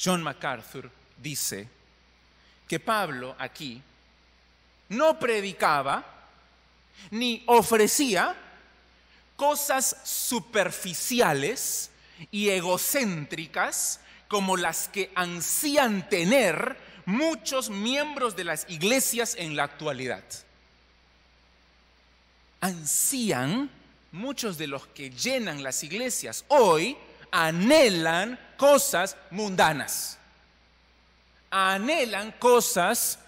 John 0.01 0.23
MacArthur 0.23 0.89
dice 1.21 1.69
que 2.69 2.79
Pablo 2.79 3.35
aquí 3.37 3.83
no 4.91 5.19
predicaba 5.19 6.05
ni 7.11 7.43
ofrecía 7.47 8.37
cosas 9.35 9.97
superficiales 10.05 11.91
y 12.31 12.51
egocéntricas 12.51 13.99
como 14.29 14.57
las 14.57 14.87
que 14.87 15.11
ansían 15.17 16.09
tener 16.09 16.94
muchos 17.07 17.71
miembros 17.71 18.37
de 18.37 18.45
las 18.45 18.69
iglesias 18.69 19.35
en 19.39 19.57
la 19.57 19.65
actualidad. 19.65 20.25
Ansían, 22.61 23.71
muchos 24.13 24.57
de 24.59 24.67
los 24.67 24.87
que 24.89 25.11
llenan 25.11 25.63
las 25.63 25.83
iglesias 25.83 26.45
hoy, 26.49 26.97
anhelan 27.31 28.39
cosas 28.57 29.17
mundanas, 29.31 30.19
anhelan 31.51 32.33
cosas 32.33 33.19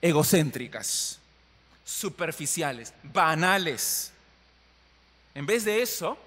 egocéntricas, 0.00 1.18
superficiales, 1.84 2.92
banales. 3.02 4.12
En 5.34 5.46
vez 5.46 5.64
de 5.64 5.82
eso, 5.82 6.18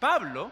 Pablo 0.00 0.50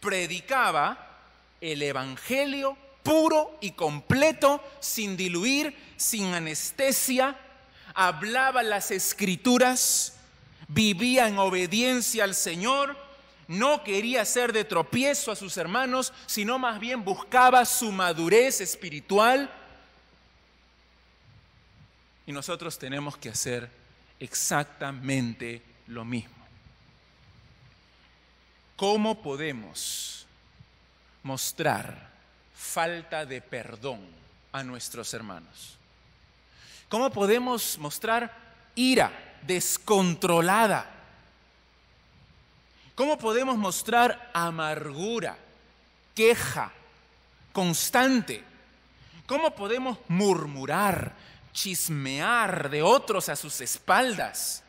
predicaba 0.00 1.18
el 1.60 1.82
Evangelio 1.82 2.76
puro 3.02 3.58
y 3.60 3.72
completo, 3.72 4.62
sin 4.80 5.16
diluir, 5.16 5.76
sin 5.96 6.34
anestesia, 6.34 7.38
hablaba 7.94 8.62
las 8.62 8.90
escrituras, 8.90 10.14
vivía 10.68 11.28
en 11.28 11.38
obediencia 11.38 12.24
al 12.24 12.34
Señor, 12.34 12.96
no 13.48 13.84
quería 13.84 14.24
ser 14.24 14.52
de 14.52 14.64
tropiezo 14.64 15.32
a 15.32 15.36
sus 15.36 15.56
hermanos, 15.56 16.12
sino 16.26 16.58
más 16.58 16.80
bien 16.80 17.04
buscaba 17.04 17.64
su 17.64 17.92
madurez 17.92 18.60
espiritual. 18.60 19.50
Y 22.26 22.32
nosotros 22.32 22.78
tenemos 22.78 23.16
que 23.16 23.28
hacer 23.28 23.68
exactamente 24.20 25.60
lo 25.88 26.04
mismo. 26.04 26.34
¿Cómo 28.76 29.20
podemos 29.20 30.26
mostrar 31.22 32.11
falta 32.62 33.26
de 33.26 33.42
perdón 33.42 34.00
a 34.52 34.62
nuestros 34.62 35.12
hermanos? 35.12 35.76
¿Cómo 36.88 37.10
podemos 37.10 37.76
mostrar 37.78 38.34
ira 38.74 39.12
descontrolada? 39.42 40.86
¿Cómo 42.94 43.18
podemos 43.18 43.56
mostrar 43.56 44.30
amargura, 44.32 45.36
queja 46.14 46.70
constante? 47.52 48.44
¿Cómo 49.26 49.54
podemos 49.54 49.98
murmurar, 50.08 51.12
chismear 51.52 52.70
de 52.70 52.82
otros 52.82 53.28
a 53.28 53.36
sus 53.36 53.60
espaldas? 53.60 54.62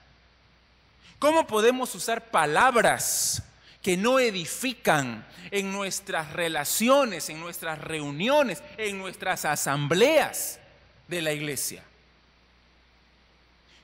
¿Cómo 1.19 1.45
podemos 1.45 1.93
usar 1.95 2.29
palabras 2.31 3.43
que 3.83 3.97
no 3.97 4.17
edifican 4.17 5.27
en 5.51 5.71
nuestras 5.73 6.31
relaciones, 6.31 7.29
en 7.29 7.41
nuestras 7.41 7.77
reuniones, 7.79 8.63
en 8.77 8.97
nuestras 8.97 9.43
asambleas 9.43 10.57
de 11.09 11.21
la 11.21 11.33
iglesia. 11.33 11.83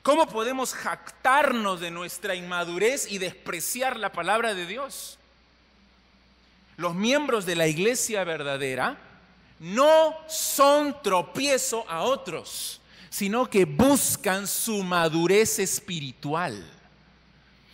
¿Cómo 0.01 0.27
podemos 0.29 0.73
jactarnos 0.73 1.81
de 1.81 1.91
nuestra 1.91 2.33
inmadurez 2.33 3.11
y 3.11 3.17
despreciar 3.17 3.97
la 3.97 4.13
palabra 4.13 4.53
de 4.53 4.65
Dios? 4.65 5.19
Los 6.77 6.95
miembros 6.95 7.45
de 7.45 7.57
la 7.57 7.67
iglesia 7.67 8.23
verdadera 8.23 8.97
no 9.59 10.15
son 10.29 10.95
tropiezo 11.03 11.83
a 11.89 12.03
otros, 12.03 12.79
sino 13.09 13.49
que 13.49 13.65
buscan 13.65 14.47
su 14.47 14.81
madurez 14.81 15.59
espiritual 15.59 16.78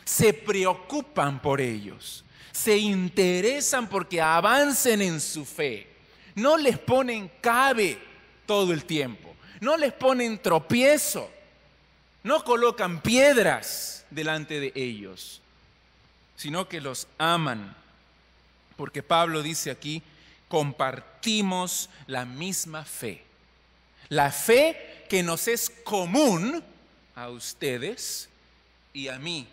se 0.06 0.34
preocupan 0.34 1.41
por 1.41 1.60
ellos, 1.60 2.24
se 2.51 2.78
interesan 2.78 3.89
porque 3.89 4.22
avancen 4.22 5.01
en 5.01 5.20
su 5.20 5.43
fe, 5.43 5.88
no 6.36 6.58
les 6.58 6.78
ponen 6.78 7.30
cabe 7.41 7.97
todo 8.45 8.72
el 8.72 8.86
tiempo, 8.86 9.36
no 9.60 9.76
les 9.76 9.91
ponen 9.91 10.41
tropiezo, 10.41 11.30
no 12.24 12.43
colocan 12.43 13.01
piedras 13.01 14.06
delante 14.10 14.60
de 14.60 14.72
ellos, 14.76 15.41
sino 16.36 16.68
que 16.70 16.82
los 16.82 17.08
aman. 17.18 17.76
Porque 18.78 19.01
Pablo 19.01 19.41
dice 19.41 19.72
aquí, 19.72 20.03
compartimos 20.47 21.89
la 22.08 22.26
misma 22.26 22.84
fe. 22.84 23.24
La 24.10 24.32
fe 24.32 25.06
que 25.10 25.24
nos 25.24 25.47
es 25.47 25.70
común 25.70 26.64
a 27.16 27.30
ustedes 27.30 28.30
y 28.93 29.08
a 29.08 29.18
mí. 29.18 29.47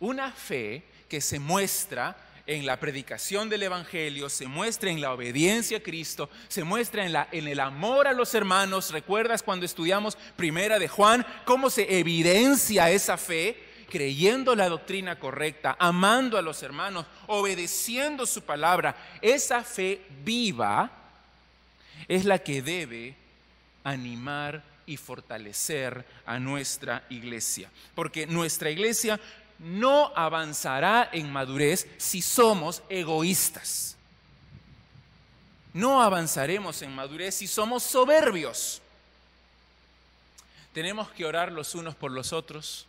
Una 0.00 0.30
fe 0.30 0.82
que 1.08 1.20
se 1.20 1.38
muestra 1.38 2.16
en 2.46 2.64
la 2.64 2.78
predicación 2.78 3.48
del 3.48 3.64
Evangelio, 3.64 4.28
se 4.28 4.46
muestra 4.46 4.90
en 4.90 5.00
la 5.00 5.12
obediencia 5.12 5.78
a 5.78 5.82
Cristo, 5.82 6.30
se 6.48 6.62
muestra 6.62 7.04
en, 7.32 7.48
el 7.48 7.60
amor 7.60 8.06
a 8.06 8.12
los 8.12 8.34
hermanos. 8.34 8.92
¿Recuerdas 8.92 9.42
cuando 9.42 9.66
estudiamos 9.66 10.16
primera 10.36 10.78
de 10.78 10.88
Juan 10.88 11.26
cómo 11.44 11.70
se 11.70 11.98
evidencia 11.98 12.90
esa 12.90 13.16
fe? 13.16 13.62
creyendo 13.88 14.56
la 14.56 14.68
doctrina 14.68 15.16
correcta, 15.16 15.76
amando 15.78 16.36
a 16.36 16.42
los 16.42 16.60
hermanos, 16.64 17.06
obedeciendo 17.28 18.26
su 18.26 18.42
palabra, 18.42 18.96
esa 19.22 19.62
fe 19.62 20.02
viva 20.24 20.90
es 22.08 22.24
la 22.24 22.40
que 22.40 22.62
debe 22.62 23.14
animar 23.84 24.64
y 24.86 24.96
fortalecer 24.96 26.04
a 26.26 26.40
nuestra 26.40 27.04
iglesia. 27.10 27.70
Porque 27.94 28.26
nuestra 28.26 28.70
iglesia 28.70 29.20
no 29.58 30.12
avanzará 30.14 31.08
en 31.12 31.32
madurez 31.32 31.86
si 31.98 32.22
somos 32.22 32.82
egoístas. 32.88 33.96
No 35.72 36.02
avanzaremos 36.02 36.80
en 36.82 36.94
madurez 36.94 37.34
si 37.34 37.46
somos 37.46 37.82
soberbios. 37.82 38.80
Tenemos 40.72 41.10
que 41.10 41.24
orar 41.24 41.52
los 41.52 41.74
unos 41.74 41.94
por 41.94 42.10
los 42.10 42.32
otros, 42.32 42.86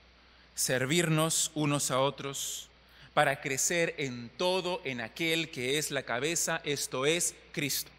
servirnos 0.56 1.52
unos 1.54 1.92
a 1.92 2.00
otros, 2.00 2.70
para 3.14 3.42
crecer 3.42 3.96
en 3.98 4.30
todo 4.30 4.80
en 4.84 5.02
aquel 5.02 5.50
que 5.50 5.78
es 5.78 5.90
la 5.90 6.04
cabeza, 6.04 6.62
esto 6.64 7.06
es 7.06 7.34
Cristo. 7.52 7.90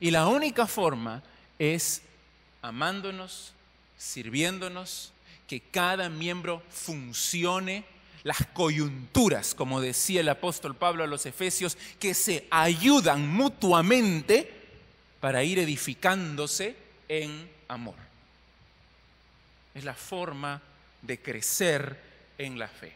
Y 0.00 0.10
la 0.10 0.26
única 0.26 0.66
forma 0.66 1.22
es 1.58 2.02
amándonos, 2.60 3.52
sirviéndonos, 3.96 5.13
que 5.54 5.60
cada 5.70 6.08
miembro 6.08 6.64
funcione, 6.68 7.84
las 8.24 8.44
coyunturas, 8.54 9.54
como 9.54 9.80
decía 9.80 10.20
el 10.20 10.28
apóstol 10.28 10.74
Pablo 10.74 11.04
a 11.04 11.06
los 11.06 11.26
Efesios, 11.26 11.78
que 12.00 12.12
se 12.12 12.48
ayudan 12.50 13.28
mutuamente 13.28 14.50
para 15.20 15.44
ir 15.44 15.60
edificándose 15.60 16.74
en 17.06 17.48
amor. 17.68 17.94
Es 19.76 19.84
la 19.84 19.94
forma 19.94 20.60
de 21.02 21.20
crecer 21.20 22.00
en 22.36 22.58
la 22.58 22.66
fe. 22.66 22.92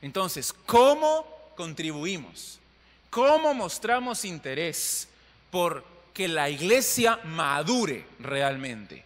Entonces, 0.00 0.52
¿cómo 0.52 1.24
contribuimos? 1.54 2.58
¿Cómo 3.10 3.54
mostramos 3.54 4.24
interés 4.24 5.06
por 5.52 5.84
que 6.12 6.26
la 6.26 6.50
iglesia 6.50 7.20
madure 7.22 8.04
realmente? 8.18 9.04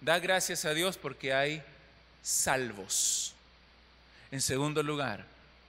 Da 0.00 0.20
gracias 0.20 0.64
a 0.64 0.72
Dios 0.72 0.96
porque 0.96 1.34
hay 1.34 1.64
salvos. 2.22 3.34
En 4.30 4.40
segundo 4.40 4.82
lugar, 4.82 5.24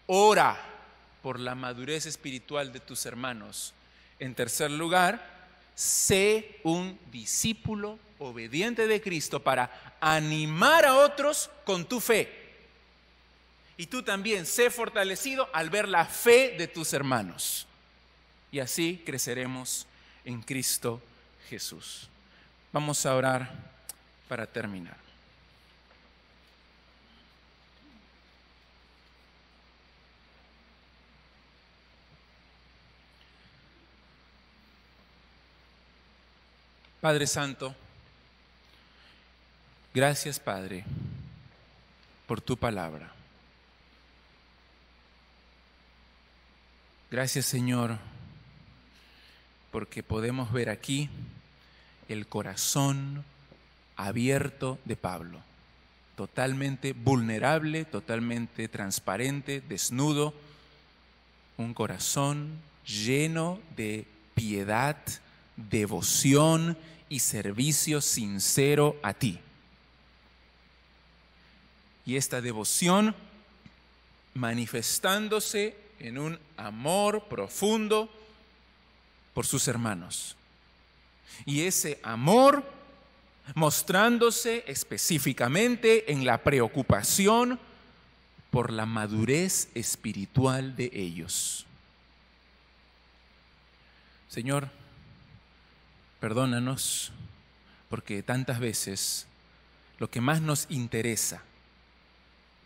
ora 0.08 0.58
por 1.22 1.40
la 1.40 1.56
madurez 1.56 2.06
espiritual 2.06 2.72
de 2.72 2.80
tus 2.80 3.06
hermanos. 3.06 3.74
En 4.20 4.36
tercer 4.36 4.72
lugar, 4.72 5.34
sé 5.76 6.60
un 6.64 7.00
discípulo 7.12 7.98
obediente 8.20 8.88
de 8.88 9.02
Cristo 9.02 9.42
para 9.42 9.98
animar 10.00 10.86
a 10.86 10.96
otros 10.96 11.50
con 11.66 11.86
tu 11.86 12.00
fe. 12.00 12.42
Y 13.76 13.88
tú 13.88 14.04
también 14.04 14.46
sé 14.46 14.70
fortalecido 14.70 15.50
al 15.52 15.70
ver 15.70 15.88
la 15.88 16.06
fe 16.06 16.56
de 16.58 16.68
tus 16.68 16.94
hermanos. 16.94 17.66
Y 18.52 18.60
así 18.60 19.02
creceremos 19.04 19.88
en 20.24 20.42
Cristo 20.42 21.02
Jesús. 21.50 22.08
Vamos 22.72 23.06
a 23.06 23.16
orar 23.16 23.52
para 24.28 24.46
terminar. 24.46 25.03
Padre 37.04 37.28
Santo, 37.28 37.76
gracias 39.94 40.40
Padre 40.40 40.86
por 42.26 42.40
tu 42.40 42.56
palabra. 42.56 43.12
Gracias 47.12 47.46
Señor 47.46 47.98
porque 49.70 50.02
podemos 50.02 50.54
ver 50.54 50.70
aquí 50.70 51.10
el 52.08 52.26
corazón 52.26 53.26
abierto 53.98 54.80
de 54.86 54.96
Pablo, 54.96 55.42
totalmente 56.16 56.94
vulnerable, 56.94 57.84
totalmente 57.84 58.70
transparente, 58.70 59.60
desnudo, 59.60 60.34
un 61.58 61.74
corazón 61.74 62.62
lleno 62.86 63.60
de 63.76 64.08
piedad, 64.36 64.96
devoción 65.56 66.78
y 67.10 67.20
servicio 67.20 68.02
sincero 68.02 68.98
a 69.04 69.14
ti. 69.14 69.40
Y 72.06 72.18
esta 72.18 72.42
devoción 72.42 73.16
manifestándose 74.34 75.78
en 76.00 76.18
un 76.18 76.40
amor 76.58 77.26
profundo 77.26 78.10
por 79.34 79.46
sus 79.46 79.68
hermanos. 79.68 80.36
Y 81.46 81.62
ese 81.62 82.00
amor 82.04 82.64
mostrándose 83.56 84.64
específicamente 84.68 86.12
en 86.12 86.26
la 86.26 86.44
preocupación 86.44 87.60
por 88.52 88.72
la 88.72 88.86
madurez 88.86 89.70
espiritual 89.74 90.76
de 90.76 90.92
ellos. 90.94 91.66
Señor, 94.30 94.70
perdónanos, 96.24 97.12
porque 97.90 98.24
tantas 98.24 98.62
veces 98.62 99.28
lo 100.00 100.10
que 100.10 100.22
más 100.22 100.42
nos 100.42 100.68
interesa 100.70 101.44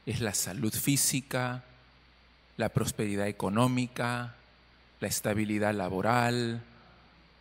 es 0.05 0.21
la 0.21 0.35
salud 0.35 0.71
física, 0.71 1.63
la 2.55 2.69
prosperidad 2.69 3.27
económica, 3.27 4.35
la 4.99 5.07
estabilidad 5.07 5.73
laboral, 5.73 6.61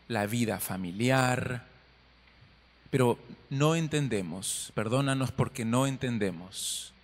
la 0.08 0.24
vida 0.24 0.58
familiar, 0.58 1.66
pero 2.88 3.18
no 3.50 3.76
entendemos, 3.76 4.72
perdónanos 4.74 5.32
porque 5.32 5.66
no 5.66 5.86
entendemos 5.86 6.94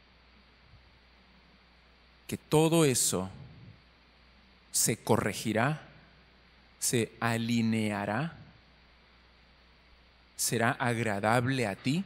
que 2.26 2.38
todo 2.38 2.86
eso 2.86 3.28
se 4.70 4.96
corregirá, 4.96 5.82
se 6.78 7.12
alineará 7.20 8.38
será 10.36 10.72
agradable 10.72 11.66
a 11.66 11.74
ti 11.76 12.04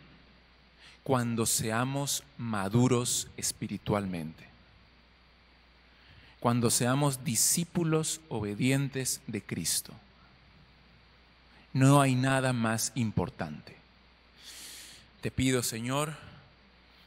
cuando 1.02 1.46
seamos 1.46 2.24
maduros 2.36 3.28
espiritualmente, 3.36 4.44
cuando 6.40 6.70
seamos 6.70 7.22
discípulos 7.24 8.20
obedientes 8.28 9.20
de 9.26 9.40
Cristo. 9.40 9.92
No 11.72 12.00
hay 12.00 12.14
nada 12.14 12.52
más 12.52 12.90
importante. 12.94 13.76
Te 15.20 15.30
pido, 15.30 15.62
Señor, 15.62 16.16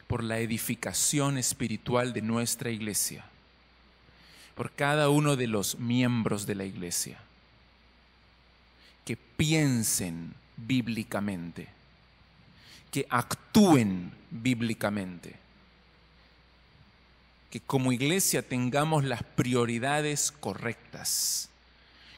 por 0.06 0.24
la 0.24 0.38
edificación 0.38 1.38
espiritual 1.38 2.12
de 2.12 2.22
nuestra 2.22 2.70
iglesia, 2.70 3.24
por 4.54 4.72
cada 4.72 5.08
uno 5.08 5.36
de 5.36 5.46
los 5.46 5.78
miembros 5.78 6.46
de 6.46 6.54
la 6.54 6.64
iglesia, 6.64 7.20
que 9.04 9.16
piensen 9.16 10.34
bíblicamente, 10.66 11.68
que 12.90 13.06
actúen 13.08 14.12
bíblicamente, 14.30 15.36
que 17.50 17.60
como 17.60 17.92
iglesia 17.92 18.42
tengamos 18.42 19.04
las 19.04 19.22
prioridades 19.22 20.32
correctas, 20.32 21.48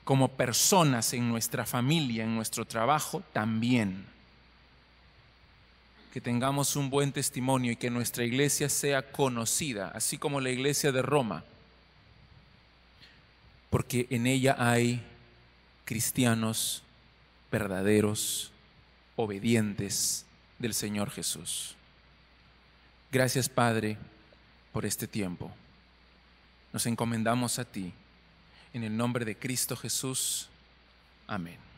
como 0.05 0.29
personas 0.29 1.13
en 1.13 1.29
nuestra 1.29 1.65
familia, 1.65 2.25
en 2.25 2.35
nuestro 2.35 2.65
trabajo 2.65 3.23
también, 3.33 4.05
que 6.13 6.21
tengamos 6.21 6.77
un 6.77 6.91
buen 6.91 7.13
testimonio 7.13 7.73
y 7.73 7.77
que 7.77 7.89
nuestra 7.89 8.25
iglesia 8.25 8.69
sea 8.69 9.11
conocida, 9.13 9.89
así 9.95 10.19
como 10.19 10.41
la 10.41 10.51
iglesia 10.51 10.93
de 10.93 11.01
Roma, 11.01 11.45
porque 13.71 14.07
en 14.11 14.27
ella 14.27 14.55
hay 14.59 15.03
cristianos 15.87 16.83
verdaderos, 17.53 18.51
obedientes 19.15 20.25
del 20.59 20.75
Señor 20.75 21.11
Jesús. 21.11 21.77
Gracias 23.13 23.49
Padre 23.49 23.99
por 24.73 24.87
este 24.87 25.07
tiempo. 25.07 25.53
Nos 26.73 26.87
encomendamos 26.87 27.59
a 27.59 27.65
ti. 27.65 27.93
En 28.73 28.83
el 28.83 28.97
nombre 28.97 29.27
de 29.27 29.37
Cristo 29.37 29.77
Jesús. 29.77 30.49
Amén. 31.27 31.72